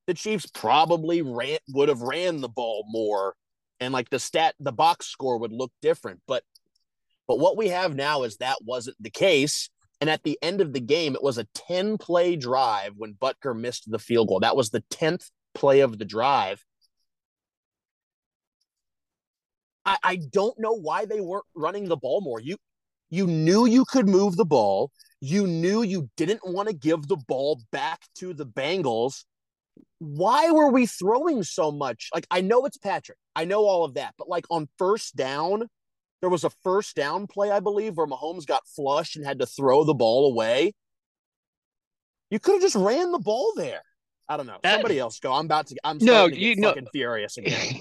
the 0.06 0.14
Chiefs 0.14 0.46
probably 0.46 1.20
ran 1.20 1.58
would 1.74 1.90
have 1.90 2.00
ran 2.00 2.40
the 2.40 2.48
ball 2.48 2.86
more 2.88 3.34
and 3.78 3.92
like 3.92 4.08
the 4.08 4.18
stat 4.18 4.54
the 4.58 4.72
box 4.72 5.06
score 5.06 5.38
would 5.38 5.52
look 5.52 5.70
different. 5.82 6.20
But 6.26 6.42
but 7.26 7.38
what 7.38 7.58
we 7.58 7.68
have 7.68 7.94
now 7.94 8.22
is 8.22 8.38
that 8.38 8.56
wasn't 8.64 8.96
the 8.98 9.10
case. 9.10 9.68
And 10.00 10.08
at 10.08 10.22
the 10.22 10.38
end 10.40 10.62
of 10.62 10.72
the 10.72 10.80
game, 10.80 11.14
it 11.14 11.22
was 11.22 11.36
a 11.36 11.48
10 11.54 11.98
play 11.98 12.36
drive 12.36 12.92
when 12.96 13.14
Butker 13.14 13.54
missed 13.54 13.90
the 13.90 13.98
field 13.98 14.28
goal. 14.28 14.40
That 14.40 14.56
was 14.56 14.70
the 14.70 14.84
10th 14.90 15.30
play 15.54 15.80
of 15.80 15.98
the 15.98 16.04
drive. 16.04 16.64
I, 19.84 19.98
I 20.02 20.16
don't 20.16 20.58
know 20.58 20.72
why 20.72 21.04
they 21.04 21.20
weren't 21.20 21.44
running 21.54 21.88
the 21.88 21.96
ball 21.96 22.22
more. 22.22 22.40
You 22.40 22.56
you 23.10 23.26
knew 23.26 23.66
you 23.66 23.84
could 23.84 24.08
move 24.08 24.36
the 24.36 24.46
ball. 24.46 24.90
You 25.20 25.46
knew 25.46 25.82
you 25.82 26.08
didn't 26.16 26.40
want 26.44 26.68
to 26.68 26.74
give 26.74 27.08
the 27.08 27.16
ball 27.16 27.60
back 27.72 28.02
to 28.16 28.32
the 28.32 28.46
Bengals. 28.46 29.24
Why 29.98 30.50
were 30.50 30.70
we 30.70 30.86
throwing 30.86 31.42
so 31.42 31.72
much? 31.72 32.08
Like, 32.14 32.26
I 32.30 32.40
know 32.40 32.64
it's 32.66 32.78
Patrick. 32.78 33.18
I 33.34 33.44
know 33.44 33.64
all 33.64 33.84
of 33.84 33.94
that. 33.94 34.14
But, 34.16 34.28
like, 34.28 34.46
on 34.50 34.68
first 34.78 35.16
down, 35.16 35.68
there 36.20 36.30
was 36.30 36.44
a 36.44 36.50
first 36.62 36.94
down 36.94 37.26
play, 37.26 37.50
I 37.50 37.60
believe, 37.60 37.96
where 37.96 38.06
Mahomes 38.06 38.46
got 38.46 38.66
flushed 38.68 39.16
and 39.16 39.24
had 39.24 39.40
to 39.40 39.46
throw 39.46 39.84
the 39.84 39.94
ball 39.94 40.30
away. 40.30 40.72
You 42.30 42.38
could 42.38 42.54
have 42.54 42.62
just 42.62 42.76
ran 42.76 43.10
the 43.10 43.18
ball 43.18 43.52
there. 43.56 43.82
I 44.28 44.36
don't 44.36 44.46
know. 44.46 44.58
That, 44.62 44.74
Somebody 44.74 44.98
else 44.98 45.18
go. 45.20 45.32
I'm 45.32 45.46
about 45.46 45.68
to. 45.68 45.76
I'm 45.82 45.98
no, 46.00 46.28
to 46.28 46.38
you 46.38 46.56
know, 46.56 46.74
furious 46.92 47.38
again. 47.38 47.56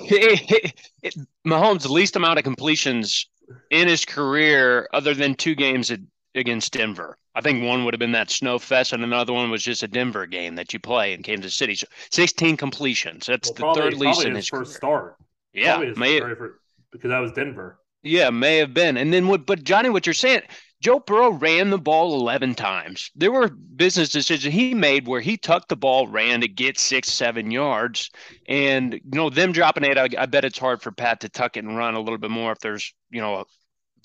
Mahomes' 1.46 1.90
least 1.90 2.16
amount 2.16 2.40
of 2.40 2.46
completions 2.46 3.30
in 3.70 3.88
his 3.88 4.06
career, 4.06 4.88
other 4.94 5.14
than 5.14 5.36
two 5.36 5.56
games 5.56 5.92
against 6.38 6.74
Denver. 6.74 7.18
I 7.36 7.42
think 7.42 7.64
one 7.64 7.86
would 7.86 7.94
have 7.94 8.00
been 8.00 8.14
that 8.14 8.32
Snow 8.32 8.58
Fest, 8.60 8.94
and 8.94 9.04
another 9.04 9.34
one 9.34 9.52
was 9.52 9.64
just 9.64 9.84
a 9.84 9.88
Denver 9.88 10.26
game 10.26 10.56
that 10.56 10.74
you 10.74 10.80
play 10.80 11.14
in 11.14 11.24
Kansas 11.24 11.56
City. 11.56 11.76
So 11.76 11.88
16 12.12 12.58
completions. 12.58 13.26
That's 13.26 13.50
well, 13.50 13.54
the 13.54 13.62
probably, 13.62 13.82
third 13.82 13.94
least 14.00 14.26
in 14.26 14.36
his, 14.36 14.46
his 14.46 14.50
first 14.50 14.72
career. 14.72 14.78
start. 14.78 15.18
Yeah, 15.54 15.94
may, 15.96 16.20
first, 16.20 16.56
because 16.92 17.10
that 17.10 17.20
was 17.20 17.32
Denver. 17.32 17.80
Yeah, 18.04 18.30
may 18.30 18.58
have 18.58 18.74
been. 18.74 18.98
And 18.98 19.12
then 19.12 19.28
what? 19.28 19.46
But 19.46 19.64
Johnny, 19.64 19.90
what 19.90 20.06
you're 20.06 20.14
saying, 20.14 20.42
Joe 20.80 21.00
Burrow 21.00 21.32
ran 21.32 21.72
the 21.72 21.80
ball 21.80 22.20
11 22.20 22.54
times. 22.56 23.10
There 23.16 23.32
were 23.32 23.50
business 23.50 24.10
decisions 24.10 24.54
he 24.54 24.76
made 24.76 25.08
where 25.08 25.22
he 25.22 25.36
tucked 25.36 25.70
the 25.70 25.76
ball, 25.76 26.08
ran 26.08 26.42
to 26.42 26.48
get 26.48 26.80
six, 26.80 27.12
seven 27.12 27.50
yards. 27.50 28.12
And, 28.48 28.94
you 28.94 29.02
know, 29.14 29.30
them 29.30 29.52
dropping 29.52 29.86
eight, 29.86 29.98
I, 29.98 30.08
I 30.18 30.28
bet 30.28 30.46
it's 30.46 30.60
hard 30.60 30.82
for 30.84 30.92
Pat 30.92 31.22
to 31.22 31.30
tuck 31.30 31.58
it 31.58 31.64
and 31.64 31.76
run 31.76 31.96
a 31.96 32.00
little 32.00 32.20
bit 32.20 32.30
more 32.30 32.52
if 32.52 32.60
there's, 32.60 32.94
you 33.10 33.22
know, 33.22 33.46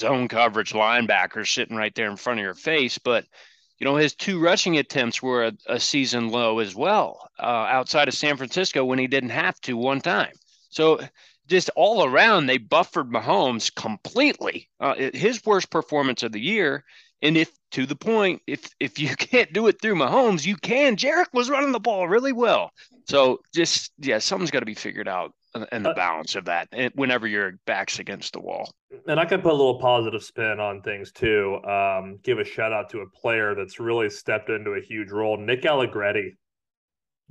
zone 0.00 0.28
coverage 0.28 0.72
linebacker 0.72 1.46
sitting 1.46 1.76
right 1.76 1.94
there 1.94 2.10
in 2.10 2.16
front 2.16 2.40
of 2.40 2.44
your 2.44 2.54
face. 2.54 2.98
But, 2.98 3.24
you 3.78 3.84
know, 3.84 3.96
his 3.96 4.14
two 4.14 4.40
rushing 4.40 4.78
attempts 4.78 5.22
were 5.22 5.44
a, 5.44 5.52
a 5.66 5.80
season 5.80 6.28
low 6.28 6.58
as 6.58 6.74
well, 6.74 7.28
uh, 7.38 7.66
outside 7.68 8.08
of 8.08 8.14
San 8.14 8.36
Francisco 8.36 8.84
when 8.84 8.98
he 8.98 9.06
didn't 9.06 9.30
have 9.30 9.60
to 9.62 9.76
one 9.76 10.00
time. 10.00 10.32
So 10.70 11.00
just 11.48 11.70
all 11.76 12.04
around, 12.04 12.46
they 12.46 12.58
buffered 12.58 13.10
Mahomes 13.10 13.74
completely. 13.74 14.68
Uh, 14.80 15.10
his 15.12 15.44
worst 15.44 15.70
performance 15.70 16.22
of 16.22 16.32
the 16.32 16.40
year. 16.40 16.84
And 17.20 17.36
if 17.36 17.50
to 17.72 17.86
the 17.86 17.96
point, 17.96 18.42
if 18.46 18.68
if 18.80 18.98
you 18.98 19.14
can't 19.16 19.52
do 19.52 19.66
it 19.68 19.80
through 19.80 19.94
Mahomes, 19.94 20.46
you 20.46 20.56
can. 20.56 20.96
Jerick 20.96 21.32
was 21.32 21.50
running 21.50 21.72
the 21.72 21.80
ball 21.80 22.08
really 22.08 22.32
well. 22.32 22.72
So 23.06 23.40
just 23.54 23.92
yeah, 23.98 24.18
something's 24.18 24.50
got 24.50 24.60
to 24.60 24.66
be 24.66 24.74
figured 24.74 25.08
out 25.08 25.32
and 25.54 25.84
the 25.84 25.90
uh, 25.90 25.94
balance 25.94 26.34
of 26.34 26.46
that 26.46 26.68
whenever 26.94 27.26
your 27.26 27.58
back's 27.66 27.98
against 27.98 28.32
the 28.32 28.40
wall. 28.40 28.72
And 29.06 29.20
I 29.20 29.24
can 29.24 29.40
put 29.42 29.52
a 29.52 29.56
little 29.56 29.78
positive 29.78 30.22
spin 30.22 30.60
on 30.60 30.82
things 30.82 31.12
too. 31.12 31.58
Um, 31.64 32.18
give 32.22 32.38
a 32.38 32.44
shout 32.44 32.72
out 32.72 32.90
to 32.90 33.00
a 33.00 33.08
player 33.08 33.54
that's 33.54 33.78
really 33.78 34.10
stepped 34.10 34.48
into 34.48 34.72
a 34.72 34.80
huge 34.80 35.10
role, 35.10 35.36
Nick 35.36 35.64
Allegretti 35.66 36.36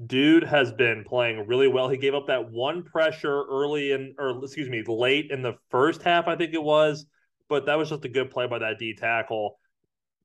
dude 0.05 0.43
has 0.43 0.71
been 0.71 1.03
playing 1.03 1.45
really 1.47 1.67
well. 1.67 1.89
He 1.89 1.97
gave 1.97 2.15
up 2.15 2.27
that 2.27 2.49
one 2.49 2.83
pressure 2.83 3.43
early 3.49 3.91
in, 3.91 4.15
or 4.17 4.43
excuse 4.43 4.69
me, 4.69 4.83
late 4.87 5.31
in 5.31 5.41
the 5.41 5.53
first 5.69 6.01
half, 6.01 6.27
I 6.27 6.35
think 6.35 6.53
it 6.53 6.63
was, 6.63 7.05
but 7.49 7.65
that 7.65 7.77
was 7.77 7.89
just 7.89 8.05
a 8.05 8.09
good 8.09 8.31
play 8.31 8.47
by 8.47 8.59
that 8.59 8.79
D 8.79 8.95
tackle. 8.95 9.59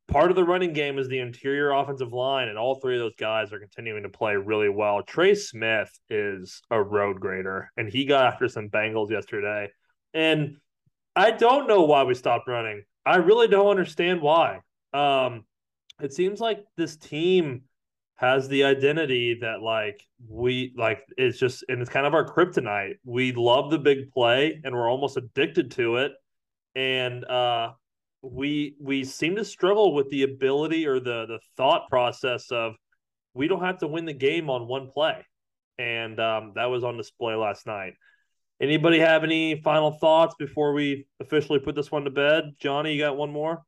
Part 0.09 0.31
of 0.31 0.37
the 0.37 0.45
running 0.45 0.73
game 0.73 0.99
is 0.99 1.09
the 1.09 1.19
interior 1.19 1.73
offensive 1.73 2.13
line, 2.13 2.49
and 2.49 2.57
all 2.57 2.77
three 2.77 2.95
of 2.95 3.01
those 3.01 3.17
guys 3.17 3.53
are 3.53 3.59
continuing 3.59 4.05
to 4.05 4.09
play 4.09 4.37
really 4.37 4.69
well. 4.69 5.03
Trey 5.03 5.35
Smith 5.35 5.91
is 6.09 6.63
a 6.71 6.81
road 6.81 7.21
grader, 7.21 7.71
and 7.77 7.89
he 7.89 8.05
got 8.05 8.33
after 8.33 8.49
some 8.49 8.69
Bengals 8.69 9.11
yesterday. 9.11 9.69
And 10.15 10.59
I 11.17 11.33
don't 11.33 11.67
know 11.67 11.83
why 11.83 12.05
we 12.05 12.15
stopped 12.15 12.47
running. 12.47 12.85
I 13.05 13.17
really 13.17 13.49
don't 13.49 13.67
understand 13.67 14.23
why. 14.23 14.61
Um, 14.93 15.45
it 16.01 16.13
seems 16.13 16.41
like 16.41 16.65
this 16.77 16.97
team 16.97 17.63
has 18.17 18.49
the 18.49 18.65
identity 18.65 19.39
that 19.41 19.61
like 19.61 20.03
we 20.27 20.73
like 20.77 21.01
it's 21.19 21.39
just 21.39 21.65
and 21.69 21.81
it's 21.81 21.91
kind 21.91 22.07
of 22.07 22.15
our 22.15 22.27
kryptonite. 22.27 22.95
We 23.05 23.33
love 23.33 23.71
the 23.71 23.79
big 23.79 24.11
play 24.11 24.61
and 24.65 24.75
we're 24.75 24.91
almost 24.91 25.17
addicted 25.17 25.71
to 25.73 25.97
it. 25.97 26.13
And 26.75 27.25
uh 27.25 27.73
we 28.33 28.74
we 28.81 29.05
seem 29.05 29.37
to 29.37 29.45
struggle 29.45 29.95
with 29.95 30.09
the 30.11 30.22
ability 30.22 30.87
or 30.87 31.01
the 31.01 31.27
the 31.27 31.39
thought 31.57 31.89
process 31.89 32.51
of 32.51 32.74
we 33.35 33.49
don't 33.49 33.62
have 33.62 33.79
to 33.79 33.87
win 33.87 34.05
the 34.05 34.12
game 34.12 34.51
on 34.51 34.66
one 34.66 34.91
play. 34.91 35.24
And 35.79 36.18
um 36.20 36.53
that 36.57 36.66
was 36.66 36.85
on 36.85 36.97
display 36.97 37.35
last 37.35 37.66
night. 37.66 37.95
Anybody 38.61 38.99
have 39.01 39.22
any 39.22 39.61
final 39.61 39.93
thoughts 39.93 40.35
before 40.39 40.72
we 40.72 41.07
officially 41.20 41.59
put 41.59 41.74
this 41.74 41.93
one 41.93 42.05
to 42.05 42.11
bed? 42.11 42.53
Johnny, 42.59 42.95
you 42.95 43.03
got 43.03 43.16
one 43.16 43.31
more? 43.31 43.62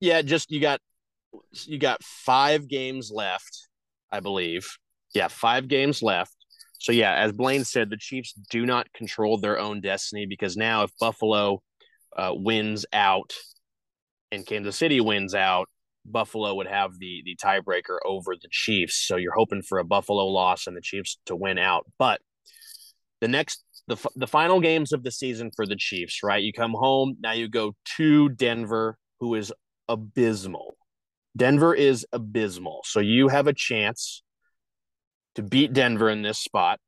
Yeah, 0.00 0.22
just 0.22 0.50
you 0.50 0.60
got 0.60 0.80
you 1.64 1.78
got 1.78 2.02
5 2.02 2.68
games 2.68 3.10
left 3.10 3.68
I 4.12 4.20
believe. 4.20 4.76
Yeah, 5.14 5.28
five 5.28 5.66
games 5.66 6.02
left. 6.02 6.36
So 6.78 6.92
yeah, 6.92 7.14
as 7.14 7.32
Blaine 7.32 7.64
said, 7.64 7.90
the 7.90 7.96
Chiefs 7.96 8.34
do 8.50 8.66
not 8.66 8.92
control 8.92 9.38
their 9.38 9.58
own 9.58 9.80
destiny 9.80 10.26
because 10.26 10.56
now 10.56 10.82
if 10.82 10.90
Buffalo 11.00 11.62
uh, 12.16 12.32
wins 12.34 12.84
out 12.92 13.32
and 14.32 14.44
Kansas 14.46 14.76
City 14.76 15.00
wins 15.00 15.34
out, 15.34 15.68
Buffalo 16.04 16.54
would 16.54 16.66
have 16.66 16.98
the 16.98 17.22
the 17.24 17.36
tiebreaker 17.36 17.98
over 18.04 18.34
the 18.34 18.48
Chiefs. 18.50 19.06
So 19.06 19.16
you're 19.16 19.34
hoping 19.34 19.62
for 19.62 19.78
a 19.78 19.84
Buffalo 19.84 20.26
loss 20.26 20.66
and 20.66 20.76
the 20.76 20.80
Chiefs 20.80 21.18
to 21.26 21.36
win 21.36 21.58
out. 21.58 21.86
But 21.98 22.20
the 23.20 23.28
next 23.28 23.64
the 23.86 23.96
the 24.16 24.26
final 24.26 24.60
games 24.60 24.92
of 24.92 25.04
the 25.04 25.12
season 25.12 25.50
for 25.54 25.66
the 25.66 25.76
Chiefs, 25.76 26.22
right? 26.22 26.42
You 26.42 26.52
come 26.52 26.72
home, 26.72 27.16
now 27.20 27.32
you 27.32 27.48
go 27.48 27.74
to 27.96 28.28
Denver, 28.30 28.96
who 29.20 29.34
is 29.36 29.52
abysmal. 29.88 30.74
Denver 31.36 31.74
is 31.74 32.06
abysmal. 32.12 32.82
So 32.84 33.00
you 33.00 33.28
have 33.28 33.46
a 33.46 33.54
chance 33.54 34.22
to 35.36 35.42
beat 35.42 35.72
Denver 35.72 36.10
in 36.10 36.22
this 36.22 36.38
spot. 36.38 36.78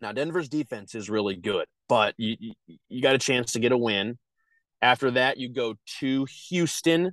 Now 0.00 0.12
Denver's 0.12 0.48
defense 0.48 0.94
is 0.94 1.08
really 1.08 1.36
good, 1.36 1.66
but 1.88 2.14
you 2.18 2.54
you 2.88 3.02
got 3.02 3.14
a 3.14 3.18
chance 3.18 3.52
to 3.52 3.60
get 3.60 3.72
a 3.72 3.78
win. 3.78 4.18
After 4.82 5.12
that, 5.12 5.38
you 5.38 5.48
go 5.48 5.76
to 6.00 6.26
Houston. 6.48 7.12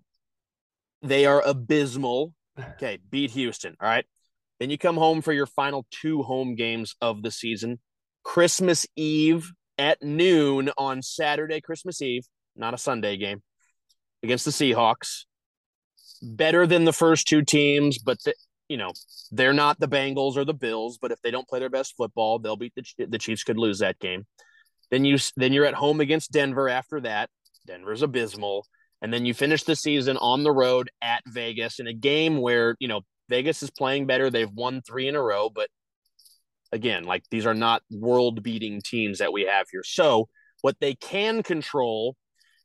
They 1.01 1.25
are 1.25 1.41
abysmal. 1.41 2.33
Okay, 2.59 2.99
beat 3.09 3.31
Houston. 3.31 3.75
All 3.79 3.87
right. 3.87 4.05
Then 4.59 4.69
you 4.69 4.77
come 4.77 4.97
home 4.97 5.21
for 5.21 5.33
your 5.33 5.47
final 5.47 5.85
two 5.89 6.21
home 6.21 6.55
games 6.55 6.95
of 7.01 7.23
the 7.23 7.31
season. 7.31 7.79
Christmas 8.23 8.85
Eve 8.95 9.51
at 9.77 10.03
noon 10.03 10.69
on 10.77 11.01
Saturday, 11.01 11.61
Christmas 11.61 12.01
Eve, 12.01 12.23
not 12.55 12.73
a 12.73 12.77
Sunday 12.77 13.17
game, 13.17 13.41
against 14.21 14.45
the 14.45 14.51
Seahawks 14.51 15.23
better 16.21 16.67
than 16.67 16.85
the 16.85 16.93
first 16.93 17.27
two 17.27 17.41
teams, 17.41 17.97
but 17.97 18.21
the, 18.23 18.33
you 18.69 18.77
know 18.77 18.91
they're 19.31 19.53
not 19.53 19.79
the 19.79 19.87
Bengals 19.87 20.37
or 20.37 20.45
the 20.45 20.53
Bills. 20.53 20.97
But 21.01 21.11
if 21.11 21.21
they 21.21 21.31
don't 21.31 21.47
play 21.47 21.59
their 21.59 21.69
best 21.69 21.95
football, 21.97 22.39
they'll 22.39 22.55
beat 22.55 22.73
the 22.75 23.05
the 23.05 23.17
Chiefs. 23.17 23.43
Could 23.43 23.57
lose 23.57 23.79
that 23.79 23.99
game. 23.99 24.25
Then 24.89 25.05
you 25.05 25.17
then 25.35 25.53
you're 25.53 25.65
at 25.65 25.73
home 25.73 25.99
against 25.99 26.31
Denver. 26.31 26.69
After 26.69 27.01
that, 27.01 27.29
Denver's 27.65 28.01
abysmal, 28.01 28.65
and 29.01 29.13
then 29.13 29.25
you 29.25 29.33
finish 29.33 29.63
the 29.63 29.75
season 29.75 30.17
on 30.17 30.43
the 30.43 30.51
road 30.51 30.89
at 31.01 31.23
Vegas 31.27 31.79
in 31.79 31.87
a 31.87 31.93
game 31.93 32.39
where 32.39 32.75
you 32.79 32.87
know 32.87 33.01
Vegas 33.29 33.63
is 33.63 33.71
playing 33.71 34.07
better. 34.07 34.29
They've 34.29 34.51
won 34.51 34.81
three 34.81 35.07
in 35.07 35.15
a 35.15 35.21
row, 35.21 35.49
but 35.49 35.69
again, 36.71 37.03
like 37.03 37.23
these 37.29 37.45
are 37.45 37.53
not 37.53 37.83
world 37.89 38.43
beating 38.43 38.81
teams 38.81 39.19
that 39.19 39.33
we 39.33 39.43
have 39.43 39.67
here. 39.71 39.83
So 39.83 40.27
what 40.61 40.77
they 40.79 40.95
can 40.95 41.43
control 41.43 42.15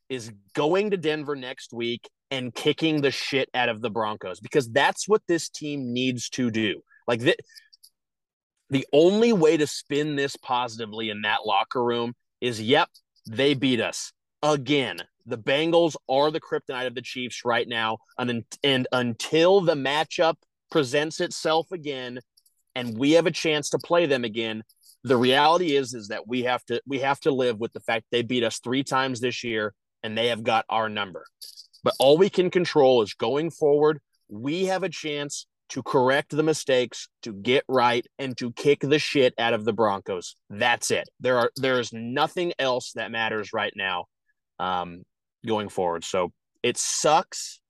is 0.08 0.30
going 0.54 0.90
to 0.90 0.96
Denver 0.96 1.36
next 1.36 1.72
week 1.72 2.08
and 2.30 2.54
kicking 2.54 3.00
the 3.00 3.10
shit 3.10 3.48
out 3.54 3.68
of 3.68 3.80
the 3.80 3.90
Broncos 3.90 4.40
because 4.40 4.70
that's 4.70 5.08
what 5.08 5.22
this 5.28 5.48
team 5.48 5.92
needs 5.92 6.28
to 6.30 6.50
do. 6.50 6.80
Like 7.06 7.20
the, 7.20 7.36
the 8.70 8.86
only 8.92 9.32
way 9.32 9.56
to 9.56 9.66
spin 9.66 10.16
this 10.16 10.36
positively 10.36 11.10
in 11.10 11.22
that 11.22 11.46
locker 11.46 11.82
room 11.82 12.14
is 12.40 12.60
yep, 12.60 12.88
they 13.28 13.54
beat 13.54 13.80
us 13.80 14.12
again. 14.42 14.98
The 15.26 15.38
Bengals 15.38 15.96
are 16.08 16.30
the 16.30 16.40
kryptonite 16.40 16.86
of 16.86 16.94
the 16.94 17.02
Chiefs 17.02 17.44
right 17.44 17.66
now 17.66 17.98
and 18.18 18.44
and 18.62 18.86
until 18.92 19.60
the 19.60 19.74
matchup 19.74 20.36
presents 20.70 21.20
itself 21.20 21.72
again 21.72 22.20
and 22.74 22.96
we 22.96 23.12
have 23.12 23.26
a 23.26 23.32
chance 23.32 23.70
to 23.70 23.78
play 23.78 24.06
them 24.06 24.24
again, 24.24 24.62
the 25.02 25.16
reality 25.16 25.76
is 25.76 25.94
is 25.94 26.08
that 26.08 26.28
we 26.28 26.42
have 26.42 26.64
to 26.66 26.80
we 26.86 27.00
have 27.00 27.20
to 27.20 27.30
live 27.30 27.58
with 27.58 27.72
the 27.72 27.80
fact 27.80 28.06
they 28.10 28.22
beat 28.22 28.44
us 28.44 28.60
3 28.60 28.84
times 28.84 29.20
this 29.20 29.42
year 29.42 29.74
and 30.02 30.16
they 30.16 30.28
have 30.28 30.44
got 30.44 30.64
our 30.68 30.88
number. 30.88 31.24
But 31.82 31.94
all 31.98 32.16
we 32.16 32.30
can 32.30 32.50
control 32.50 33.02
is 33.02 33.14
going 33.14 33.50
forward. 33.50 34.00
We 34.28 34.66
have 34.66 34.82
a 34.82 34.88
chance 34.88 35.46
to 35.68 35.82
correct 35.82 36.30
the 36.30 36.42
mistakes, 36.42 37.08
to 37.22 37.32
get 37.32 37.64
right, 37.68 38.06
and 38.18 38.36
to 38.38 38.52
kick 38.52 38.80
the 38.80 38.98
shit 38.98 39.34
out 39.38 39.52
of 39.52 39.64
the 39.64 39.72
Broncos. 39.72 40.36
That's 40.48 40.90
it. 40.90 41.08
There 41.20 41.38
are 41.38 41.50
there 41.56 41.80
is 41.80 41.92
nothing 41.92 42.52
else 42.58 42.92
that 42.94 43.10
matters 43.10 43.52
right 43.52 43.72
now, 43.76 44.06
um, 44.58 45.02
going 45.46 45.68
forward. 45.68 46.04
So 46.04 46.32
it 46.62 46.76
sucks, 46.76 47.60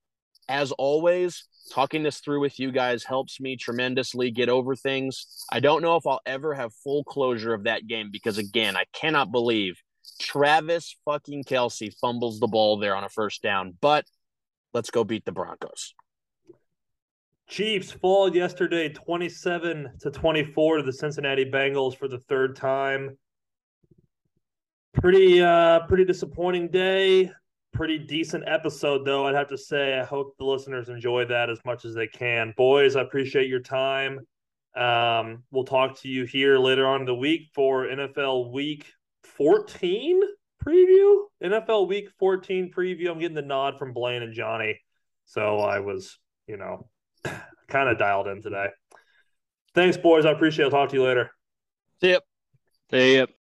as 0.49 0.73
always. 0.73 1.45
Talking 1.73 2.05
this 2.05 2.21
through 2.21 2.41
with 2.41 2.61
you 2.61 2.71
guys 2.71 3.03
helps 3.03 3.41
me 3.41 3.57
tremendously 3.57 4.31
get 4.31 4.49
over 4.49 4.77
things. 4.77 5.45
I 5.51 5.59
don't 5.59 5.83
know 5.83 5.97
if 5.97 6.07
I'll 6.07 6.21
ever 6.25 6.55
have 6.55 6.73
full 6.73 7.03
closure 7.03 7.53
of 7.53 7.65
that 7.65 7.89
game 7.89 8.11
because 8.13 8.39
again, 8.39 8.77
I 8.77 8.85
cannot 8.93 9.33
believe 9.33 9.75
Travis 10.21 10.97
fucking 11.05 11.45
Kelce 11.45 11.93
fumbles 12.01 12.39
the 12.39 12.47
ball 12.47 12.79
there 12.79 12.95
on 12.95 13.03
a 13.05 13.09
first 13.09 13.43
down, 13.43 13.77
but 13.81 14.05
let's 14.73 14.91
go 14.91 15.05
beat 15.05 15.25
the 15.25 15.33
Broncos. 15.33 15.93
Chiefs 17.49 17.93
fall 17.93 18.35
yesterday 18.35 18.89
27 18.89 19.93
to 20.01 20.11
24 20.11 20.79
to 20.79 20.83
the 20.83 20.93
Cincinnati 20.93 21.45
Bengals 21.45 21.97
for 21.97 22.09
the 22.09 22.19
third 22.19 22.57
time. 22.57 23.17
Pretty 24.97 25.43
uh 25.43 25.81
pretty 25.89 26.05
disappointing 26.05 26.69
day. 26.69 27.31
Pretty 27.73 27.99
decent 27.99 28.45
episode 28.47 29.05
though, 29.05 29.27
I'd 29.27 29.35
have 29.35 29.49
to 29.49 29.59
say. 29.59 29.99
I 29.99 30.05
hope 30.05 30.37
the 30.39 30.45
listeners 30.45 30.89
enjoy 30.89 31.27
that 31.27 31.51
as 31.51 31.59
much 31.65 31.85
as 31.85 31.95
they 31.95 32.07
can. 32.07 32.55
Boys, 32.57 32.97
I 32.97 33.03
appreciate 33.03 33.49
your 33.49 33.61
time. 33.61 34.21
Um, 34.75 35.45
we'll 35.51 35.65
talk 35.65 35.99
to 36.01 36.09
you 36.09 36.25
here 36.25 36.59
later 36.59 36.87
on 36.87 37.01
in 37.01 37.07
the 37.07 37.15
week 37.15 37.49
for 37.55 37.87
NFL 37.87 38.53
week 38.53 38.87
14 39.23 40.23
preview, 40.67 41.25
NFL 41.43 41.89
Week 41.89 42.11
14 42.19 42.71
preview. 42.77 43.11
I'm 43.11 43.19
getting 43.19 43.35
the 43.35 43.43
nod 43.43 43.79
from 43.79 43.93
Blaine 43.93 44.23
and 44.23 44.35
Johnny, 44.35 44.81
so 45.25 45.59
I 45.59 45.79
was, 45.79 46.19
you 46.47 46.57
know, 46.57 46.89
kind 47.69 47.89
of 47.89 47.99
dialed 47.99 48.27
in 48.27 48.43
today. 48.43 48.69
Thanks, 49.75 49.97
boys. 49.97 50.27
I 50.27 50.33
appreciate. 50.33 50.65
it. 50.67 50.75
I'll 50.75 50.81
talk 50.81 50.91
to 50.91 50.97
you 50.97 51.05
later. 51.05 51.31
See 52.01 52.13
ya. 52.13 52.19
See 52.91 53.19
ya. 53.19 53.27